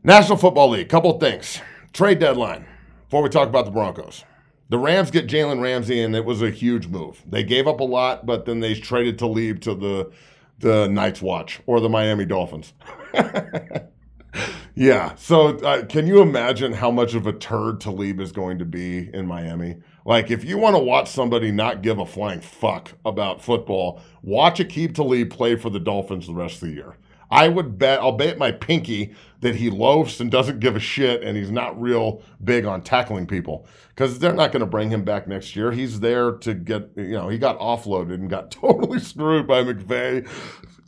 National 0.04 0.38
Football 0.38 0.72
League, 0.72 0.90
couple 0.90 1.18
things. 1.18 1.62
Trade 1.94 2.20
deadline 2.20 2.66
before 3.06 3.24
we 3.24 3.30
talk 3.30 3.48
about 3.48 3.64
the 3.64 3.72
Broncos. 3.72 4.26
The 4.68 4.78
Rams 4.78 5.10
get 5.10 5.28
Jalen 5.28 5.62
Ramsey, 5.62 6.02
and 6.02 6.14
it 6.14 6.26
was 6.26 6.42
a 6.42 6.50
huge 6.50 6.88
move. 6.88 7.24
They 7.26 7.42
gave 7.42 7.66
up 7.66 7.80
a 7.80 7.86
lot, 7.86 8.26
but 8.26 8.44
then 8.44 8.60
they 8.60 8.74
traded 8.76 9.18
Talib 9.18 9.62
to 9.62 9.76
the 9.76 10.12
the 10.60 10.90
Night's 10.90 11.22
Watch 11.22 11.62
or 11.66 11.80
the 11.80 11.88
Miami 11.88 12.26
Dolphins. 12.26 12.74
yeah. 14.76 15.16
So, 15.16 15.58
uh, 15.60 15.86
can 15.86 16.06
you 16.06 16.22
imagine 16.22 16.74
how 16.74 16.92
much 16.92 17.14
of 17.14 17.28
a 17.28 17.34
turd 17.34 17.80
Talib 17.80 18.20
is 18.20 18.34
going 18.34 18.60
to 18.60 18.66
be 18.66 19.10
in 19.14 19.26
Miami? 19.26 19.78
Like, 20.04 20.32
if 20.32 20.44
you 20.44 20.58
want 20.58 20.76
to 20.76 20.84
watch 20.84 21.10
somebody 21.10 21.50
not 21.50 21.82
give 21.82 21.98
a 21.98 22.06
flying 22.06 22.42
fuck 22.42 22.92
about 23.06 23.42
football, 23.42 24.02
watch 24.22 24.60
Aqib 24.60 24.96
Talib 24.96 25.30
play 25.30 25.56
for 25.56 25.70
the 25.70 25.80
Dolphins 25.80 26.28
the 26.28 26.34
rest 26.34 26.56
of 26.56 26.68
the 26.68 26.74
year. 26.74 26.98
I 27.34 27.48
would 27.48 27.80
bet, 27.80 28.00
I'll 28.00 28.12
bet 28.12 28.38
my 28.38 28.52
pinky 28.52 29.16
that 29.42 29.56
he 29.56 29.72
loafs 29.72 30.20
and 30.20 30.30
doesn't 30.30 30.60
give 30.60 30.76
a 30.76 30.80
shit 30.80 31.24
and 31.24 31.36
he's 31.36 31.50
not 31.50 31.82
real 31.82 32.22
big 32.44 32.64
on 32.64 32.84
tackling 32.84 33.26
people 33.26 33.68
because 33.90 34.20
they're 34.20 34.36
not 34.36 34.52
going 34.52 34.60
to 34.60 34.68
bring 34.68 34.92
him 34.92 35.04
back 35.04 35.28
next 35.28 35.56
year. 35.56 35.72
He's 35.72 36.00
there 36.00 36.34
to 36.34 36.54
get, 36.54 36.92
you 36.96 37.14
know, 37.14 37.30
he 37.30 37.40
got 37.40 37.58
offloaded 37.58 38.14
and 38.14 38.30
got 38.30 38.52
totally 38.62 39.00
screwed 39.00 39.48
by 39.48 39.64
McVay 39.64 40.30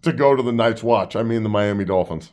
to 0.04 0.14
go 0.14 0.36
to 0.36 0.44
the 0.44 0.52
Night's 0.52 0.84
Watch. 0.84 1.16
I 1.16 1.24
mean, 1.24 1.42
the 1.42 1.50
Miami 1.50 1.84
Dolphins. 1.84 2.32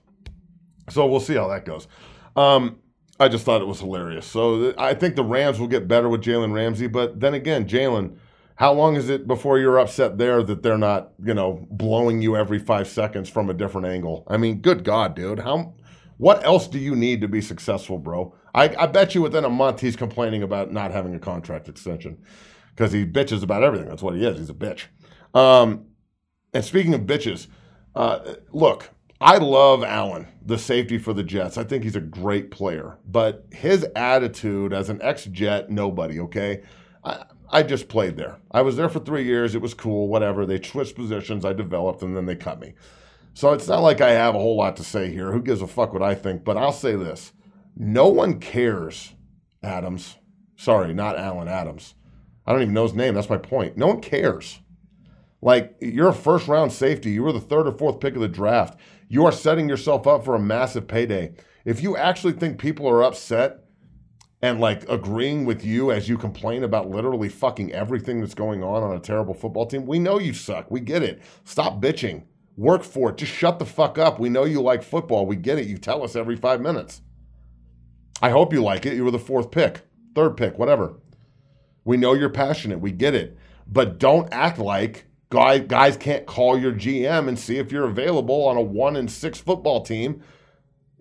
So 0.90 1.06
we'll 1.06 1.18
see 1.18 1.34
how 1.34 1.48
that 1.48 1.64
goes. 1.64 1.88
Um, 2.36 2.80
I 3.18 3.28
just 3.28 3.46
thought 3.46 3.62
it 3.62 3.66
was 3.66 3.80
hilarious. 3.80 4.26
So 4.26 4.74
I 4.76 4.92
think 4.92 5.16
the 5.16 5.24
Rams 5.24 5.58
will 5.58 5.68
get 5.68 5.88
better 5.88 6.10
with 6.10 6.22
Jalen 6.22 6.52
Ramsey, 6.52 6.86
but 6.86 7.18
then 7.18 7.32
again, 7.32 7.66
Jalen 7.66 8.18
how 8.56 8.72
long 8.72 8.96
is 8.96 9.08
it 9.08 9.26
before 9.26 9.58
you're 9.58 9.78
upset 9.78 10.18
there 10.18 10.42
that 10.42 10.62
they're 10.62 10.78
not, 10.78 11.12
you 11.24 11.34
know, 11.34 11.66
blowing 11.70 12.22
you 12.22 12.36
every 12.36 12.58
five 12.58 12.88
seconds 12.88 13.28
from 13.28 13.50
a 13.50 13.54
different 13.54 13.86
angle? 13.86 14.24
I 14.28 14.36
mean, 14.36 14.60
good 14.60 14.84
God, 14.84 15.14
dude. 15.14 15.40
How 15.40 15.74
what 16.18 16.44
else 16.44 16.68
do 16.68 16.78
you 16.78 16.94
need 16.94 17.20
to 17.22 17.28
be 17.28 17.40
successful, 17.40 17.98
bro? 17.98 18.34
I, 18.54 18.74
I 18.76 18.86
bet 18.86 19.14
you 19.14 19.22
within 19.22 19.44
a 19.44 19.50
month 19.50 19.80
he's 19.80 19.96
complaining 19.96 20.42
about 20.42 20.72
not 20.72 20.92
having 20.92 21.14
a 21.14 21.18
contract 21.18 21.68
extension. 21.68 22.18
Because 22.70 22.92
he 22.92 23.04
bitches 23.04 23.42
about 23.42 23.62
everything. 23.62 23.88
That's 23.88 24.02
what 24.02 24.14
he 24.14 24.24
is. 24.24 24.38
He's 24.38 24.48
a 24.48 24.54
bitch. 24.54 24.84
Um, 25.34 25.86
and 26.54 26.64
speaking 26.64 26.94
of 26.94 27.02
bitches, 27.02 27.48
uh, 27.94 28.34
look, 28.52 28.90
I 29.20 29.38
love 29.38 29.84
Allen, 29.84 30.28
the 30.44 30.58
safety 30.58 30.98
for 30.98 31.12
the 31.12 31.22
Jets. 31.22 31.58
I 31.58 31.64
think 31.64 31.84
he's 31.84 31.96
a 31.96 32.00
great 32.00 32.50
player. 32.50 32.98
But 33.06 33.46
his 33.52 33.84
attitude 33.94 34.72
as 34.72 34.88
an 34.88 35.00
ex 35.02 35.24
Jet, 35.26 35.70
nobody, 35.70 36.20
okay? 36.20 36.62
I 37.52 37.62
just 37.62 37.88
played 37.88 38.16
there. 38.16 38.38
I 38.50 38.62
was 38.62 38.76
there 38.76 38.88
for 38.88 38.98
three 38.98 39.24
years. 39.24 39.54
It 39.54 39.60
was 39.60 39.74
cool, 39.74 40.08
whatever. 40.08 40.46
They 40.46 40.60
switched 40.60 40.96
positions. 40.96 41.44
I 41.44 41.52
developed, 41.52 42.02
and 42.02 42.16
then 42.16 42.24
they 42.24 42.34
cut 42.34 42.58
me. 42.58 42.72
So 43.34 43.52
it's 43.52 43.68
not 43.68 43.82
like 43.82 44.00
I 44.00 44.10
have 44.12 44.34
a 44.34 44.38
whole 44.38 44.56
lot 44.56 44.76
to 44.78 44.84
say 44.84 45.10
here. 45.10 45.32
Who 45.32 45.42
gives 45.42 45.60
a 45.60 45.66
fuck 45.66 45.92
what 45.92 46.02
I 46.02 46.14
think? 46.14 46.44
But 46.44 46.56
I'll 46.56 46.72
say 46.72 46.96
this 46.96 47.32
no 47.76 48.08
one 48.08 48.40
cares, 48.40 49.14
Adams. 49.62 50.16
Sorry, 50.56 50.94
not 50.94 51.18
Allen 51.18 51.48
Adams. 51.48 51.94
I 52.46 52.52
don't 52.52 52.62
even 52.62 52.74
know 52.74 52.84
his 52.84 52.94
name. 52.94 53.14
That's 53.14 53.30
my 53.30 53.38
point. 53.38 53.76
No 53.76 53.86
one 53.86 54.00
cares. 54.00 54.60
Like, 55.40 55.76
you're 55.80 56.08
a 56.08 56.14
first 56.14 56.48
round 56.48 56.72
safety. 56.72 57.10
You 57.10 57.22
were 57.22 57.32
the 57.32 57.40
third 57.40 57.66
or 57.66 57.72
fourth 57.72 58.00
pick 58.00 58.14
of 58.14 58.20
the 58.20 58.28
draft. 58.28 58.78
You 59.08 59.26
are 59.26 59.32
setting 59.32 59.68
yourself 59.68 60.06
up 60.06 60.24
for 60.24 60.34
a 60.34 60.40
massive 60.40 60.86
payday. 60.86 61.34
If 61.64 61.82
you 61.82 61.96
actually 61.96 62.32
think 62.34 62.58
people 62.58 62.88
are 62.88 63.02
upset 63.02 63.61
and 64.42 64.60
like 64.60 64.88
agreeing 64.88 65.44
with 65.44 65.64
you 65.64 65.92
as 65.92 66.08
you 66.08 66.18
complain 66.18 66.64
about 66.64 66.90
literally 66.90 67.28
fucking 67.28 67.72
everything 67.72 68.20
that's 68.20 68.34
going 68.34 68.62
on 68.62 68.82
on 68.82 68.96
a 68.96 69.00
terrible 69.00 69.34
football 69.34 69.66
team. 69.66 69.86
We 69.86 70.00
know 70.00 70.18
you 70.18 70.34
suck. 70.34 70.70
We 70.70 70.80
get 70.80 71.02
it. 71.02 71.22
Stop 71.44 71.80
bitching. 71.80 72.24
Work 72.56 72.82
for 72.82 73.10
it. 73.10 73.16
Just 73.16 73.32
shut 73.32 73.58
the 73.58 73.64
fuck 73.64 73.98
up. 73.98 74.18
We 74.18 74.28
know 74.28 74.44
you 74.44 74.60
like 74.60 74.82
football. 74.82 75.26
We 75.26 75.36
get 75.36 75.58
it. 75.58 75.68
You 75.68 75.78
tell 75.78 76.02
us 76.02 76.16
every 76.16 76.36
five 76.36 76.60
minutes. 76.60 77.00
I 78.20 78.30
hope 78.30 78.52
you 78.52 78.62
like 78.62 78.84
it. 78.84 78.94
You 78.94 79.04
were 79.04 79.10
the 79.10 79.18
fourth 79.18 79.50
pick, 79.50 79.82
third 80.14 80.36
pick, 80.36 80.58
whatever. 80.58 80.94
We 81.84 81.96
know 81.96 82.12
you're 82.12 82.28
passionate. 82.28 82.80
We 82.80 82.92
get 82.92 83.14
it. 83.14 83.38
But 83.66 83.98
don't 83.98 84.28
act 84.32 84.58
like 84.58 85.06
guy, 85.30 85.58
guys 85.58 85.96
can't 85.96 86.26
call 86.26 86.58
your 86.58 86.72
GM 86.72 87.26
and 87.28 87.38
see 87.38 87.58
if 87.58 87.72
you're 87.72 87.88
available 87.88 88.44
on 88.44 88.56
a 88.56 88.62
one 88.62 88.96
and 88.96 89.10
six 89.10 89.38
football 89.38 89.82
team 89.82 90.22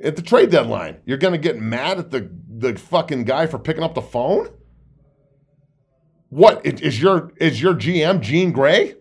at 0.04 0.16
the 0.16 0.22
trade 0.22 0.50
deadline. 0.50 0.98
You're 1.06 1.18
going 1.18 1.34
to 1.34 1.38
get 1.38 1.60
mad 1.60 2.00
at 2.00 2.12
the, 2.12 2.32
the 2.62 2.78
fucking 2.78 3.26
guy 3.26 3.48
for 3.48 3.60
picking 3.60 3.84
up 3.84 3.96
the 3.96 4.02
phone? 4.02 4.50
What 6.30 6.66
is 6.66 7.02
your 7.02 7.34
is 7.38 7.62
your 7.62 7.74
GM 7.74 8.22
Jean 8.22 8.52
Grey 8.52 8.96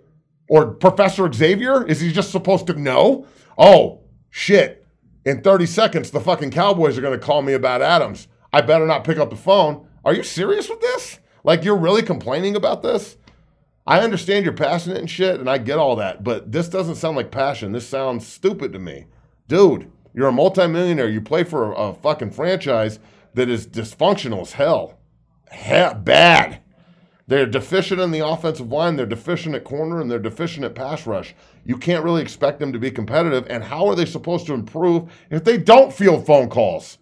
or 0.49 0.73
Professor 0.73 1.33
Xavier? 1.33 1.87
Is 1.87 2.01
he 2.01 2.13
just 2.13 2.33
supposed 2.33 2.67
to 2.67 2.75
know? 2.75 3.27
Oh 3.57 4.01
shit! 4.31 4.87
In 5.25 5.43
30 5.43 5.67
seconds, 5.67 6.11
the 6.11 6.21
fucking 6.21 6.51
Cowboys 6.51 6.99
are 6.99 7.03
going 7.03 7.19
to 7.19 7.25
call 7.25 7.43
me 7.43 7.53
about 7.53 7.83
Adams. 7.83 8.27
I 8.53 8.63
better 8.63 8.87
not 8.87 9.05
pick 9.05 9.19
up 9.19 9.31
the 9.31 9.37
phone. 9.37 9.87
Are 10.05 10.15
you 10.15 10.23
serious 10.23 10.69
with 10.69 10.81
this? 10.81 11.19
Like, 11.45 11.63
you're 11.63 11.77
really 11.77 12.03
complaining 12.03 12.57
about 12.57 12.83
this? 12.83 13.17
I 13.87 14.01
understand 14.01 14.45
you're 14.45 14.55
passionate 14.55 14.99
and 14.99 15.11
shit, 15.11 15.41
and 15.41 15.49
I 15.49 15.59
get 15.59 15.79
all 15.79 15.97
that, 15.97 16.23
but 16.23 16.53
this 16.53 16.69
doesn't 16.69 16.97
sound 16.97 17.17
like 17.17 17.31
passion. 17.31 17.73
This 17.73 17.89
sounds 17.89 18.27
stupid 18.27 18.73
to 18.73 18.79
me. 18.79 19.07
Dude, 19.49 19.91
you're 20.15 20.29
a 20.29 20.33
multimillionaire. 20.33 21.09
You 21.09 21.21
play 21.21 21.45
for 21.45 21.73
a, 21.73 21.75
a 21.75 21.95
fucking 21.95 22.31
franchise 22.31 22.99
that 23.35 23.49
is 23.49 23.67
dysfunctional 23.67 24.43
as 24.43 24.53
hell. 24.53 24.99
He- 25.53 25.95
bad. 26.03 26.61
They're 27.27 27.47
deficient 27.47 28.01
in 28.01 28.11
the 28.11 28.27
offensive 28.27 28.73
line, 28.73 28.97
they're 28.97 29.07
deficient 29.07 29.55
at 29.55 29.63
corner, 29.63 30.01
and 30.01 30.11
they're 30.11 30.19
deficient 30.19 30.65
at 30.65 30.75
pass 30.75 31.07
rush. 31.07 31.35
You 31.65 31.77
can't 31.77 32.03
really 32.03 32.23
expect 32.23 32.59
them 32.59 32.73
to 32.73 32.79
be 32.79 32.91
competitive. 32.91 33.47
And 33.49 33.63
how 33.63 33.87
are 33.87 33.95
they 33.95 34.05
supposed 34.05 34.47
to 34.47 34.55
improve 34.55 35.13
if 35.31 35.45
they 35.45 35.57
don't 35.57 35.93
field 35.93 36.27
phone 36.27 36.49
calls? 36.49 36.99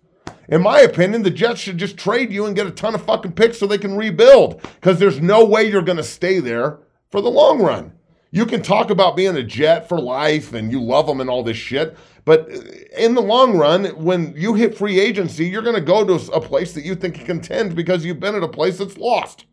In 0.49 0.63
my 0.63 0.81
opinion, 0.81 1.23
the 1.23 1.31
Jets 1.31 1.61
should 1.61 1.79
just 1.79 1.97
trade 1.97 2.33
you 2.33 2.47
and 2.47 2.57
get 2.57 2.67
a 2.67 2.71
ton 2.71 2.95
of 2.95 3.05
fucking 3.05 3.33
picks 3.33 3.59
so 3.59 3.67
they 3.67 3.79
can 3.79 3.97
rebuild 3.97 4.61
because 4.63 4.99
there's 4.99 5.21
no 5.21 5.45
way 5.45 5.65
you're 5.65 5.83
going 5.83 5.97
to 5.97 6.05
stay 6.05 6.41
there 6.41 6.79
for 7.11 7.21
the 7.21 7.31
long 7.31 7.61
run. 7.61 7.93
You 8.31 8.45
can 8.45 8.63
talk 8.63 8.91
about 8.91 9.17
being 9.17 9.37
a 9.37 9.43
Jet 9.43 9.89
for 9.89 9.99
life 9.99 10.53
and 10.53 10.71
you 10.71 10.83
love 10.83 11.07
them 11.07 11.21
and 11.21 11.31
all 11.31 11.43
this 11.43 11.57
shit, 11.57 11.97
but 12.29 12.47
in 12.95 13.15
the 13.15 13.23
long 13.23 13.57
run, 13.57 13.87
when 14.05 14.35
you 14.37 14.53
hit 14.53 14.77
free 14.77 15.01
agency, 15.01 15.47
you're 15.47 15.63
going 15.63 15.75
to 15.75 15.81
go 15.81 16.05
to 16.05 16.31
a 16.31 16.43
place 16.43 16.75
that 16.75 16.85
you 16.85 16.95
think 16.95 17.15
can 17.15 17.25
contend 17.25 17.75
because 17.75 18.05
you've 18.05 18.21
been 18.21 18.35
at 18.35 18.43
a 18.43 18.49
place 18.49 18.77
that's 18.77 18.99
lost. 18.99 19.47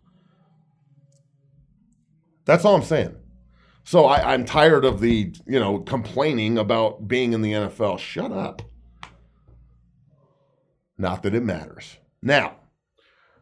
That's 2.43 2.65
all 2.65 2.75
I'm 2.75 2.83
saying. 2.83 3.15
So 3.85 4.07
I, 4.07 4.33
I'm 4.33 4.43
tired 4.43 4.83
of 4.83 4.99
the, 4.99 5.33
you 5.47 5.57
know, 5.57 5.79
complaining 5.79 6.57
about 6.57 7.07
being 7.07 7.31
in 7.31 7.41
the 7.41 7.53
NFL. 7.53 7.97
Shut 7.97 8.33
up. 8.33 8.61
Not 10.97 11.23
that 11.23 11.33
it 11.33 11.43
matters. 11.43 11.95
Now, 12.21 12.57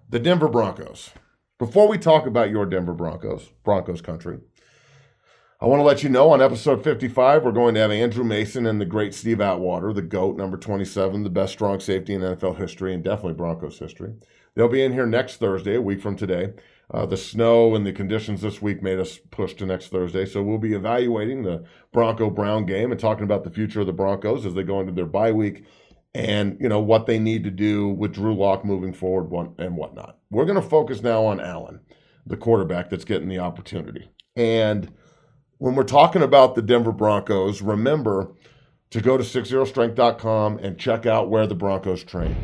the 0.08 0.20
Denver 0.20 0.48
Broncos. 0.48 1.10
Before 1.58 1.88
we 1.88 1.98
talk 1.98 2.28
about 2.28 2.52
your 2.52 2.68
Denver 2.68 2.94
Broncos, 2.94 3.50
Broncos 3.64 4.02
country, 4.02 4.42
I 5.64 5.66
want 5.66 5.80
to 5.80 5.86
let 5.86 6.04
you 6.04 6.10
know 6.10 6.32
on 6.32 6.42
episode 6.42 6.84
55, 6.84 7.46
we're 7.46 7.54
going 7.54 7.76
to 7.76 7.80
have 7.80 7.90
Andrew 7.90 8.26
Mason 8.26 8.66
and 8.66 8.82
the 8.82 8.86
great 8.86 9.16
Steve 9.16 9.40
Atwater, 9.40 9.94
the 9.94 10.02
GOAT, 10.02 10.36
number 10.36 10.58
27, 10.58 11.24
the 11.24 11.30
best 11.30 11.54
strong 11.54 11.80
safety 11.80 12.14
in 12.14 12.20
NFL 12.20 12.58
history 12.58 12.94
and 12.94 13.02
definitely 13.02 13.36
Broncos 13.36 13.80
history. 13.80 14.14
They'll 14.56 14.68
be 14.68 14.84
in 14.84 14.92
here 14.92 15.06
next 15.06 15.38
Thursday, 15.38 15.76
a 15.76 15.82
week 15.82 16.02
from 16.02 16.18
today. 16.18 16.52
Uh, 16.94 17.06
the 17.06 17.16
snow 17.16 17.76
and 17.76 17.88
the 17.88 17.94
conditions 17.94 18.42
this 18.42 18.62
week 18.62 18.84
made 18.84 19.00
us 19.00 19.20
push 19.32 19.54
to 19.54 19.66
next 19.66 19.88
Thursday. 19.88 20.26
So 20.26 20.44
we'll 20.44 20.58
be 20.58 20.74
evaluating 20.74 21.44
the 21.44 21.64
Bronco 21.94 22.30
Brown 22.30 22.66
game 22.66 22.92
and 22.92 23.00
talking 23.00 23.24
about 23.24 23.46
the 23.46 23.50
future 23.50 23.80
of 23.80 23.88
the 23.88 23.94
Broncos 23.94 24.46
as 24.46 24.56
they 24.56 24.64
go 24.64 24.82
into 24.82 24.92
their 24.92 25.06
bye 25.06 25.32
week 25.32 25.64
and 26.14 26.58
you 26.60 26.68
know 26.68 26.82
what 26.82 27.06
they 27.06 27.20
need 27.20 27.46
to 27.46 27.52
do 27.52 27.88
with 27.88 28.16
Drew 28.16 28.36
Lock 28.36 28.66
moving 28.66 28.92
forward 28.92 29.54
and 29.58 29.78
whatnot. 29.78 30.18
We're 30.30 30.46
going 30.46 30.62
to 30.62 30.70
focus 30.70 31.02
now 31.02 31.24
on 31.24 31.40
Allen, 31.40 31.80
the 32.28 32.36
quarterback 32.36 32.90
that's 32.90 33.06
getting 33.06 33.30
the 33.30 33.40
opportunity. 33.40 34.10
And 34.36 34.92
when 35.64 35.76
we're 35.76 35.84
talking 35.84 36.22
about 36.22 36.56
the 36.56 36.62
Denver 36.62 36.92
Broncos, 36.92 37.62
remember 37.62 38.34
to 38.90 39.00
go 39.00 39.16
to 39.16 39.24
60strength.com 39.24 40.58
and 40.58 40.78
check 40.78 41.06
out 41.06 41.30
where 41.30 41.48
the 41.48 41.56
Broncos 41.56 42.04
train. 42.04 42.36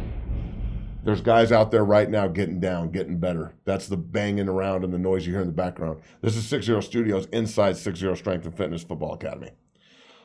There's 1.04 1.20
guys 1.20 1.52
out 1.52 1.70
there 1.70 1.84
right 1.84 2.10
now 2.10 2.30
getting 2.30 2.62
down, 2.62 2.92
getting 2.92 3.20
better. 3.20 3.56
That's 3.66 3.88
the 3.88 3.98
banging 3.98 4.48
around 4.48 4.86
and 4.86 4.94
the 4.94 4.98
noise 4.98 5.28
you 5.28 5.34
hear 5.34 5.42
in 5.42 5.48
the 5.48 5.54
background. 5.54 6.00
This 6.22 6.38
is 6.38 6.48
60 6.48 6.80
Studios 6.82 7.26
inside 7.34 7.76
60 7.76 8.16
Strength 8.16 8.46
and 8.46 8.56
Fitness 8.56 8.84
Football 8.84 9.16
Academy. 9.16 9.52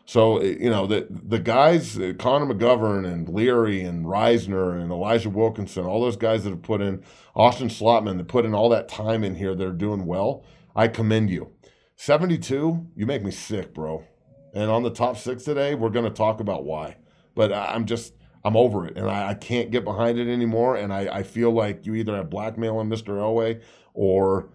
So 0.06 0.40
you 0.40 0.70
know 0.70 0.86
the 0.86 1.08
the 1.10 1.40
guys, 1.40 1.98
Connor 2.20 2.54
McGovern 2.54 3.12
and 3.12 3.28
Leary 3.28 3.82
and 3.82 4.06
Risner 4.06 4.80
and 4.80 4.92
Elijah 4.92 5.30
Wilkinson, 5.30 5.84
all 5.84 6.00
those 6.00 6.16
guys 6.16 6.44
that 6.44 6.50
have 6.50 6.62
put 6.62 6.80
in 6.80 7.02
Austin 7.34 7.68
Schlottmann, 7.68 8.18
that 8.18 8.28
put 8.28 8.44
in 8.44 8.54
all 8.54 8.68
that 8.68 8.88
time 8.88 9.24
in 9.24 9.34
here, 9.34 9.56
they're 9.56 9.72
doing 9.72 10.06
well. 10.06 10.44
I 10.76 10.86
commend 10.86 11.30
you. 11.30 11.50
Seventy 11.96 12.38
two, 12.38 12.86
you 12.96 13.06
make 13.06 13.22
me 13.22 13.30
sick, 13.30 13.72
bro. 13.72 14.04
And 14.52 14.70
on 14.70 14.82
the 14.82 14.90
top 14.90 15.16
six 15.16 15.44
today, 15.44 15.74
we're 15.74 15.90
going 15.90 16.04
to 16.04 16.10
talk 16.10 16.40
about 16.40 16.64
why. 16.64 16.96
But 17.34 17.52
I'm 17.52 17.86
just 17.86 18.14
I'm 18.44 18.56
over 18.56 18.86
it, 18.86 18.96
and 18.96 19.08
I, 19.08 19.30
I 19.30 19.34
can't 19.34 19.70
get 19.70 19.84
behind 19.84 20.18
it 20.18 20.30
anymore. 20.30 20.76
And 20.76 20.92
I, 20.92 21.08
I 21.16 21.22
feel 21.22 21.50
like 21.50 21.86
you 21.86 21.94
either 21.94 22.14
have 22.16 22.30
blackmail 22.30 22.76
on 22.76 22.88
Mr. 22.88 23.16
Elway 23.16 23.62
or 23.94 24.48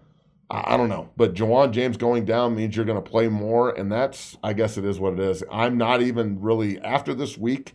I 0.50 0.76
don't 0.76 0.88
know, 0.88 1.10
but 1.16 1.34
Ja'Wuan 1.34 1.70
James 1.70 1.96
going 1.96 2.24
down 2.24 2.56
means 2.56 2.74
you're 2.74 2.84
going 2.84 3.00
to 3.00 3.08
play 3.08 3.28
more, 3.28 3.70
and 3.70 3.90
that's, 3.90 4.36
I 4.42 4.52
guess, 4.52 4.76
it 4.76 4.84
is 4.84 4.98
what 4.98 5.12
it 5.12 5.20
is. 5.20 5.44
I'm 5.50 5.78
not 5.78 6.02
even 6.02 6.40
really 6.40 6.80
after 6.80 7.14
this 7.14 7.38
week, 7.38 7.72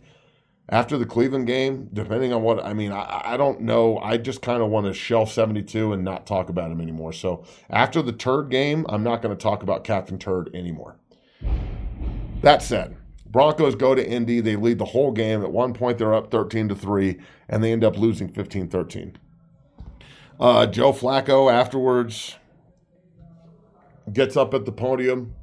after 0.68 0.98
the 0.98 1.06
Cleveland 1.06 1.46
game, 1.46 1.88
depending 1.92 2.32
on 2.32 2.42
what 2.42 2.64
I 2.64 2.72
mean. 2.72 2.92
I, 2.92 3.22
I 3.24 3.36
don't 3.36 3.60
know. 3.60 3.98
I 3.98 4.16
just 4.16 4.42
kind 4.42 4.62
of 4.62 4.70
want 4.70 4.86
to 4.86 4.92
shelf 4.92 5.32
72 5.32 5.92
and 5.92 6.04
not 6.04 6.26
talk 6.26 6.48
about 6.48 6.72
him 6.72 6.80
anymore. 6.80 7.12
So 7.12 7.44
after 7.70 8.02
the 8.02 8.12
Turd 8.12 8.50
game, 8.50 8.84
I'm 8.88 9.02
not 9.02 9.22
going 9.22 9.36
to 9.36 9.40
talk 9.40 9.62
about 9.62 9.84
Captain 9.84 10.18
Turd 10.18 10.50
anymore. 10.54 10.96
That 12.42 12.62
said, 12.62 12.96
Broncos 13.26 13.74
go 13.74 13.94
to 13.94 14.06
Indy. 14.06 14.40
They 14.40 14.56
lead 14.56 14.78
the 14.78 14.84
whole 14.84 15.12
game. 15.12 15.42
At 15.42 15.52
one 15.52 15.72
point, 15.72 15.98
they're 15.98 16.14
up 16.14 16.30
13 16.30 16.68
to 16.68 16.74
three, 16.74 17.18
and 17.48 17.62
they 17.62 17.72
end 17.72 17.84
up 17.84 17.98
losing 17.98 18.28
15 18.28 18.68
13. 18.68 19.18
Uh, 20.38 20.66
Joe 20.66 20.92
Flacco 20.92 21.52
afterwards 21.52 22.36
gets 24.12 24.36
up 24.36 24.54
at 24.54 24.64
the 24.64 24.72
podium, 24.72 25.34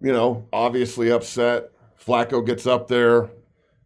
you 0.00 0.12
know, 0.12 0.46
obviously 0.52 1.10
upset. 1.10 1.70
Flacco 2.04 2.44
gets 2.44 2.66
up 2.66 2.88
there, 2.88 3.30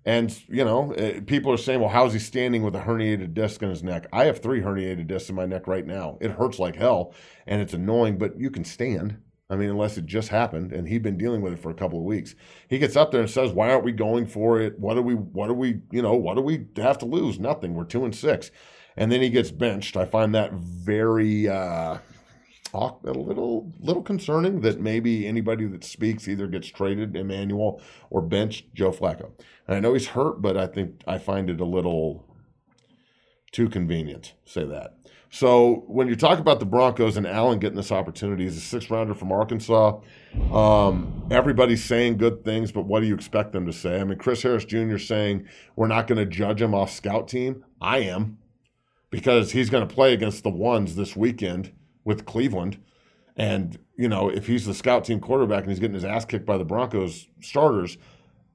and, 0.06 0.40
you 0.46 0.64
know, 0.64 0.92
eh, 0.92 1.20
people 1.26 1.52
are 1.52 1.56
saying, 1.56 1.80
well, 1.80 1.88
how's 1.90 2.12
he 2.12 2.20
standing 2.20 2.62
with 2.62 2.76
a 2.76 2.80
herniated 2.80 3.34
disc 3.34 3.60
in 3.60 3.68
his 3.68 3.82
neck? 3.82 4.06
I 4.12 4.24
have 4.26 4.38
three 4.38 4.60
herniated 4.60 5.08
discs 5.08 5.28
in 5.28 5.34
my 5.34 5.46
neck 5.46 5.66
right 5.66 5.84
now. 5.84 6.16
It 6.20 6.30
hurts 6.30 6.60
like 6.60 6.76
hell, 6.76 7.12
and 7.44 7.60
it's 7.60 7.74
annoying, 7.74 8.16
but 8.16 8.38
you 8.38 8.48
can 8.48 8.64
stand. 8.64 9.18
I 9.50 9.56
mean, 9.56 9.68
unless 9.68 9.98
it 9.98 10.06
just 10.06 10.28
happened, 10.28 10.72
and 10.72 10.88
he'd 10.88 11.02
been 11.02 11.18
dealing 11.18 11.42
with 11.42 11.52
it 11.52 11.58
for 11.58 11.70
a 11.70 11.74
couple 11.74 11.98
of 11.98 12.04
weeks. 12.04 12.36
He 12.68 12.78
gets 12.78 12.96
up 12.96 13.10
there 13.10 13.20
and 13.20 13.30
says, 13.30 13.52
"Why 13.52 13.70
aren't 13.70 13.84
we 13.84 13.92
going 13.92 14.26
for 14.26 14.60
it? 14.60 14.78
What 14.78 14.94
do 14.94 15.02
we? 15.02 15.14
What 15.14 15.48
do 15.48 15.54
we? 15.54 15.80
You 15.92 16.02
know, 16.02 16.14
what 16.14 16.36
do 16.36 16.40
we 16.40 16.66
have 16.76 16.98
to 16.98 17.06
lose? 17.06 17.38
Nothing. 17.38 17.74
We're 17.74 17.84
two 17.84 18.04
and 18.04 18.14
six. 18.14 18.50
And 18.96 19.12
then 19.12 19.20
he 19.20 19.28
gets 19.28 19.50
benched. 19.50 19.96
I 19.96 20.04
find 20.04 20.34
that 20.34 20.52
very 20.52 21.48
uh, 21.48 21.98
talk 22.76 23.00
a 23.04 23.12
little 23.12 23.72
little 23.80 24.02
concerning 24.02 24.60
that 24.60 24.80
maybe 24.80 25.26
anybody 25.26 25.66
that 25.66 25.84
speaks 25.84 26.28
either 26.28 26.46
gets 26.46 26.68
traded, 26.68 27.16
Emmanuel, 27.16 27.80
or 28.10 28.20
benched 28.20 28.72
Joe 28.74 28.90
Flacco. 28.92 29.30
And 29.66 29.76
I 29.76 29.80
know 29.80 29.94
he's 29.94 30.08
hurt, 30.08 30.42
but 30.42 30.56
I 30.56 30.66
think 30.66 31.02
I 31.06 31.18
find 31.18 31.48
it 31.48 31.60
a 31.60 31.64
little 31.64 32.24
too 33.52 33.68
convenient. 33.68 34.34
To 34.44 34.52
say 34.52 34.64
that. 34.64 34.98
So 35.30 35.84
when 35.88 36.08
you 36.08 36.16
talk 36.16 36.38
about 36.38 36.60
the 36.60 36.66
Broncos 36.66 37.16
and 37.16 37.26
Allen 37.26 37.58
getting 37.58 37.76
this 37.76 37.92
opportunity, 37.92 38.44
he's 38.44 38.56
a 38.56 38.60
six 38.60 38.90
rounder 38.90 39.12
from 39.12 39.32
Arkansas. 39.32 39.98
Um, 40.52 41.26
everybody's 41.30 41.84
saying 41.84 42.18
good 42.18 42.44
things, 42.44 42.72
but 42.72 42.82
what 42.82 43.00
do 43.00 43.06
you 43.06 43.14
expect 43.14 43.52
them 43.52 43.66
to 43.66 43.72
say? 43.72 44.00
I 44.00 44.04
mean, 44.04 44.18
Chris 44.18 44.42
Harris 44.42 44.64
Jr. 44.64 44.98
saying 44.98 45.46
we're 45.74 45.88
not 45.88 46.06
going 46.06 46.18
to 46.18 46.26
judge 46.26 46.62
him 46.62 46.74
off 46.74 46.90
scout 46.90 47.28
team. 47.28 47.64
I 47.80 47.98
am 47.98 48.38
because 49.10 49.52
he's 49.52 49.68
going 49.68 49.86
to 49.86 49.94
play 49.94 50.12
against 50.12 50.42
the 50.42 50.50
ones 50.50 50.94
this 50.94 51.16
weekend 51.16 51.72
with 52.06 52.24
Cleveland. 52.24 52.78
And, 53.36 53.78
you 53.98 54.08
know, 54.08 54.30
if 54.30 54.46
he's 54.46 54.64
the 54.64 54.72
scout 54.72 55.04
team 55.04 55.20
quarterback 55.20 55.64
and 55.64 55.70
he's 55.70 55.80
getting 55.80 55.94
his 55.94 56.04
ass 56.04 56.24
kicked 56.24 56.46
by 56.46 56.56
the 56.56 56.64
Broncos 56.64 57.26
starters, 57.42 57.98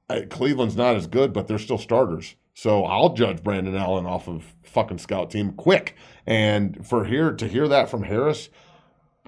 uh, 0.10 0.22
Cleveland's 0.30 0.76
not 0.76 0.96
as 0.96 1.06
good, 1.06 1.34
but 1.34 1.48
they're 1.48 1.60
still 1.60 1.78
starters. 1.78 2.36
So 2.56 2.86
I'll 2.86 3.14
judge 3.14 3.44
Brandon 3.44 3.76
Allen 3.76 4.06
off 4.06 4.28
of 4.28 4.56
fucking 4.64 4.98
scout 4.98 5.30
team 5.30 5.52
quick. 5.54 5.96
And 6.26 6.86
for 6.86 7.06
here 7.06 7.32
to 7.34 7.48
hear 7.48 7.68
that 7.68 7.90
from 7.90 8.04
Harris, 8.04 8.50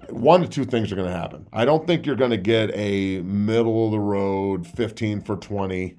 one 0.10 0.44
of 0.44 0.50
two 0.50 0.66
things 0.66 0.92
are 0.92 0.96
going 0.96 1.08
to 1.08 1.16
happen. 1.16 1.48
I 1.54 1.66
don't 1.66 1.86
think 1.86 2.06
you're 2.06 2.16
going 2.16 2.32
to 2.32 2.38
get 2.38 2.72
a 2.74 3.22
middle 3.22 3.86
of 3.86 3.92
the 3.92 4.00
road 4.00 4.68
15 4.68 5.22
for 5.22 5.38
20, 5.38 5.96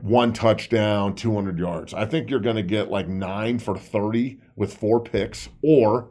one 0.00 0.32
touchdown, 0.32 1.14
200 1.14 1.58
yards. 1.58 1.94
I 1.94 2.04
think 2.04 2.30
you're 2.30 2.40
going 2.40 2.56
to 2.56 2.62
get 2.62 2.90
like 2.90 3.08
nine 3.08 3.58
for 3.58 3.76
30 3.76 4.38
with 4.54 4.76
four 4.76 5.00
picks 5.00 5.48
or 5.62 6.10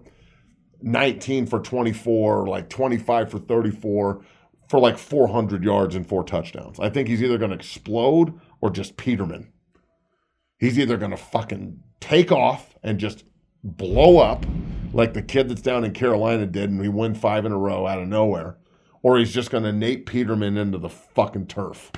19 0.81 1.47
for 1.47 1.59
24, 1.59 2.47
like 2.47 2.69
25 2.69 3.31
for 3.31 3.39
34 3.39 4.21
for 4.67 4.79
like 4.79 4.97
400 4.97 5.63
yards 5.63 5.95
and 5.95 6.07
four 6.07 6.23
touchdowns. 6.23 6.79
I 6.79 6.89
think 6.89 7.07
he's 7.07 7.23
either 7.23 7.37
going 7.37 7.51
to 7.51 7.55
explode 7.55 8.39
or 8.61 8.69
just 8.69 8.97
Peterman. 8.97 9.51
He's 10.59 10.77
either 10.77 10.97
going 10.97 11.11
to 11.11 11.17
fucking 11.17 11.81
take 11.99 12.31
off 12.31 12.75
and 12.83 12.99
just 12.99 13.23
blow 13.63 14.17
up 14.17 14.45
like 14.93 15.13
the 15.13 15.21
kid 15.21 15.49
that's 15.49 15.61
down 15.61 15.83
in 15.83 15.93
Carolina 15.93 16.45
did 16.45 16.69
and 16.69 16.79
we 16.79 16.89
win 16.89 17.15
five 17.15 17.45
in 17.45 17.51
a 17.51 17.57
row 17.57 17.85
out 17.85 18.01
of 18.01 18.07
nowhere, 18.07 18.57
or 19.01 19.17
he's 19.17 19.33
just 19.33 19.51
going 19.51 19.63
to 19.63 19.73
Nate 19.73 20.05
Peterman 20.05 20.57
into 20.57 20.77
the 20.77 20.89
fucking 20.89 21.47
turf. 21.47 21.91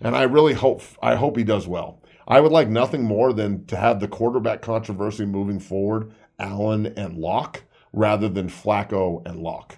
And 0.00 0.14
I 0.16 0.22
really 0.24 0.54
hope 0.54 0.82
I 1.02 1.14
hope 1.14 1.36
he 1.36 1.44
does 1.44 1.66
well. 1.66 2.02
I 2.28 2.40
would 2.40 2.52
like 2.52 2.68
nothing 2.68 3.04
more 3.04 3.32
than 3.32 3.64
to 3.66 3.76
have 3.76 4.00
the 4.00 4.08
quarterback 4.08 4.60
controversy 4.60 5.24
moving 5.24 5.60
forward, 5.60 6.12
Allen 6.38 6.86
and 6.86 7.16
Lock 7.16 7.62
rather 7.92 8.28
than 8.28 8.48
Flacco 8.48 9.26
and 9.26 9.38
Lock. 9.38 9.76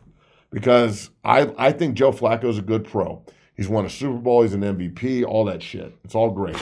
Because 0.50 1.10
I, 1.24 1.52
I 1.58 1.72
think 1.72 1.94
Joe 1.94 2.12
Flacco 2.12 2.44
is 2.44 2.58
a 2.58 2.62
good 2.62 2.84
pro. 2.84 3.24
He's 3.54 3.68
won 3.68 3.84
a 3.84 3.90
Super 3.90 4.18
Bowl, 4.18 4.42
he's 4.42 4.54
an 4.54 4.62
MVP, 4.62 5.24
all 5.24 5.44
that 5.46 5.62
shit. 5.62 5.92
It's 6.04 6.14
all 6.14 6.30
great. 6.30 6.56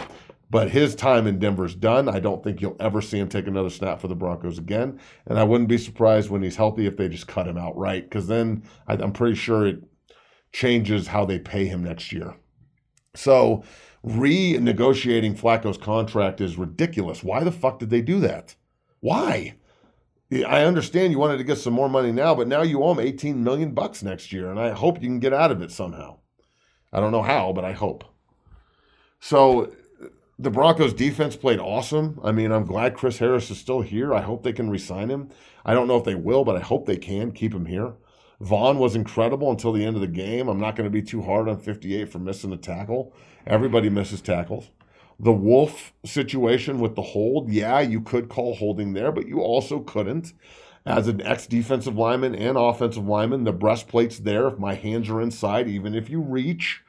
But 0.48 0.70
his 0.70 0.94
time 0.94 1.26
in 1.26 1.38
Denver's 1.38 1.74
done. 1.74 2.08
I 2.08 2.20
don't 2.20 2.42
think 2.42 2.60
you'll 2.60 2.76
ever 2.78 3.02
see 3.02 3.18
him 3.18 3.28
take 3.28 3.46
another 3.46 3.70
snap 3.70 4.00
for 4.00 4.08
the 4.08 4.14
Broncos 4.14 4.58
again. 4.58 5.00
And 5.26 5.38
I 5.38 5.44
wouldn't 5.44 5.68
be 5.68 5.78
surprised 5.78 6.30
when 6.30 6.42
he's 6.42 6.56
healthy 6.56 6.86
if 6.86 6.96
they 6.96 7.08
just 7.08 7.26
cut 7.26 7.48
him 7.48 7.58
outright, 7.58 8.04
because 8.04 8.28
then 8.28 8.62
I, 8.86 8.94
I'm 8.94 9.12
pretty 9.12 9.34
sure 9.34 9.66
it 9.66 9.82
changes 10.52 11.08
how 11.08 11.24
they 11.24 11.38
pay 11.38 11.66
him 11.66 11.82
next 11.82 12.12
year. 12.12 12.34
So 13.14 13.64
renegotiating 14.04 15.38
Flacco's 15.38 15.78
contract 15.78 16.40
is 16.40 16.56
ridiculous. 16.56 17.24
Why 17.24 17.42
the 17.42 17.52
fuck 17.52 17.78
did 17.78 17.90
they 17.90 18.02
do 18.02 18.20
that? 18.20 18.54
Why? 19.00 19.56
I 20.32 20.64
understand 20.64 21.12
you 21.12 21.18
wanted 21.18 21.38
to 21.38 21.44
get 21.44 21.58
some 21.58 21.72
more 21.72 21.88
money 21.88 22.10
now, 22.10 22.34
but 22.34 22.48
now 22.48 22.62
you 22.62 22.82
owe 22.82 22.92
him 22.92 23.00
18 23.00 23.42
million 23.44 23.72
bucks 23.72 24.02
next 24.02 24.32
year, 24.32 24.50
and 24.50 24.58
I 24.58 24.70
hope 24.70 25.00
you 25.00 25.08
can 25.08 25.20
get 25.20 25.32
out 25.32 25.52
of 25.52 25.62
it 25.62 25.70
somehow. 25.70 26.18
I 26.92 27.00
don't 27.00 27.12
know 27.12 27.22
how, 27.22 27.52
but 27.52 27.64
I 27.64 27.72
hope. 27.72 28.04
So 29.20 29.72
the 30.38 30.50
Broncos 30.50 30.92
defense 30.92 31.36
played 31.36 31.60
awesome. 31.60 32.20
I 32.24 32.32
mean, 32.32 32.50
I'm 32.50 32.66
glad 32.66 32.96
Chris 32.96 33.18
Harris 33.18 33.50
is 33.50 33.58
still 33.58 33.82
here. 33.82 34.12
I 34.12 34.20
hope 34.20 34.42
they 34.42 34.52
can 34.52 34.68
resign 34.68 35.10
him. 35.10 35.30
I 35.64 35.74
don't 35.74 35.88
know 35.88 35.96
if 35.96 36.04
they 36.04 36.14
will, 36.14 36.44
but 36.44 36.56
I 36.56 36.60
hope 36.60 36.86
they 36.86 36.96
can 36.96 37.30
keep 37.32 37.54
him 37.54 37.66
here. 37.66 37.94
Von 38.40 38.78
was 38.78 38.94
incredible 38.94 39.50
until 39.50 39.72
the 39.72 39.84
end 39.84 39.96
of 39.96 40.02
the 40.02 40.08
game. 40.08 40.48
I'm 40.48 40.60
not 40.60 40.76
going 40.76 40.86
to 40.86 40.90
be 40.90 41.02
too 41.02 41.22
hard 41.22 41.48
on 41.48 41.58
58 41.58 42.10
for 42.10 42.18
missing 42.18 42.52
a 42.52 42.56
tackle. 42.56 43.14
Everybody 43.46 43.88
misses 43.88 44.20
tackles. 44.20 44.70
The 45.18 45.32
Wolfe 45.32 45.94
situation 46.04 46.78
with 46.78 46.94
the 46.94 47.02
hold, 47.02 47.50
yeah, 47.50 47.80
you 47.80 48.00
could 48.00 48.28
call 48.28 48.54
holding 48.54 48.92
there, 48.92 49.10
but 49.10 49.26
you 49.26 49.40
also 49.40 49.80
couldn't. 49.80 50.32
As 50.84 51.08
an 51.08 51.20
ex 51.22 51.46
defensive 51.46 51.96
lineman 51.96 52.34
and 52.34 52.56
offensive 52.56 53.06
lineman, 53.06 53.44
the 53.44 53.52
breastplate's 53.52 54.18
there 54.18 54.46
if 54.46 54.58
my 54.58 54.74
hands 54.74 55.08
are 55.08 55.20
inside, 55.20 55.68
even 55.68 55.94
if 55.94 56.08
you 56.08 56.20
reach. 56.20 56.82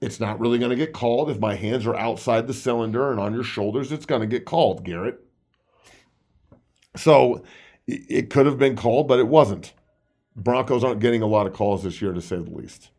It's 0.00 0.20
not 0.20 0.38
really 0.38 0.58
going 0.58 0.70
to 0.70 0.76
get 0.76 0.92
called. 0.92 1.28
If 1.28 1.40
my 1.40 1.56
hands 1.56 1.86
are 1.86 1.96
outside 1.96 2.46
the 2.46 2.54
cylinder 2.54 3.10
and 3.10 3.18
on 3.18 3.34
your 3.34 3.42
shoulders, 3.42 3.90
it's 3.90 4.06
going 4.06 4.20
to 4.22 4.26
get 4.26 4.44
called, 4.44 4.84
Garett. 4.84 5.20
So 6.96 7.42
it 7.86 8.30
could 8.30 8.46
have 8.46 8.58
been 8.58 8.76
called, 8.76 9.08
but 9.08 9.18
it 9.18 9.28
wasn't. 9.28 9.74
Broncos 10.36 10.84
aren't 10.84 11.00
getting 11.00 11.22
a 11.22 11.26
lot 11.26 11.46
of 11.46 11.52
calls 11.52 11.82
this 11.82 12.00
year, 12.00 12.12
to 12.12 12.20
say 12.20 12.36
the 12.36 12.50
least. 12.50 12.90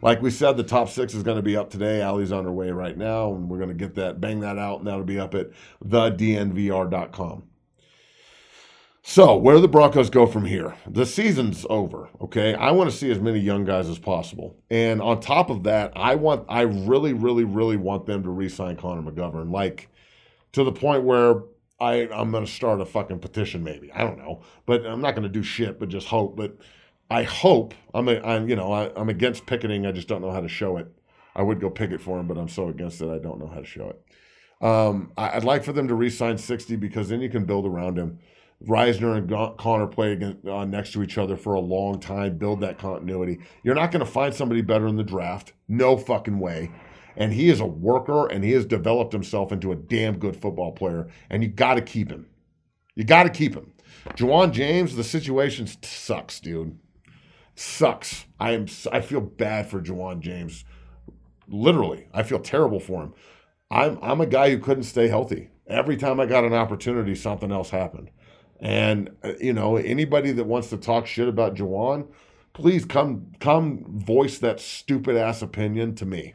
Like 0.00 0.22
we 0.22 0.30
said, 0.30 0.56
the 0.56 0.62
top 0.62 0.88
six 0.88 1.14
is 1.14 1.22
going 1.22 1.36
to 1.36 1.42
be 1.42 1.56
up 1.56 1.70
today. 1.70 2.00
Allie's 2.00 2.32
on 2.32 2.44
her 2.44 2.52
way 2.52 2.70
right 2.70 2.96
now, 2.96 3.32
and 3.34 3.48
we're 3.48 3.58
going 3.58 3.68
to 3.70 3.74
get 3.74 3.94
that, 3.96 4.20
bang 4.20 4.40
that 4.40 4.58
out, 4.58 4.78
and 4.78 4.86
that'll 4.86 5.02
be 5.02 5.18
up 5.18 5.34
at 5.34 5.48
thednvr.com. 5.84 7.44
So, 9.10 9.38
where 9.38 9.54
do 9.54 9.62
the 9.62 9.68
Broncos 9.68 10.10
go 10.10 10.26
from 10.26 10.44
here? 10.44 10.76
The 10.86 11.06
season's 11.06 11.64
over, 11.70 12.10
okay? 12.20 12.54
I 12.54 12.72
want 12.72 12.90
to 12.90 12.96
see 12.96 13.10
as 13.10 13.18
many 13.18 13.38
young 13.38 13.64
guys 13.64 13.88
as 13.88 13.98
possible. 13.98 14.58
And 14.70 15.00
on 15.00 15.20
top 15.20 15.48
of 15.48 15.62
that, 15.62 15.92
I 15.96 16.14
want 16.16 16.44
I 16.46 16.60
really 16.60 17.14
really 17.14 17.44
really 17.44 17.78
want 17.78 18.04
them 18.04 18.22
to 18.24 18.28
re-sign 18.28 18.76
Connor 18.76 19.10
McGovern 19.10 19.50
like 19.50 19.88
to 20.52 20.62
the 20.62 20.72
point 20.72 21.04
where 21.04 21.36
I 21.80 22.06
I'm 22.12 22.30
going 22.32 22.44
to 22.44 22.52
start 22.52 22.82
a 22.82 22.84
fucking 22.84 23.20
petition 23.20 23.64
maybe. 23.64 23.90
I 23.92 24.02
don't 24.02 24.18
know. 24.18 24.42
But 24.66 24.84
I'm 24.84 25.00
not 25.00 25.14
going 25.14 25.22
to 25.22 25.30
do 25.30 25.42
shit 25.42 25.80
but 25.80 25.88
just 25.88 26.08
hope, 26.08 26.36
but 26.36 26.58
I 27.10 27.22
hope 27.22 27.74
I'm 27.94 28.08
a, 28.08 28.20
I'm 28.20 28.48
you 28.48 28.56
know 28.56 28.72
I, 28.72 28.90
I'm 28.94 29.08
against 29.08 29.46
picketing. 29.46 29.86
I 29.86 29.92
just 29.92 30.08
don't 30.08 30.20
know 30.20 30.30
how 30.30 30.40
to 30.40 30.48
show 30.48 30.76
it. 30.76 30.88
I 31.34 31.42
would 31.42 31.60
go 31.60 31.70
picket 31.70 32.00
for 32.00 32.18
him, 32.18 32.26
but 32.26 32.36
I'm 32.36 32.48
so 32.48 32.68
against 32.68 33.00
it. 33.00 33.08
I 33.08 33.18
don't 33.18 33.38
know 33.38 33.46
how 33.46 33.60
to 33.60 33.66
show 33.66 33.90
it. 33.90 34.04
Um, 34.64 35.12
I, 35.16 35.36
would 35.36 35.44
like 35.44 35.62
for 35.62 35.72
them 35.72 35.86
to 35.86 35.94
re-sign 35.94 36.36
60 36.36 36.74
because 36.76 37.08
then 37.08 37.20
you 37.20 37.30
can 37.30 37.44
build 37.44 37.64
around 37.64 37.96
him. 37.96 38.18
Risner 38.66 39.16
and 39.16 39.56
Connor 39.56 39.86
play 39.86 40.12
against, 40.14 40.44
uh, 40.44 40.64
next 40.64 40.92
to 40.94 41.02
each 41.04 41.16
other 41.16 41.36
for 41.36 41.54
a 41.54 41.60
long 41.60 42.00
time, 42.00 42.38
build 42.38 42.60
that 42.62 42.76
continuity. 42.76 43.38
You're 43.62 43.76
not 43.76 43.92
going 43.92 44.04
to 44.04 44.10
find 44.10 44.34
somebody 44.34 44.62
better 44.62 44.88
in 44.88 44.96
the 44.96 45.04
draft. 45.04 45.52
No 45.68 45.96
fucking 45.96 46.40
way. 46.40 46.72
And 47.16 47.32
he 47.32 47.50
is 47.50 47.60
a 47.60 47.66
worker 47.66 48.26
and 48.26 48.42
he 48.42 48.50
has 48.52 48.66
developed 48.66 49.12
himself 49.12 49.52
into 49.52 49.70
a 49.70 49.76
damn 49.76 50.18
good 50.18 50.34
football 50.34 50.72
player. 50.72 51.06
And 51.30 51.44
you 51.44 51.48
got 51.48 51.74
to 51.74 51.82
keep 51.82 52.10
him. 52.10 52.26
You 52.96 53.04
got 53.04 53.22
to 53.24 53.30
keep 53.30 53.54
him. 53.54 53.74
Ja'Wuan 54.16 54.50
James, 54.50 54.96
the 54.96 55.04
situation 55.04 55.68
sucks, 55.82 56.40
dude 56.40 56.76
sucks. 57.58 58.26
I 58.38 58.52
am. 58.52 58.66
I 58.92 59.00
feel 59.00 59.20
bad 59.20 59.68
for 59.68 59.80
Ja'Wuan 59.80 60.20
James. 60.20 60.64
Literally, 61.48 62.08
I 62.12 62.22
feel 62.22 62.38
terrible 62.38 62.80
for 62.80 63.02
him. 63.02 63.14
I'm 63.70 63.98
I'm 64.02 64.20
a 64.20 64.26
guy 64.26 64.50
who 64.50 64.58
couldn't 64.58 64.84
stay 64.84 65.08
healthy. 65.08 65.50
Every 65.66 65.96
time 65.96 66.20
I 66.20 66.26
got 66.26 66.44
an 66.44 66.54
opportunity, 66.54 67.14
something 67.14 67.52
else 67.52 67.70
happened. 67.70 68.10
And 68.60 69.10
uh, 69.22 69.32
you 69.40 69.52
know, 69.52 69.76
anybody 69.76 70.32
that 70.32 70.44
wants 70.44 70.70
to 70.70 70.76
talk 70.76 71.06
shit 71.06 71.28
about 71.28 71.54
Ja'Wuan, 71.54 72.08
please 72.52 72.84
come 72.84 73.32
come 73.40 73.84
voice 73.88 74.38
that 74.38 74.60
stupid 74.60 75.16
ass 75.16 75.42
opinion 75.42 75.94
to 75.96 76.06
me. 76.06 76.34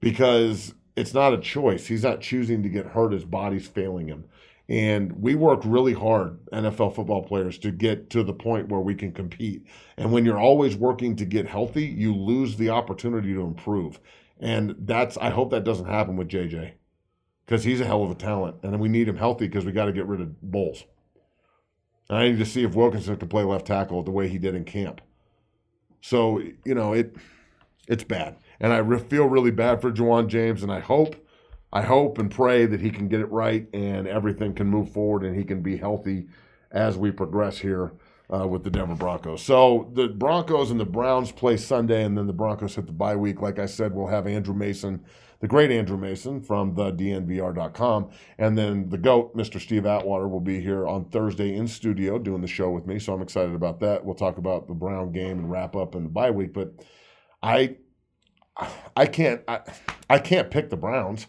Because 0.00 0.74
it's 0.96 1.14
not 1.14 1.34
a 1.34 1.38
choice. 1.38 1.86
He's 1.86 2.04
not 2.04 2.20
choosing 2.20 2.62
to 2.62 2.68
get 2.68 2.86
hurt. 2.86 3.12
His 3.12 3.24
body's 3.24 3.66
failing 3.66 4.08
him. 4.08 4.24
And 4.70 5.20
we 5.20 5.34
work 5.34 5.62
really 5.64 5.94
hard, 5.94 6.38
NFL 6.52 6.94
football 6.94 7.24
players, 7.24 7.58
to 7.58 7.72
get 7.72 8.08
to 8.10 8.22
the 8.22 8.32
point 8.32 8.68
where 8.68 8.78
we 8.78 8.94
can 8.94 9.10
compete. 9.10 9.66
And 9.96 10.12
when 10.12 10.24
you're 10.24 10.38
always 10.38 10.76
working 10.76 11.16
to 11.16 11.24
get 11.24 11.48
healthy, 11.48 11.84
you 11.84 12.14
lose 12.14 12.56
the 12.56 12.70
opportunity 12.70 13.34
to 13.34 13.40
improve. 13.40 13.98
And 14.38 14.76
that's, 14.78 15.16
I 15.18 15.30
hope 15.30 15.50
that 15.50 15.64
doesn't 15.64 15.86
happen 15.86 16.16
with 16.16 16.28
JJ 16.28 16.74
because 17.44 17.64
he's 17.64 17.80
a 17.80 17.84
hell 17.84 18.04
of 18.04 18.12
a 18.12 18.14
talent. 18.14 18.58
And 18.62 18.78
we 18.78 18.88
need 18.88 19.08
him 19.08 19.16
healthy 19.16 19.48
because 19.48 19.64
we 19.64 19.72
got 19.72 19.86
to 19.86 19.92
get 19.92 20.06
rid 20.06 20.20
of 20.20 20.40
Bolles. 20.40 20.84
And 22.08 22.16
I 22.16 22.28
need 22.28 22.38
to 22.38 22.46
see 22.46 22.62
if 22.62 22.76
Wilkinson 22.76 23.16
can 23.16 23.28
play 23.28 23.42
left 23.42 23.66
tackle 23.66 24.04
the 24.04 24.12
way 24.12 24.28
he 24.28 24.38
did 24.38 24.54
in 24.54 24.64
camp. 24.64 25.00
So, 26.00 26.40
you 26.64 26.76
know, 26.76 26.92
it 26.92 27.16
it's 27.88 28.04
bad. 28.04 28.36
And 28.60 28.72
I 28.72 28.78
re- 28.78 29.00
feel 29.00 29.26
really 29.26 29.50
bad 29.50 29.80
for 29.80 29.90
Ja'Wuan 29.90 30.28
James, 30.28 30.62
and 30.62 30.70
I 30.70 30.78
hope 30.78 31.16
I 31.72 31.82
hope 31.82 32.18
and 32.18 32.30
pray 32.30 32.66
that 32.66 32.80
he 32.80 32.90
can 32.90 33.08
get 33.08 33.20
it 33.20 33.30
right 33.30 33.68
and 33.72 34.08
everything 34.08 34.54
can 34.54 34.66
move 34.66 34.90
forward 34.90 35.24
and 35.24 35.36
he 35.36 35.44
can 35.44 35.62
be 35.62 35.76
healthy 35.76 36.26
as 36.72 36.96
we 36.96 37.10
progress 37.10 37.58
here 37.58 37.92
uh, 38.32 38.46
with 38.46 38.62
the 38.64 38.70
Denver 38.70 38.94
Broncos. 38.94 39.42
So 39.42 39.90
the 39.94 40.08
Broncos 40.08 40.70
and 40.70 40.78
the 40.78 40.84
Browns 40.84 41.32
play 41.32 41.56
Sunday, 41.56 42.04
and 42.04 42.16
then 42.16 42.26
the 42.26 42.32
Broncos 42.32 42.76
hit 42.76 42.86
the 42.86 42.92
bye 42.92 43.16
week. 43.16 43.42
Like 43.42 43.58
I 43.58 43.66
said, 43.66 43.92
we'll 43.92 44.06
have 44.06 44.26
Andrew 44.26 44.54
Mason, 44.54 45.04
the 45.40 45.48
great 45.48 45.70
Andrew 45.70 45.96
Mason 45.96 46.40
from 46.40 46.74
the 46.74 46.92
DNVR.com, 46.92 48.10
and 48.38 48.56
then 48.56 48.88
the 48.88 48.98
GOAT, 48.98 49.36
Mr. 49.36 49.60
Steve 49.60 49.86
Atwater, 49.86 50.28
will 50.28 50.40
be 50.40 50.60
here 50.60 50.86
on 50.86 51.06
Thursday 51.06 51.56
in 51.56 51.66
studio 51.66 52.18
doing 52.18 52.40
the 52.40 52.46
show 52.46 52.70
with 52.70 52.86
me. 52.86 52.98
So 52.98 53.12
I'm 53.12 53.22
excited 53.22 53.54
about 53.54 53.80
that. 53.80 54.04
We'll 54.04 54.14
talk 54.14 54.38
about 54.38 54.68
the 54.68 54.74
Brown 54.74 55.12
game 55.12 55.38
and 55.38 55.50
wrap 55.50 55.74
up 55.74 55.94
in 55.94 56.04
the 56.04 56.10
bye 56.10 56.30
week, 56.30 56.52
but 56.52 56.72
I. 57.42 57.76
I 58.94 59.06
can't 59.06 59.40
I, 59.48 59.60
I 60.10 60.18
can't 60.18 60.50
pick 60.50 60.68
the 60.68 60.76
Browns. 60.76 61.28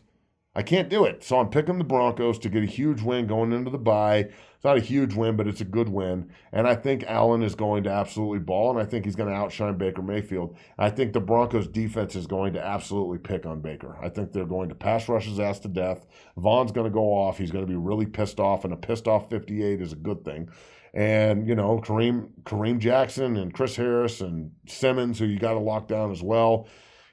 I 0.54 0.64
can't 0.64 0.89
do 0.89 1.06
it. 1.06 1.24
So 1.24 1.39
I'm 1.39 1.49
picking 1.49 1.78
the 1.78 1.86
Broncos 1.86 2.38
to 2.39 2.49
get 2.49 2.64
a 2.64 2.68
huge 2.68 3.02
win 3.02 3.26
going 3.26 3.54
into 3.54 3.72
the 3.72 3.78
bye. 3.78 4.18
It's 4.18 4.66
not 4.66 4.78
a 4.78 4.82
huge 4.82 5.16
win, 5.16 5.38
but 5.38 5.47
it's 5.47 5.62
a 5.62 5.66
good 5.66 5.88
win. 5.88 6.30
And 6.52 6.68
I 6.68 6.76
think 6.76 7.06
Allen 7.08 7.41
is 7.41 7.56
going 7.56 7.84
to 7.86 7.89
absolutely 7.89 8.39
ball, 8.39 8.70
and 8.70 8.80
I 8.80 8.86
think 8.86 9.06
he's 9.06 9.16
going 9.16 9.30
to 9.30 9.36
outshine 9.36 9.78
Baker 9.78 10.02
Mayfield. 10.02 10.58
I 10.78 10.89
think 10.89 11.14
the 11.14 11.22
Broncos 11.22 11.68
defense 11.68 12.16
is 12.16 12.28
going 12.28 12.54
to 12.54 12.64
absolutely 12.64 13.18
pick 13.18 13.45
on 13.45 13.62
Baker. 13.62 13.97
I 14.02 14.10
think 14.10 14.34
they're 14.34 14.45
going 14.45 14.70
to 14.70 14.76
pass 14.76 15.08
rush 15.08 15.26
his 15.26 15.39
ass 15.39 15.60
to 15.60 15.70
death. 15.70 16.06
Von's 16.38 16.74
going 16.74 16.86
to 16.86 16.93
go 16.93 17.14
off. 17.14 17.38
He's 17.38 17.52
going 17.52 17.66
to 17.66 17.72
be 17.72 17.78
really 17.78 18.06
pissed 18.06 18.39
off, 18.39 18.66
and 18.66 18.74
a 18.74 18.78
pissed 18.78 19.08
off 19.08 19.30
58 19.30 19.82
is 19.82 19.93
a 19.93 19.95
good 19.95 20.26
thing. 20.26 20.49
And, 20.93 21.47
you 21.47 21.56
know, 21.56 21.80
Kareem, 21.80 22.30
Kareem 22.43 22.78
Jackson 22.78 23.38
and 23.38 23.54
Chris 23.54 23.78
Harris 23.78 24.20
and 24.20 24.52
Simmons, 24.68 25.18
who 25.18 25.26
you 25.26 25.39
got 25.39 25.54
to 25.54 25.60
lock 25.60 25.88
down 25.88 26.12
as 26.12 26.22
well 26.22 26.68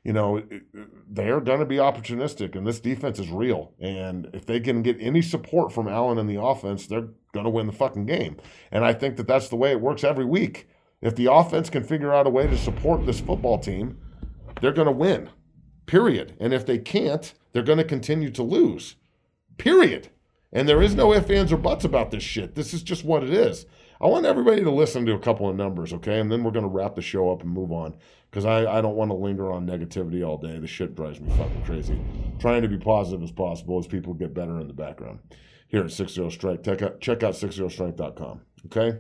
you 0.09 0.15
know, 0.15 0.43
they're 1.11 1.39
going 1.39 1.59
to 1.59 1.67
be 1.67 1.77
opportunistic, 1.77 2.57
and 2.57 2.67
this 2.67 2.81
defense 2.81 3.19
is 3.19 3.29
real. 3.29 3.75
And 3.79 4.31
if 4.33 4.47
they 4.47 4.59
can 4.59 4.81
get 4.81 4.97
any 5.01 5.21
support 5.21 5.71
from 5.71 5.87
Allen 5.87 6.17
in 6.17 6.27
the 6.27 6.41
offense, 6.41 6.87
they're 6.87 7.11
going 7.35 7.45
to 7.45 7.51
win 7.51 7.67
the 7.67 7.75
fucking 7.75 8.07
game. 8.07 8.39
And 8.73 8.87
I 8.87 8.95
think 8.95 9.19
that 9.19 9.27
that's 9.27 9.51
the 9.51 9.57
way 9.57 9.71
it 9.71 9.83
works 9.83 10.05
every 10.05 10.25
week. 10.25 10.67
If 11.03 11.15
the 11.15 11.31
offense 11.31 11.69
can 11.69 11.85
figure 11.85 12.11
out 12.11 12.27
a 12.27 12.31
way 12.31 12.47
to 12.47 12.57
support 12.57 13.05
this 13.05 13.21
football 13.21 13.59
team, 13.59 13.99
they're 14.63 14.73
going 14.73 14.87
to 14.87 14.93
win, 14.93 15.29
period. 15.85 16.35
And 16.41 16.55
if 16.55 16.65
they 16.65 16.79
can't, 16.79 17.35
they're 17.53 17.63
going 17.63 17.77
to 17.77 17.85
continue 17.85 18.31
to 18.31 18.43
lose, 18.43 18.97
period. 19.59 20.09
And 20.55 20.67
there 20.67 20.81
is 20.81 20.95
no 20.95 21.13
ifs, 21.13 21.29
ands, 21.29 21.53
or 21.53 21.59
buts 21.59 21.85
about 21.85 22.13
this 22.13 22.23
shit. 22.23 22.55
This 22.55 22.73
is 22.73 22.83
just 22.83 23.05
what 23.05 23.25
it 23.25 23.31
is. 23.35 23.67
I 24.01 24.07
want 24.07 24.27
everybody 24.27 24.63
to 24.63 24.71
listen 24.71 25.05
to 25.07 25.15
a 25.15 25.19
couple 25.19 25.49
of 25.49 25.57
numbers, 25.57 25.93
okay? 25.93 26.21
And 26.21 26.31
then 26.31 26.45
we're 26.45 26.53
going 26.53 26.65
to 26.65 26.71
wrap 26.71 26.95
the 26.95 27.03
show 27.03 27.33
up 27.33 27.43
and 27.43 27.51
move 27.51 27.73
on 27.73 27.97
because 28.31 28.45
I, 28.45 28.79
I 28.79 28.81
don't 28.81 28.95
want 28.95 29.11
to 29.11 29.17
linger 29.17 29.51
on 29.51 29.67
negativity 29.67 30.25
all 30.25 30.39
day. 30.39 30.59
The 30.59 30.69
shit 30.69 30.95
drives 30.95 31.21
me 31.21 31.31
fucking 31.37 31.65
crazy. 31.65 32.01
Trying 32.39 32.63
to 32.63 32.69
be 32.69 32.79
positive 32.79 33.23
as 33.23 33.33
possible 33.33 33.79
as 33.79 33.89
people 33.89 34.15
get 34.15 34.35
better 34.35 34.61
in 34.61 34.69
the 34.69 34.73
background. 34.73 35.19
Here 35.67 35.83
at 35.83 35.91
60 35.91 36.31
Strength, 36.31 36.65
check 36.65 36.83
out, 36.83 37.01
check 37.01 37.23
out 37.23 37.35
60strength.com, 37.35 38.41
okay? 38.67 38.99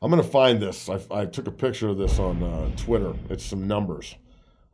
I'm 0.00 0.10
going 0.10 0.22
to 0.22 0.28
find 0.28 0.60
this. 0.60 0.88
I, 0.88 1.00
I 1.10 1.24
took 1.24 1.46
a 1.46 1.52
picture 1.52 1.88
of 1.88 1.98
this 1.98 2.18
on 2.18 2.42
uh, 2.42 2.70
Twitter. 2.76 3.14
It's 3.30 3.44
some 3.44 3.66
numbers, 3.66 4.14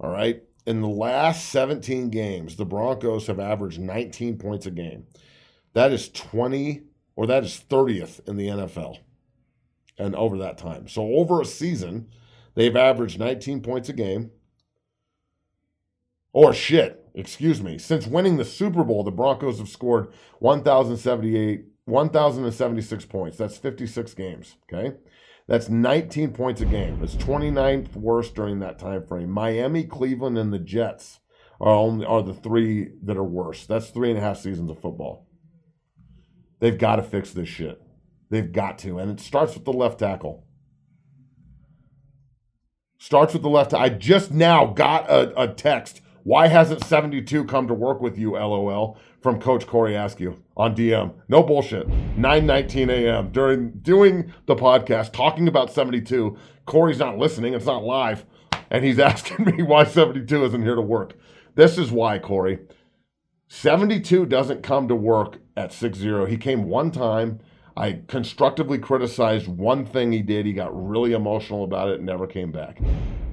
all 0.01 0.11
right? 0.11 0.43
In 0.67 0.83
the 0.83 0.89
last 0.89 1.51
17 1.51 2.11
games, 2.11 2.57
the 2.57 2.67
Broncos 2.67 3.29
have 3.29 3.39
averaged 3.39 3.79
19 3.79 4.39
points 4.39 4.67
a 4.67 4.71
game. 4.71 5.07
That 5.75 5.93
is 5.93 6.09
20, 6.11 6.83
or 7.19 7.27
that 7.27 7.43
is 7.43 7.63
30th 7.69 8.27
in 8.29 8.37
the 8.37 8.47
NFL 8.47 8.99
and 9.99 10.15
over 10.15 10.39
that 10.39 10.57
time. 10.57 10.87
So 10.89 11.03
over 11.15 11.41
a 11.41 11.45
season, 11.45 12.09
They've 12.59 12.75
averaged 12.75 13.21
19 13.21 13.61
points 13.61 13.89
a 13.89 13.93
game. 13.93 14.33
Or 16.33 16.53
shit, 16.53 17.09
excuse 17.15 17.63
me, 17.63 17.79
since 17.79 18.05
winning 18.05 18.37
the 18.37 18.45
Super 18.45 18.83
Bowl, 18.83 19.05
the 19.05 19.13
Broncos 19.13 19.59
have 19.59 19.69
scored 19.69 20.09
1,078, 20.41 21.67
1,076 21.85 23.05
points. 23.05 23.39
That's 23.39 23.57
56 23.57 24.13
games. 24.15 24.57
Okay. 24.65 24.97
That's 25.47 25.69
19 25.69 26.33
points 26.33 26.61
a 26.61 26.65
game. 26.65 27.01
It's 27.01 27.15
29th 27.15 27.95
worst 27.95 28.35
during 28.35 28.59
that 28.59 28.81
time 28.81 29.07
frame. 29.07 29.31
Miami, 29.31 29.85
Cleveland, 29.85 30.37
and 30.37 30.53
the 30.53 30.59
Jets 30.59 31.21
are 31.61 31.73
only 31.73 32.07
are 32.07 32.25
the 32.25 32.35
three 32.35 32.91
that 33.05 33.17
are 33.17 33.23
worse. 33.23 33.67
That's 33.67 33.91
three 33.91 34.11
and 34.11 34.19
a 34.19 34.21
half 34.21 34.39
seasons 34.39 34.69
of 34.69 34.81
football. 34.81 35.28
They've 36.61 36.79
got 36.79 36.97
to 36.97 37.03
fix 37.03 37.31
this 37.31 37.49
shit. 37.49 37.81
They've 38.31 38.51
got 38.51 38.79
to. 38.81 38.99
And 38.99 39.11
it 39.11 39.21
starts 39.21 39.55
with 39.55 39.65
the 39.65 39.73
left 39.73 39.99
tackle. 39.99 40.45
Starts 42.99 43.33
with 43.33 43.43
the 43.43 43.49
left. 43.49 43.73
I 43.73 43.89
just 43.91 44.33
now 44.33 44.67
got 44.67 45.09
a, 45.09 45.43
a 45.43 45.49
text. 45.49 46.01
Why 46.25 46.49
hasn't 46.49 46.85
72 46.85 47.45
come 47.45 47.69
to 47.69 47.75
work 47.75 48.01
with 48.01 48.19
you, 48.19 48.33
LOL, 48.33 48.99
from 49.23 49.41
Coach 49.41 49.67
Corey 49.67 49.95
Askew 49.95 50.43
on 50.57 50.75
DM? 50.75 51.15
No 51.29 51.43
bullshit. 51.43 51.89
9:19 52.19 52.91
a.m. 52.91 53.31
during 53.31 53.71
doing 53.81 54.33
the 54.47 54.57
podcast, 54.57 55.13
talking 55.13 55.49
about 55.49 55.73
72. 55.73 56.37
Corey's 56.67 56.99
not 56.99 57.17
listening. 57.17 57.55
It's 57.55 57.65
not 57.65 57.85
live, 57.85 58.27
and 58.69 58.85
he's 58.85 58.99
asking 58.99 59.47
me 59.47 59.63
why 59.63 59.85
72 59.85 60.45
isn't 60.45 60.63
here 60.63 60.75
to 60.75 60.83
work. 60.83 61.15
This 61.55 61.79
is 61.79 61.91
why, 61.91 62.19
Corey. 62.19 62.59
72 63.49 64.27
doesn't 64.27 64.63
come 64.63 64.89
to 64.89 64.95
work 64.95 65.39
at 65.57 65.71
6-0. 65.71 66.29
He 66.29 66.37
came 66.37 66.65
one 66.65 66.91
time. 66.91 67.41
I 67.77 68.03
constructively 68.07 68.79
criticized 68.79 69.49
one 69.49 69.87
thing 69.87 70.13
he 70.13 70.21
did. 70.21 70.45
He 70.45 70.53
got 70.53 70.71
really 70.73 71.13
emotional 71.13 71.65
about 71.65 71.89
it 71.89 71.97
and 71.97 72.07
never 72.07 72.27
came 72.27 72.53
back. 72.53 72.79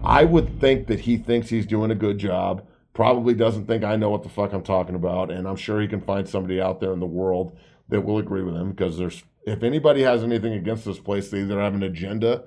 I 0.04 0.24
would 0.24 0.62
think 0.62 0.88
that 0.88 1.02
he 1.02 1.18
thinks 1.18 1.50
he's 1.50 1.66
doing 1.66 1.92
a 1.92 1.96
good 1.96 2.18
job. 2.18 2.66
Probably 2.94 3.34
doesn't 3.34 3.66
think 3.66 3.84
I 3.84 3.98
know 3.98 4.10
what 4.10 4.24
the 4.24 4.30
fuck 4.30 4.54
I'm 4.54 4.64
talking 4.64 4.96
about. 4.96 5.32
And 5.32 5.48
I'm 5.48 5.58
sure 5.58 5.82
he 5.82 5.88
can 5.88 6.02
find 6.02 6.30
somebody 6.30 6.62
out 6.62 6.80
there 6.80 6.94
in 6.94 7.00
the 7.00 7.06
world 7.06 7.58
that 7.90 8.02
will 8.02 8.18
agree 8.18 8.44
with 8.44 8.56
him 8.56 8.72
because 8.72 8.98
there's, 8.98 9.24
if 9.46 9.64
anybody 9.64 10.04
has 10.04 10.24
anything 10.24 10.54
against 10.54 10.86
this 10.86 11.00
place, 11.00 11.30
they 11.30 11.42
either 11.42 11.60
have 11.60 11.76
an 11.76 11.84
agenda 11.84 12.46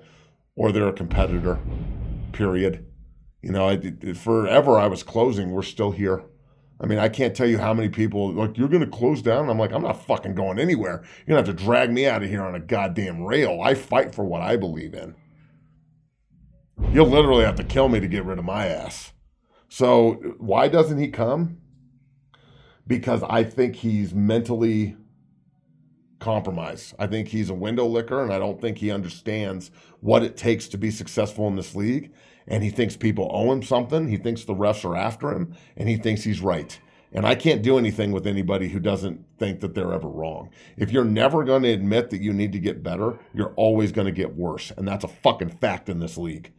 or 0.56 0.72
they're 0.72 0.88
a 0.88 0.92
competitor, 0.92 1.58
period. 2.32 2.86
You 3.42 3.52
know, 3.52 3.68
I, 3.68 3.78
forever 4.14 4.78
I 4.78 4.86
was 4.86 5.02
closing. 5.02 5.50
We're 5.50 5.62
still 5.62 5.90
here. 5.90 6.22
I 6.80 6.86
mean, 6.86 6.98
I 6.98 7.08
can't 7.08 7.34
tell 7.34 7.48
you 7.48 7.58
how 7.58 7.74
many 7.74 7.88
people 7.88 8.32
like 8.32 8.56
you're 8.56 8.68
going 8.68 8.84
to 8.84 8.86
close 8.86 9.20
down. 9.20 9.50
I'm 9.50 9.58
like, 9.58 9.72
I'm 9.72 9.82
not 9.82 10.04
fucking 10.04 10.34
going 10.34 10.58
anywhere. 10.58 11.02
You're 11.26 11.34
going 11.34 11.44
to 11.44 11.50
have 11.50 11.58
to 11.58 11.64
drag 11.64 11.90
me 11.90 12.06
out 12.06 12.22
of 12.22 12.28
here 12.28 12.42
on 12.42 12.54
a 12.54 12.60
goddamn 12.60 13.24
rail. 13.24 13.60
I 13.62 13.74
fight 13.74 14.14
for 14.14 14.24
what 14.24 14.42
I 14.42 14.56
believe 14.56 14.94
in. 14.94 15.16
You'll 16.92 17.08
literally 17.08 17.44
have 17.44 17.56
to 17.56 17.64
kill 17.64 17.88
me 17.88 17.98
to 17.98 18.06
get 18.06 18.24
rid 18.24 18.38
of 18.38 18.44
my 18.44 18.68
ass. 18.68 19.12
So 19.68 20.14
why 20.38 20.68
doesn't 20.68 20.98
he 20.98 21.08
come? 21.08 21.58
Because 22.86 23.22
I 23.24 23.42
think 23.42 23.76
he's 23.76 24.14
mentally 24.14 24.96
compromised. 26.20 26.94
I 26.98 27.06
think 27.08 27.28
he's 27.28 27.50
a 27.50 27.54
window 27.54 27.86
licker, 27.86 28.22
and 28.22 28.32
I 28.32 28.38
don't 28.38 28.60
think 28.60 28.78
he 28.78 28.90
understands 28.90 29.70
what 30.00 30.22
it 30.22 30.36
takes 30.36 30.68
to 30.68 30.78
be 30.78 30.90
successful 30.90 31.48
in 31.48 31.56
this 31.56 31.74
league 31.74 32.12
and 32.48 32.64
he 32.64 32.70
thinks 32.70 32.96
people 32.96 33.30
owe 33.32 33.52
him 33.52 33.62
something. 33.62 34.08
He 34.08 34.16
thinks 34.16 34.44
the 34.44 34.54
refs 34.54 34.84
are 34.84 34.96
after 34.96 35.30
him, 35.30 35.54
and 35.76 35.88
he 35.88 35.96
thinks 35.96 36.24
he's 36.24 36.40
right. 36.40 36.78
And 37.12 37.24
I 37.24 37.34
can't 37.34 37.62
do 37.62 37.78
anything 37.78 38.12
with 38.12 38.26
anybody 38.26 38.68
who 38.68 38.80
doesn't 38.80 39.24
think 39.38 39.60
that 39.60 39.74
they're 39.74 39.94
ever 39.94 40.08
wrong. 40.08 40.50
If 40.76 40.90
you're 40.90 41.04
never 41.04 41.44
going 41.44 41.62
to 41.62 41.70
admit 41.70 42.10
that 42.10 42.20
you 42.20 42.32
need 42.32 42.52
to 42.52 42.58
get 42.58 42.82
better, 42.82 43.18
you're 43.32 43.54
always 43.54 43.92
going 43.92 44.06
to 44.06 44.12
get 44.12 44.36
worse. 44.36 44.72
And 44.76 44.86
that's 44.86 45.04
a 45.04 45.08
fucking 45.08 45.50
fact 45.50 45.88
in 45.88 46.00
this 46.00 46.18
league. 46.18 46.52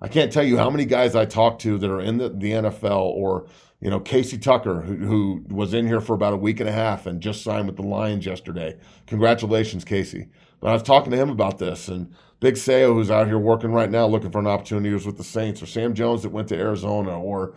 I 0.00 0.08
can't 0.08 0.32
tell 0.32 0.44
you 0.44 0.58
how 0.58 0.70
many 0.70 0.84
guys 0.84 1.14
I 1.14 1.24
talk 1.26 1.58
to 1.60 1.76
that 1.78 1.90
are 1.90 2.00
in 2.00 2.18
the, 2.18 2.28
the 2.28 2.52
NFL 2.52 3.00
or, 3.00 3.46
you 3.80 3.90
know, 3.90 4.00
Casey 4.00 4.38
Tucker, 4.38 4.80
who, 4.80 4.96
who 4.96 5.44
was 5.48 5.74
in 5.74 5.86
here 5.86 6.00
for 6.00 6.14
about 6.14 6.34
a 6.34 6.38
week 6.38 6.60
and 6.60 6.68
a 6.68 6.72
half 6.72 7.06
and 7.06 7.20
just 7.20 7.42
signed 7.42 7.66
with 7.66 7.76
the 7.76 7.82
Lions 7.82 8.24
yesterday. 8.24 8.78
Congratulations, 9.06 9.84
Casey. 9.84 10.28
But 10.60 10.68
I 10.68 10.72
was 10.74 10.82
talking 10.82 11.10
to 11.10 11.18
him 11.18 11.30
about 11.30 11.58
this, 11.58 11.88
and 11.88 12.14
Big 12.40 12.54
Sayo, 12.54 12.94
who's 12.94 13.10
out 13.10 13.26
here 13.26 13.38
working 13.38 13.72
right 13.72 13.90
now 13.90 14.06
looking 14.06 14.30
for 14.30 14.38
an 14.38 14.46
opportunity, 14.46 14.92
was 14.92 15.06
with 15.06 15.18
the 15.18 15.24
Saints, 15.24 15.62
or 15.62 15.66
Sam 15.66 15.94
Jones 15.94 16.22
that 16.22 16.30
went 16.30 16.48
to 16.48 16.56
Arizona, 16.56 17.20
or 17.20 17.54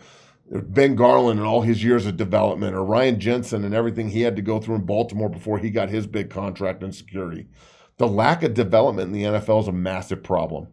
Ben 0.50 0.94
Garland 0.94 1.40
and 1.40 1.48
all 1.48 1.62
his 1.62 1.82
years 1.82 2.04
of 2.04 2.18
development, 2.18 2.76
or 2.76 2.84
Ryan 2.84 3.18
Jensen 3.18 3.64
and 3.64 3.74
everything 3.74 4.10
he 4.10 4.20
had 4.20 4.36
to 4.36 4.42
go 4.42 4.60
through 4.60 4.76
in 4.76 4.84
Baltimore 4.84 5.30
before 5.30 5.58
he 5.58 5.70
got 5.70 5.88
his 5.88 6.06
big 6.06 6.28
contract 6.28 6.82
and 6.82 6.94
security. 6.94 7.48
The 7.96 8.06
lack 8.06 8.42
of 8.42 8.52
development 8.52 9.06
in 9.06 9.12
the 9.12 9.38
NFL 9.38 9.62
is 9.62 9.68
a 9.68 9.72
massive 9.72 10.22
problem. 10.22 10.68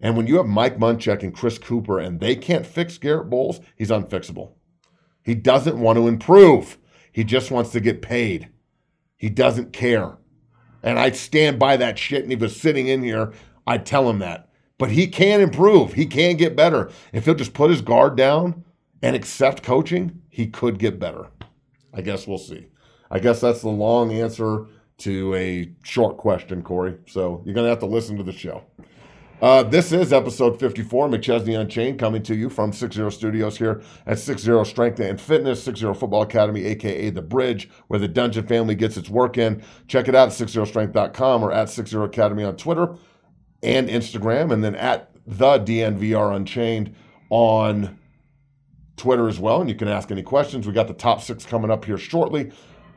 And 0.00 0.16
when 0.16 0.26
you 0.26 0.38
have 0.38 0.46
Mike 0.46 0.78
Munchak 0.78 1.22
and 1.22 1.34
Chris 1.34 1.58
Kuper 1.58 2.04
and 2.04 2.20
they 2.20 2.34
can't 2.34 2.66
fix 2.66 2.96
Garett 2.98 3.28
Bolles, 3.28 3.60
he's 3.76 3.90
unfixable. 3.90 4.52
He 5.24 5.34
doesn't 5.34 5.78
want 5.78 5.96
to 5.98 6.08
improve. 6.08 6.78
He 7.12 7.22
just 7.22 7.50
wants 7.50 7.70
to 7.72 7.80
get 7.80 8.02
paid. 8.02 8.48
He 9.16 9.28
doesn't 9.28 9.72
care. 9.72 10.16
And 10.82 10.98
I'd 10.98 11.16
stand 11.16 11.58
by 11.58 11.76
that 11.76 11.98
shit. 11.98 12.22
And 12.22 12.32
if 12.32 12.40
he 12.40 12.44
was 12.44 12.60
sitting 12.60 12.88
in 12.88 13.02
here, 13.02 13.32
I'd 13.66 13.86
tell 13.86 14.08
him 14.08 14.18
that. 14.20 14.48
But 14.78 14.90
he 14.90 15.06
can 15.06 15.40
improve. 15.40 15.92
He 15.92 16.06
can 16.06 16.36
get 16.36 16.56
better. 16.56 16.90
If 17.12 17.24
he'll 17.24 17.34
just 17.34 17.54
put 17.54 17.70
his 17.70 17.82
guard 17.82 18.16
down 18.16 18.64
and 19.00 19.14
accept 19.14 19.62
coaching, 19.62 20.22
he 20.28 20.46
could 20.46 20.78
get 20.78 20.98
better. 20.98 21.28
I 21.94 22.00
guess 22.00 22.26
we'll 22.26 22.38
see. 22.38 22.66
I 23.10 23.18
guess 23.18 23.40
that's 23.40 23.60
the 23.60 23.68
long 23.68 24.12
answer 24.12 24.66
to 24.98 25.34
a 25.34 25.70
short 25.84 26.16
question, 26.16 26.62
Corey. 26.62 26.96
So 27.06 27.42
you're 27.44 27.54
going 27.54 27.64
to 27.64 27.70
have 27.70 27.80
to 27.80 27.86
listen 27.86 28.16
to 28.16 28.22
the 28.22 28.32
show. 28.32 28.64
Uh, 29.42 29.60
this 29.64 29.90
is 29.90 30.12
episode 30.12 30.60
54, 30.60 31.08
McChesney 31.08 31.58
Unchained, 31.58 31.98
coming 31.98 32.22
to 32.22 32.36
you 32.36 32.48
from 32.48 32.72
60 32.72 33.10
Studios 33.10 33.58
here 33.58 33.82
at 34.06 34.20
60 34.20 34.64
Strength 34.64 35.00
and 35.00 35.20
Fitness, 35.20 35.64
60 35.64 35.94
Football 35.94 36.22
Academy, 36.22 36.64
aka 36.64 37.10
The 37.10 37.22
Bridge, 37.22 37.68
where 37.88 37.98
the 37.98 38.06
Dungeon 38.06 38.46
family 38.46 38.76
gets 38.76 38.96
its 38.96 39.10
work 39.10 39.36
in. 39.36 39.60
Check 39.88 40.06
it 40.06 40.14
out 40.14 40.28
at 40.28 40.34
60strength.com 40.34 41.42
or 41.42 41.50
at 41.50 41.68
60 41.68 41.96
Academy 41.96 42.44
on 42.44 42.54
Twitter 42.54 42.94
and 43.64 43.88
Instagram, 43.88 44.52
and 44.52 44.62
then 44.62 44.76
at 44.76 45.10
the 45.26 45.58
DNVR 45.58 46.36
Unchained 46.36 46.94
on 47.28 47.98
Twitter 48.96 49.26
as 49.26 49.40
well. 49.40 49.60
And 49.60 49.68
you 49.68 49.74
can 49.74 49.88
ask 49.88 50.12
any 50.12 50.22
questions. 50.22 50.68
We 50.68 50.72
got 50.72 50.86
the 50.86 50.94
top 50.94 51.20
six 51.20 51.44
coming 51.44 51.72
up 51.72 51.84
here 51.84 51.98
shortly. 51.98 52.52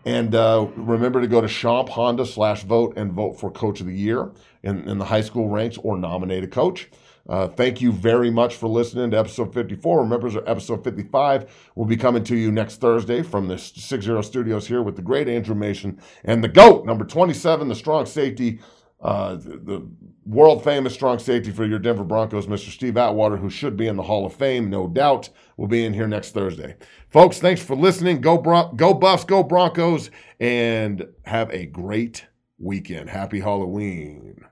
And 0.06 0.36
uh, 0.36 0.68
remember 0.76 1.20
to 1.20 1.28
go 1.28 1.42
to 1.42 1.48
Champ 1.48 1.90
Honda 1.90 2.28
slash 2.28 2.64
vote 2.64 2.94
and 2.96 3.12
vote 3.12 3.40
for 3.40 3.50
Coach 3.50 3.80
of 3.80 3.88
the 3.88 3.96
Year 3.96 4.32
in, 4.66 4.90
in 4.90 4.98
the 4.98 5.06
high 5.06 5.22
school 5.22 5.48
ranks 5.48 5.78
or 5.78 5.98
nominate 5.98 6.44
a 6.44 6.48
coach. 6.48 6.90
Uh, 7.28 7.48
thank 7.48 7.82
you 7.82 7.92
very 7.92 8.30
much 8.30 8.56
for 8.56 8.68
listening 8.68 9.12
to 9.12 9.18
episode 9.18 9.54
54. 9.54 10.02
Remember, 10.02 10.28
episode 10.48 10.84
55 10.84 11.72
will 11.76 11.86
be 11.86 11.98
coming 11.98 12.24
to 12.24 12.36
you 12.36 12.52
next 12.52 12.80
Thursday 12.82 13.24
from 13.24 13.48
the 13.48 13.58
60 13.58 14.22
studios 14.22 14.68
here 14.68 14.84
with 14.84 14.96
the 14.96 15.02
great 15.02 15.28
Andrew 15.28 15.56
Mason 15.56 16.00
and 16.24 16.44
the 16.44 16.48
GOAT, 16.48 16.86
number 16.86 17.04
27, 17.04 17.68
the 17.68 17.74
strong 17.74 18.06
safety, 18.06 18.60
uh, 19.02 19.36
the, 19.36 19.58
the 19.58 19.88
world 20.26 20.64
famous 20.64 20.94
strong 20.94 21.18
safety 21.18 21.52
for 21.52 21.66
your 21.66 21.80
Denver 21.80 22.04
Broncos, 22.04 22.46
Mr. 22.46 22.70
Steve 22.70 22.98
Atwater, 22.98 23.38
who 23.38 23.50
should 23.50 23.76
be 23.76 23.88
in 23.88 23.96
the 23.96 24.04
Hall 24.04 24.26
of 24.26 24.34
Fame, 24.34 24.70
no 24.70 24.88
doubt, 24.88 25.30
will 25.58 25.68
be 25.68 25.84
in 25.84 25.94
here 25.94 26.08
next 26.08 26.32
Thursday. 26.32 26.76
Folks, 27.10 27.40
thanks 27.40 27.62
for 27.62 27.76
listening. 27.76 28.22
Go, 28.22 28.38
Bron- 28.38 28.76
go 28.76 28.94
Buffs, 28.94 29.24
go 29.24 29.42
Broncos, 29.42 30.12
and 30.40 31.08
have 31.26 31.52
a 31.52 31.66
great 31.66 32.26
weekend. 32.60 33.10
Happy 33.10 33.40
Halloween. 33.40 34.46